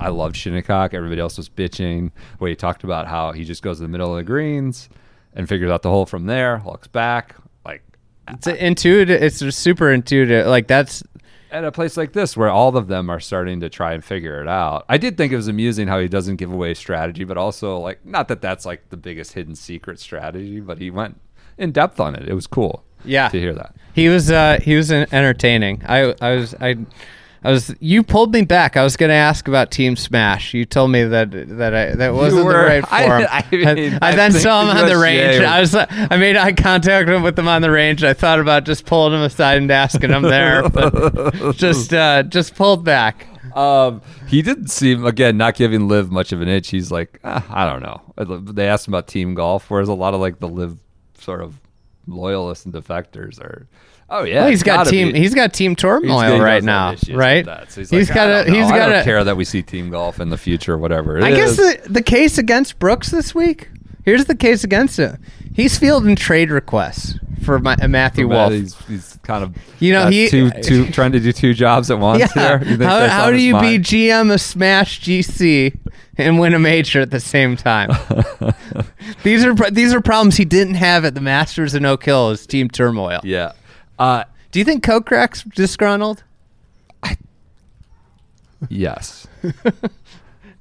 I 0.00 0.08
loved 0.08 0.36
Shinnecock. 0.36 0.94
Everybody 0.94 1.20
else 1.20 1.36
was 1.36 1.50
bitching. 1.50 2.10
The 2.38 2.44
way 2.44 2.50
he 2.50 2.56
talked 2.56 2.84
about 2.84 3.06
how 3.06 3.32
he 3.32 3.44
just 3.44 3.62
goes 3.62 3.76
to 3.78 3.82
the 3.82 3.88
middle 3.88 4.10
of 4.10 4.16
the 4.16 4.24
greens 4.24 4.88
and 5.34 5.46
figures 5.46 5.70
out 5.70 5.82
the 5.82 5.90
hole 5.90 6.06
from 6.06 6.24
there, 6.24 6.62
looks 6.64 6.88
back. 6.88 7.36
Like 7.66 7.82
It's 8.28 8.46
intuitive. 8.46 9.22
It's 9.22 9.38
super 9.54 9.92
intuitive. 9.92 10.46
Like 10.46 10.66
that's 10.66 11.02
at 11.50 11.64
a 11.64 11.72
place 11.72 11.96
like 11.96 12.12
this 12.12 12.36
where 12.36 12.48
all 12.48 12.76
of 12.76 12.88
them 12.88 13.10
are 13.10 13.20
starting 13.20 13.60
to 13.60 13.68
try 13.68 13.92
and 13.92 14.04
figure 14.04 14.40
it 14.40 14.48
out. 14.48 14.84
I 14.88 14.98
did 14.98 15.16
think 15.16 15.32
it 15.32 15.36
was 15.36 15.48
amusing 15.48 15.88
how 15.88 15.98
he 15.98 16.08
doesn't 16.08 16.36
give 16.36 16.52
away 16.52 16.74
strategy, 16.74 17.24
but 17.24 17.36
also 17.36 17.78
like 17.78 18.04
not 18.04 18.28
that 18.28 18.40
that's 18.40 18.64
like 18.66 18.88
the 18.90 18.96
biggest 18.96 19.32
hidden 19.32 19.54
secret 19.54 19.98
strategy, 20.00 20.60
but 20.60 20.78
he 20.78 20.90
went 20.90 21.20
in 21.58 21.72
depth 21.72 22.00
on 22.00 22.14
it. 22.14 22.28
It 22.28 22.34
was 22.34 22.46
cool. 22.46 22.84
Yeah. 23.04 23.28
to 23.28 23.40
hear 23.40 23.54
that. 23.54 23.74
He 23.94 24.08
was 24.08 24.30
uh 24.30 24.58
he 24.62 24.76
was 24.76 24.92
entertaining. 24.92 25.82
I 25.86 26.14
I 26.20 26.34
was 26.36 26.54
I 26.60 26.76
I 27.42 27.50
was 27.50 27.74
you 27.80 28.02
pulled 28.02 28.34
me 28.34 28.42
back. 28.42 28.76
I 28.76 28.84
was 28.84 28.96
going 28.98 29.08
to 29.08 29.14
ask 29.14 29.48
about 29.48 29.70
Team 29.70 29.96
Smash. 29.96 30.52
You 30.52 30.66
told 30.66 30.90
me 30.90 31.04
that 31.04 31.30
that 31.30 31.74
I 31.74 31.94
that 31.94 32.12
wasn't 32.14 32.44
were- 32.44 32.52
the 32.52 32.58
right 32.58 32.84
I- 32.92 33.06
forum. 33.06 33.26
I 33.30 33.74
mean, 33.74 33.98
I 34.02 34.08
I 34.10 34.14
then 34.14 34.32
saw 34.32 34.62
him 34.62 34.76
on 34.76 34.86
the 34.88 34.98
range. 34.98 35.38
was- 35.40 35.48
I 35.48 35.60
was 35.60 35.74
uh, 35.74 35.86
I 36.10 36.16
made 36.18 36.36
eye 36.36 36.52
contact 36.52 37.08
with 37.22 37.38
him 37.38 37.48
on 37.48 37.62
the 37.62 37.70
range. 37.70 38.04
I 38.04 38.12
thought 38.12 38.40
about 38.40 38.64
just 38.64 38.84
pulling 38.84 39.14
him 39.14 39.22
aside 39.22 39.56
and 39.58 39.70
asking 39.70 40.10
him 40.10 40.22
there, 40.22 40.68
but 40.68 41.52
just 41.56 41.94
uh 41.94 42.24
just 42.24 42.54
pulled 42.56 42.84
back. 42.84 43.26
Um, 43.56 44.02
he 44.28 44.42
didn't 44.42 44.68
seem 44.68 45.04
again 45.06 45.36
not 45.38 45.54
giving 45.56 45.88
Liv 45.88 46.10
much 46.12 46.32
of 46.32 46.40
an 46.42 46.48
itch. 46.48 46.68
He's 46.68 46.92
like, 46.92 47.18
"Ah, 47.24 47.44
I 47.48 47.68
don't 47.68 47.82
know. 47.82 48.42
They 48.52 48.68
asked 48.68 48.86
him 48.86 48.92
about 48.94 49.08
team 49.08 49.34
golf, 49.34 49.70
whereas 49.70 49.88
a 49.88 49.94
lot 49.94 50.12
of 50.14 50.20
like 50.20 50.40
the 50.40 50.48
Liv 50.48 50.76
sort 51.18 51.40
of 51.40 51.58
loyalists 52.06 52.64
and 52.66 52.74
defectors 52.74 53.40
are. 53.40 53.66
Oh 54.10 54.24
yeah, 54.24 54.40
Well, 54.40 54.48
he's 54.50 54.60
it's 54.60 54.62
got 54.66 54.86
team. 54.88 55.12
be- 55.12 55.18
He's 55.20 55.34
got 55.34 55.52
team 55.52 55.76
turmoil 55.76 56.20
he 56.22 56.28
does 56.30 56.40
right 56.40 56.64
now, 56.64 56.94
right? 57.12 57.44
that. 57.44 57.70
So 57.70 57.80
he's, 57.80 57.90
he's 57.90 58.08
like, 58.08 58.14
got 58.16 58.28
I 58.28 58.32
a. 58.40 58.44
don't 58.44 58.54
He's 58.54 58.68
know. 58.68 58.74
I 58.74 58.78
got 58.78 58.86
don't 58.88 59.00
a. 59.00 59.04
care 59.04 59.22
that 59.24 59.36
we 59.36 59.44
see 59.44 59.62
team 59.62 59.88
golf 59.90 60.18
in 60.20 60.30
the 60.30 60.38
future, 60.38 60.74
or 60.74 60.78
whatever. 60.78 61.16
it 61.18 61.24
I 61.24 61.30
guess 61.30 61.56
the 61.56 61.80
the 61.88 62.02
case 62.02 62.36
against 62.38 62.78
Brooks 62.78 63.10
this 63.10 63.34
week. 63.34 63.68
Here's 64.04 64.24
the 64.24 64.34
case 64.34 64.64
against 64.64 64.98
him. 64.98 65.22
He's 65.54 65.78
fielding 65.78 66.16
trade 66.16 66.50
requests 66.50 67.14
for 67.44 67.58
my, 67.58 67.74
uh, 67.74 67.86
Matthew 67.86 68.26
Matt, 68.28 68.50
Wolff. 68.50 68.52
He's, 68.52 68.74
he's 68.86 69.18
kind 69.22 69.44
of 69.44 69.54
You 69.78 69.92
know, 69.92 70.04
got 70.04 70.12
he- 70.12 70.28
two, 70.28 70.50
two, 70.62 70.90
trying 70.90 71.12
to 71.12 71.20
do 71.20 71.32
two 71.32 71.54
jobs 71.54 71.90
at 71.90 71.98
once 71.98 72.20
Yeah. 72.34 72.58
here. 72.58 72.68
You 72.68 72.76
think 72.78 72.82
How, 72.90 73.06
how 73.08 73.30
do 73.30 73.38
you 73.40 73.52
mind? 73.52 73.84
be 73.84 74.08
GM 74.08 74.32
of 74.32 74.40
Smash 74.40 75.00
GC 75.02 75.76
and 76.18 76.38
win 76.40 76.54
a 76.54 76.58
major 76.58 77.00
at 77.00 77.10
the 77.10 77.20
same 77.20 77.56
time? 77.56 77.90
these 79.22 79.44
are 79.44 79.54
these 79.70 79.92
are 79.94 80.00
problems 80.00 80.36
he 80.36 80.44
didn't 80.44 80.74
have 80.74 81.04
at 81.04 81.14
the 81.14 81.20
Masters 81.20 81.74
and 81.74 81.86
Oak 81.86 82.04
Hill. 82.04 82.30
His 82.30 82.46
team 82.46 82.68
turmoil. 82.68 83.20
Yeah. 83.22 83.52
Uh, 84.00 84.24
Do 84.50 84.58
you 84.58 84.64
think 84.64 84.82
Kokrak's 84.82 85.42
disgruntled? 85.44 86.24
Yes. 88.68 89.26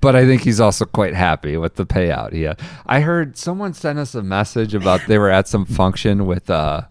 but 0.01 0.15
I 0.15 0.25
think 0.25 0.43
he's 0.43 0.59
also 0.59 0.85
quite 0.85 1.13
happy 1.13 1.57
with 1.57 1.75
the 1.75 1.85
payout 1.85 2.33
had. 2.33 2.53
I 2.85 3.01
heard 3.01 3.37
someone 3.37 3.73
sent 3.73 3.99
us 3.99 4.15
a 4.15 4.23
message 4.23 4.73
about 4.73 5.01
they 5.07 5.17
were 5.17 5.29
at 5.29 5.47
some 5.47 5.65
function 5.65 6.25
with 6.25 6.49
uh 6.49 6.83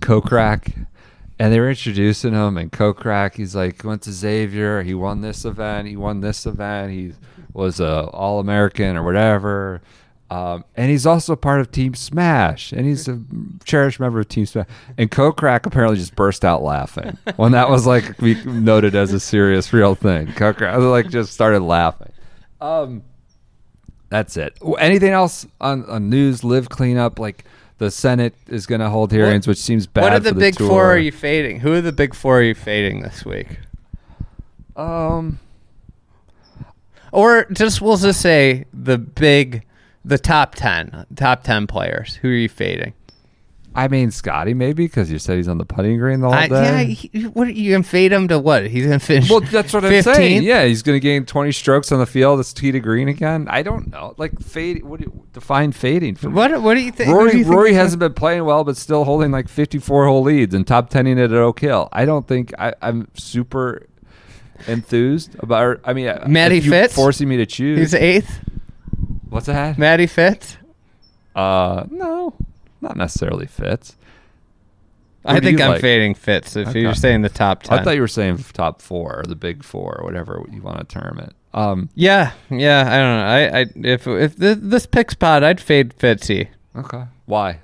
Kokrak 0.00 0.86
and 1.38 1.52
they 1.52 1.58
were 1.58 1.70
introducing 1.70 2.32
him 2.34 2.56
and 2.56 2.70
Kokrak 2.70 3.34
he's 3.34 3.56
like 3.56 3.82
went 3.82 4.02
to 4.02 4.12
Xavier, 4.12 4.82
he 4.82 4.94
won 4.94 5.20
this 5.20 5.44
event, 5.44 5.88
he 5.88 5.96
won 5.96 6.20
this 6.20 6.46
event, 6.46 6.92
he 6.92 7.12
was 7.52 7.80
a 7.80 8.04
all 8.10 8.38
American 8.38 8.96
or 8.96 9.02
whatever. 9.02 9.80
Um, 10.30 10.64
and 10.76 10.90
he's 10.90 11.06
also 11.06 11.34
part 11.34 11.60
of 11.60 11.72
Team 11.72 11.94
Smash, 11.94 12.70
and 12.70 12.86
he's 12.86 13.08
a 13.08 13.20
cherished 13.64 13.98
member 13.98 14.20
of 14.20 14.28
Team 14.28 14.46
Smash. 14.46 14.68
And 14.96 15.10
Kokrak 15.10 15.66
apparently 15.66 15.96
just 15.98 16.14
burst 16.14 16.44
out 16.44 16.62
laughing 16.62 17.18
when 17.36 17.50
that 17.52 17.68
was 17.68 17.84
like 17.84 18.20
noted 18.22 18.94
as 18.94 19.12
a 19.12 19.18
serious, 19.18 19.72
real 19.72 19.96
thing. 19.96 20.28
Kokrak 20.28 20.88
like 20.88 21.08
just 21.08 21.32
started 21.32 21.60
laughing. 21.62 22.12
Um, 22.60 23.02
that's 24.08 24.36
it. 24.36 24.56
Anything 24.78 25.10
else 25.10 25.46
on, 25.60 25.84
on 25.86 26.08
news? 26.10 26.44
Live 26.44 26.68
cleanup 26.68 27.18
like 27.18 27.44
the 27.78 27.90
Senate 27.90 28.34
is 28.46 28.66
going 28.66 28.80
to 28.80 28.88
hold 28.90 29.10
hearings, 29.10 29.48
which 29.48 29.58
seems 29.58 29.86
bad. 29.86 30.02
what 30.02 30.12
are 30.12 30.20
the 30.20 30.30
for 30.30 30.38
big 30.38 30.54
tour. 30.56 30.68
four 30.68 30.86
are 30.92 30.98
you 30.98 31.10
fading? 31.10 31.60
Who 31.60 31.72
are 31.72 31.80
the 31.80 31.92
big 31.92 32.14
four 32.14 32.38
are 32.38 32.42
you 32.42 32.54
fading 32.54 33.00
this 33.02 33.24
week? 33.24 33.58
Um, 34.76 35.40
Or 37.12 37.46
just 37.50 37.80
we'll 37.80 37.96
just 37.96 38.20
say 38.20 38.66
the 38.72 38.98
big, 38.98 39.64
the 40.04 40.18
top 40.18 40.54
ten, 40.54 41.06
top 41.16 41.42
ten 41.42 41.66
players. 41.66 42.16
Who 42.16 42.28
are 42.28 42.32
you 42.32 42.48
fading? 42.48 42.94
I 43.72 43.86
mean 43.86 44.10
Scotty 44.10 44.52
maybe 44.52 44.86
because 44.86 45.12
you 45.12 45.20
said 45.20 45.36
he's 45.36 45.46
on 45.46 45.58
the 45.58 45.64
putting 45.64 45.96
green 45.98 46.20
the 46.20 46.26
whole 46.26 46.34
I, 46.34 46.48
day. 46.48 46.62
yeah, 46.62 46.82
he, 46.82 47.22
what 47.28 47.46
are 47.46 47.52
you 47.52 47.72
gonna 47.72 47.84
fade 47.84 48.10
him 48.10 48.26
to? 48.28 48.38
What 48.38 48.66
he's 48.66 48.84
gonna 48.84 48.98
finish? 48.98 49.30
Well, 49.30 49.40
that's 49.40 49.72
what 49.72 49.84
I'm 49.84 50.02
saying. 50.02 50.42
Yeah, 50.42 50.64
he's 50.64 50.82
to 50.82 50.98
gain 50.98 51.24
20 51.24 51.52
strokes 51.52 51.92
on 51.92 52.00
the 52.00 52.06
field. 52.06 52.40
It's 52.40 52.52
tee 52.52 52.72
to 52.72 52.80
green 52.80 53.06
again. 53.06 53.46
I 53.48 53.62
don't 53.62 53.88
know. 53.90 54.14
Like 54.16 54.40
fade. 54.40 54.82
What 54.82 54.98
do 54.98 55.04
you 55.04 55.26
define 55.32 55.70
fading 55.70 56.16
for? 56.16 56.30
me? 56.30 56.34
What 56.34 56.60
What 56.62 56.74
do 56.74 56.80
you 56.80 56.90
think? 56.90 57.12
Rory 57.12 57.36
you 57.36 57.44
think 57.44 57.54
Rory 57.54 57.74
hasn't 57.74 58.00
been 58.00 58.14
playing 58.14 58.44
well, 58.44 58.64
but 58.64 58.76
still 58.76 59.04
holding 59.04 59.30
like 59.30 59.48
54 59.48 60.06
hole 60.06 60.22
leads 60.22 60.52
and 60.52 60.66
top 60.66 60.90
10ing 60.90 61.18
it 61.18 61.30
at 61.30 61.32
Oak 61.32 61.60
Hill. 61.60 61.88
I 61.92 62.04
don't 62.04 62.26
think 62.26 62.52
I, 62.58 62.74
I'm 62.82 63.08
super 63.14 63.86
enthused 64.66 65.36
about. 65.38 65.80
I 65.84 65.92
mean, 65.92 66.12
Matty 66.26 66.60
Fitz? 66.60 66.94
forcing 66.94 67.28
me 67.28 67.36
to 67.36 67.46
choose. 67.46 67.78
He's 67.78 67.94
eighth. 67.94 68.40
What's 69.30 69.46
that? 69.46 69.78
Matty 69.78 70.06
Fitz. 70.06 70.56
Uh, 71.34 71.84
no, 71.90 72.34
not 72.80 72.96
necessarily 72.96 73.46
Fitz. 73.46 73.96
Who 75.22 75.28
I 75.30 75.40
think 75.40 75.60
I'm 75.60 75.70
like? 75.72 75.80
fading 75.80 76.14
Fitz. 76.14 76.56
If 76.56 76.68
Okay. 76.68 76.80
you're 76.80 76.94
saying 76.94 77.22
the 77.22 77.28
top 77.28 77.62
ten, 77.62 77.78
I 77.78 77.82
thought 77.84 77.94
you 77.94 78.00
were 78.00 78.08
saying 78.08 78.38
top 78.52 78.80
four 78.82 79.20
or 79.20 79.22
the 79.24 79.36
big 79.36 79.62
four 79.64 79.98
or 79.98 80.04
whatever 80.04 80.42
you 80.50 80.62
want 80.62 80.78
to 80.78 80.84
term 80.84 81.18
it. 81.18 81.34
Um, 81.52 81.88
Yeah, 81.94 82.32
yeah. 82.48 82.80
I 82.86 82.96
don't 82.98 83.16
know. 83.16 83.24
I, 83.26 83.60
I 83.60 83.66
if 83.94 84.06
if 84.06 84.36
th- 84.38 84.58
this 84.60 84.86
picks 84.86 85.14
pot, 85.14 85.44
I'd 85.44 85.60
fade 85.60 85.94
Fitzy. 85.96 86.48
okay. 86.76 87.04
Why? 87.26 87.60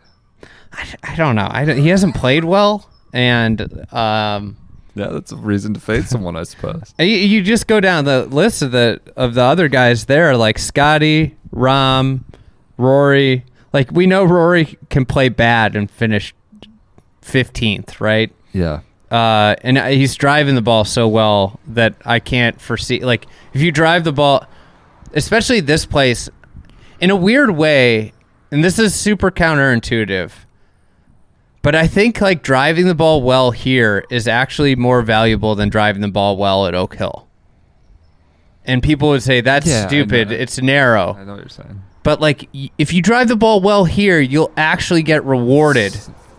I, 0.73 0.95
I 1.03 1.17
don't 1.17 1.35
know. 1.35 1.49
I 1.51 1.65
don't, 1.65 1.79
he 1.79 1.89
hasn't 1.89 2.15
played 2.15 2.45
well, 2.45 2.91
and 3.15 3.61
um, 3.93 4.57
Yeah, 4.95 5.09
that's 5.09 5.33
a 5.33 5.37
reason 5.37 5.73
to 5.75 5.81
fade 5.81 6.05
someone, 6.05 6.37
I 6.37 6.43
suppose. 6.43 6.95
you, 6.99 7.07
you 7.07 7.43
just 7.43 7.67
go 7.67 7.81
down 7.81 8.05
the 8.05 8.27
list 8.27 8.61
of 8.63 8.71
the 8.73 9.01
of 9.17 9.35
the 9.35 9.43
other 9.43 9.69
guys 9.69 10.05
there, 10.05 10.37
like 10.37 10.59
Scotty, 10.59 11.37
Rahm, 11.57 12.21
Rory. 12.77 13.45
Like 13.73 13.91
we 13.91 14.07
know 14.07 14.25
Rory 14.25 14.79
can 14.91 15.05
play 15.05 15.29
bad 15.29 15.75
and 15.75 15.91
finish 15.91 16.35
fifteenth, 17.23 18.01
right? 18.01 18.31
Yeah. 18.53 18.81
uh, 19.11 19.55
and 19.63 19.77
he's 19.79 20.15
driving 20.15 20.55
the 20.55 20.63
ball 20.63 20.85
so 20.85 21.07
well 21.09 21.61
that 21.67 21.95
I 22.05 22.21
can't 22.21 22.61
foresee. 22.61 23.01
Like, 23.05 23.27
if 23.53 23.61
you 23.61 23.71
drive 23.71 24.05
the 24.05 24.13
ball, 24.13 24.47
especially 25.13 25.61
this 25.61 25.85
place, 25.87 26.29
in 27.01 27.11
a 27.11 27.17
weird 27.17 27.51
way, 27.51 28.13
and 28.51 28.65
this 28.65 28.79
is 28.79 28.95
super 28.95 29.31
counterintuitive, 29.31 30.33
but 31.63 31.75
I 31.75 31.87
think 31.87 32.21
like 32.21 32.43
driving 32.43 32.87
the 32.87 32.95
ball 32.95 33.23
well 33.23 33.51
here 33.51 34.05
is 34.11 34.27
actually 34.27 34.75
more 34.77 35.03
valuable 35.03 35.55
than 35.55 35.69
driving 35.69 36.01
the 36.01 36.09
ball 36.09 36.37
well 36.37 36.67
at 36.67 36.75
Oak 36.75 36.95
Hill. 36.97 37.26
And 38.67 38.83
people 38.83 39.11
would 39.11 39.23
say 39.23 39.41
that's 39.41 39.67
Yeah, 39.67 39.85
I 39.85 39.87
stupid. 39.89 40.29
know. 40.31 40.35
It's 40.37 40.61
narrow. 40.61 41.17
I 41.19 41.25
know 41.25 41.33
what 41.33 41.41
you're 41.41 41.49
saying. 41.49 41.83
But 42.03 42.21
like, 42.21 42.49
y- 42.55 42.71
if 42.79 42.93
you 42.93 43.01
drive 43.03 43.29
the 43.29 43.37
ball 43.37 43.61
well 43.61 43.85
here, 43.85 44.21
you'll 44.21 44.53
actually 44.57 45.03
get 45.03 45.25
rewarded 45.25 45.93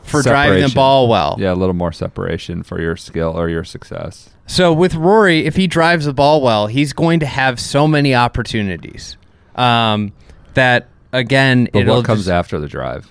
for 0.03 0.21
driving 0.21 0.55
the 0.55 0.59
Separation. 0.69 0.75
ball 0.75 1.07
well. 1.09 1.35
Yeah, 1.39 1.53
a 1.53 1.55
little 1.55 1.75
more 1.75 1.91
separation 1.91 2.63
for 2.63 2.79
your 2.81 2.95
skill 2.95 3.29
or 3.37 3.49
your 3.49 3.63
success. 3.63 4.29
So 4.45 4.71
with 4.71 4.95
Rory, 4.95 5.45
if 5.45 5.55
he 5.57 5.67
drives 5.67 6.05
the 6.05 6.13
ball 6.13 6.41
well, 6.41 6.67
he's 6.67 6.93
going 6.93 7.19
to 7.19 7.25
have 7.25 7.59
so 7.59 7.87
many 7.87 8.15
opportunities. 8.15 9.17
Um, 9.55 10.13
that 10.53 10.87
again, 11.11 11.67
But 11.73 11.79
it'll 11.81 11.97
what 11.97 12.05
comes 12.05 12.21
just- 12.21 12.29
after 12.29 12.59
the 12.59 12.67
drive? 12.67 13.09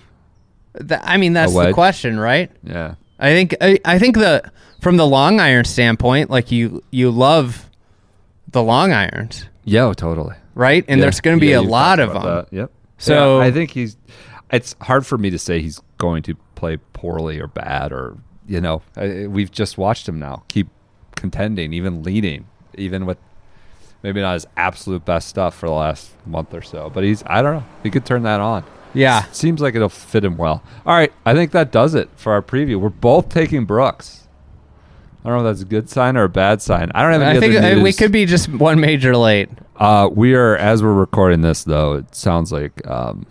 th- 0.87 1.01
I 1.03 1.17
mean, 1.17 1.33
that's 1.33 1.51
the 1.51 1.57
wedge? 1.57 1.73
question, 1.73 2.19
right? 2.19 2.49
Yeah. 2.63 2.95
I 3.19 3.29
think 3.33 3.55
I, 3.61 3.79
I 3.85 3.99
think 3.99 4.15
the 4.17 4.43
from 4.81 4.97
the 4.97 5.05
long 5.07 5.39
iron 5.39 5.65
standpoint, 5.65 6.29
like 6.29 6.51
you 6.51 6.83
you 6.91 7.09
love 7.11 7.66
the 8.51 8.63
long 8.63 8.91
irons, 8.93 9.45
Yeah, 9.65 9.83
oh, 9.85 9.93
totally. 9.93 10.35
right? 10.55 10.83
And 10.87 10.99
Yeah. 10.99 11.05
there's 11.05 11.21
going 11.21 11.37
to 11.37 11.41
be 11.41 11.51
Yeah, 11.51 11.59
a 11.59 11.61
lot 11.61 11.99
of 11.99 12.13
them. 12.13 12.23
that. 12.23 12.47
Yep. 12.51 12.71
So- 12.97 13.39
Yeah, 13.39 13.45
I 13.45 13.51
think 13.51 13.71
he's. 13.71 13.97
It's 14.51 14.75
hard 14.81 15.05
for 15.05 15.17
me 15.17 15.29
to 15.29 15.37
say 15.37 15.61
he's 15.61 15.81
going 15.97 16.23
to 16.23 16.35
play 16.55 16.77
poorly 16.93 17.39
or 17.39 17.47
bad 17.47 17.91
or 17.91 18.15
you 18.47 18.61
know 18.61 18.81
I, 18.95 19.27
we've 19.27 19.51
just 19.51 19.77
watched 19.77 20.07
him 20.07 20.19
now 20.19 20.43
keep 20.47 20.67
contending, 21.17 21.73
even 21.73 22.01
leading, 22.01 22.45
even 22.77 23.05
with 23.05 23.17
maybe 24.03 24.21
not 24.21 24.33
his 24.35 24.47
absolute 24.55 25.03
best 25.03 25.27
stuff 25.27 25.53
for 25.53 25.67
the 25.67 25.73
last 25.73 26.11
month 26.25 26.53
or 26.53 26.61
so. 26.61 26.89
But 26.89 27.03
he's 27.03 27.23
I 27.27 27.41
don't 27.41 27.55
know 27.55 27.63
he 27.83 27.89
could 27.89 28.05
turn 28.05 28.23
that 28.23 28.39
on. 28.39 28.63
Yeah. 28.93 29.23
Seems 29.33 29.59
like 29.61 29.75
it'll 29.75 29.89
fit 29.89 30.23
him 30.23 30.37
well. 30.37 30.63
All 30.85 30.95
right, 30.95 31.11
I 31.25 31.33
think 31.33 31.51
that 31.51 31.71
does 31.73 31.93
it 31.93 32.09
for 32.15 32.31
our 32.31 32.41
preview. 32.41 32.79
We're 32.79 32.89
both 32.89 33.27
taking 33.29 33.65
Brooks. 33.65 34.26
I 35.27 35.31
don't 35.31 35.43
know 35.43 35.49
if 35.49 35.57
that's 35.57 35.63
a 35.63 35.69
good 35.69 35.89
sign 35.89 36.15
or 36.15 36.23
a 36.23 36.29
bad 36.29 36.61
sign. 36.61 36.89
I 36.95 37.01
don't 37.01 37.11
have 37.11 37.21
any 37.21 37.37
I 37.37 37.39
think 37.41 37.55
other 37.57 37.81
uh, 37.81 37.83
we 37.83 37.91
could 37.91 38.13
be 38.13 38.25
just 38.25 38.47
one 38.47 38.79
major 38.79 39.17
late. 39.17 39.49
Uh, 39.75 40.07
we 40.09 40.33
are 40.35 40.55
as 40.55 40.81
we're 40.81 40.93
recording 40.93 41.41
this 41.41 41.65
though. 41.65 41.95
It 41.95 42.15
sounds 42.15 42.53
like 42.53 42.87
um, 42.87 43.25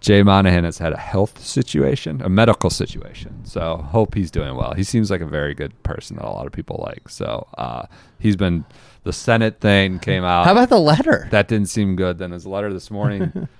Jay 0.00 0.24
Monahan 0.24 0.64
has 0.64 0.78
had 0.78 0.92
a 0.92 0.96
health 0.98 1.40
situation, 1.40 2.20
a 2.20 2.28
medical 2.28 2.68
situation. 2.68 3.44
So 3.44 3.76
hope 3.76 4.16
he's 4.16 4.32
doing 4.32 4.56
well. 4.56 4.74
He 4.74 4.82
seems 4.82 5.08
like 5.08 5.20
a 5.20 5.26
very 5.26 5.54
good 5.54 5.80
person 5.84 6.16
that 6.16 6.24
a 6.24 6.30
lot 6.30 6.46
of 6.46 6.52
people 6.52 6.84
like. 6.84 7.10
So 7.10 7.46
uh, 7.56 7.86
he's 8.18 8.34
been 8.34 8.64
the 9.04 9.12
Senate 9.12 9.60
thing 9.60 10.00
came 10.00 10.24
out. 10.24 10.46
How 10.46 10.52
about 10.52 10.68
the 10.68 10.80
letter? 10.80 11.28
that 11.30 11.46
didn't 11.46 11.68
seem 11.68 11.94
good. 11.94 12.18
Then 12.18 12.32
his 12.32 12.44
letter 12.44 12.72
this 12.72 12.90
morning. 12.90 13.48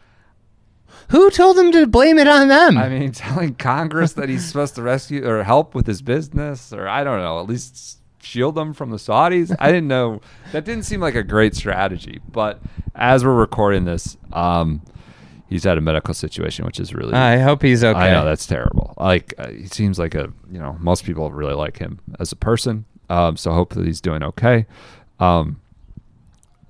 Who 1.11 1.31
told 1.31 1.59
him 1.59 1.73
to 1.73 1.87
blame 1.87 2.19
it 2.19 2.29
on 2.29 2.49
them? 2.49 2.77
I 2.77 2.89
mean, 2.89 3.13
telling 3.13 3.55
Congress 3.55 4.15
that 4.15 4.29
he's 4.29 4.45
supposed 4.45 4.75
to 4.77 4.83
rescue 4.83 5.27
or 5.27 5.43
help 5.43 5.75
with 5.75 5.87
his 5.87 6.03
business, 6.03 6.73
or 6.73 6.89
I 6.89 7.05
don't 7.05 7.21
know, 7.21 7.41
at 7.41 7.47
least 7.47 8.01
shield 8.23 8.55
them 8.57 8.75
from 8.75 8.91
the 8.91 8.97
Saudis. 8.97 9.55
I 9.59 9.69
didn't 9.69 9.89
know. 9.89 10.21
That 10.53 10.65
didn't 10.65 10.85
seem 10.85 11.01
like 11.01 11.15
a 11.15 11.23
great 11.23 11.55
strategy. 11.55 12.21
But 12.29 12.61
as 12.95 13.25
we're 13.25 13.35
recording 13.35 13.85
this, 13.85 14.17
um, 14.33 14.83
he's 15.49 15.65
had 15.65 15.79
a 15.79 15.81
medical 15.81 16.15
situation, 16.15 16.65
which 16.65 16.81
is 16.81 16.93
really. 16.95 17.15
I 17.15 17.39
hope 17.39 17.63
he's 17.63 17.85
okay. 17.85 17.99
I 17.99 18.11
know 18.13 18.25
that's 18.25 18.47
terrible. 18.47 18.95
Like 18.99 19.35
uh, 19.39 19.51
he 19.51 19.67
seems 19.67 19.99
like 19.99 20.15
a 20.15 20.33
you 20.51 20.59
know 20.59 20.77
most 20.81 21.05
people 21.05 21.31
really 21.31 21.55
like 21.55 21.79
him 21.79 22.01
as 22.19 22.33
a 22.33 22.37
person. 22.37 22.85
Um, 23.09 23.37
so 23.37 23.53
hopefully 23.53 23.87
he's 23.87 24.01
doing 24.01 24.23
okay. 24.23 24.67
Um, 25.21 25.61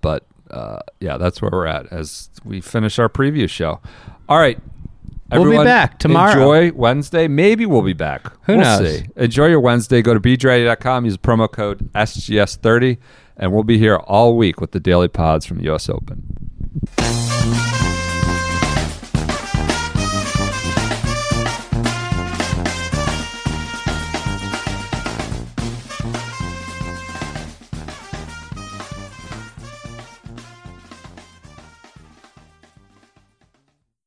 but 0.03 0.27
uh, 0.51 0.81
yeah, 1.01 1.17
that's 1.19 1.41
where 1.43 1.51
we're 1.51 1.67
at 1.67 1.93
as 1.93 2.31
we 2.45 2.61
finish 2.61 2.99
our 2.99 3.09
preview 3.09 3.49
show. 3.49 3.81
All 4.29 4.39
right. 4.39 4.59
We'll 5.33 5.51
be 5.51 5.57
back 5.57 5.99
tomorrow. 5.99 6.53
Enjoy 6.53 6.77
Wednesday. 6.77 7.27
Maybe 7.27 7.67
we'll 7.67 7.83
be 7.83 7.93
back. 7.93 8.33
Who 8.45 8.57
we'll 8.57 8.65
knows? 8.65 8.99
See. 8.99 9.07
Enjoy 9.17 9.47
your 9.47 9.61
Wednesday. 9.61 10.01
Go 10.01 10.15
to 10.15 10.21
beachready.com. 10.21 11.05
Use 11.05 11.17
promo 11.17 11.51
code 11.51 11.93
SGS30, 11.95 12.99
and 13.37 13.53
we'll 13.53 13.65
be 13.65 13.79
here 13.79 13.97
all 13.97 14.37
week 14.37 14.61
with 14.61 14.71
the 14.71 14.81
daily 14.81 15.09
pods 15.09 15.45
from 15.45 15.59
the 15.59 15.65
U.S. 15.65 15.89
Open. 15.89 17.73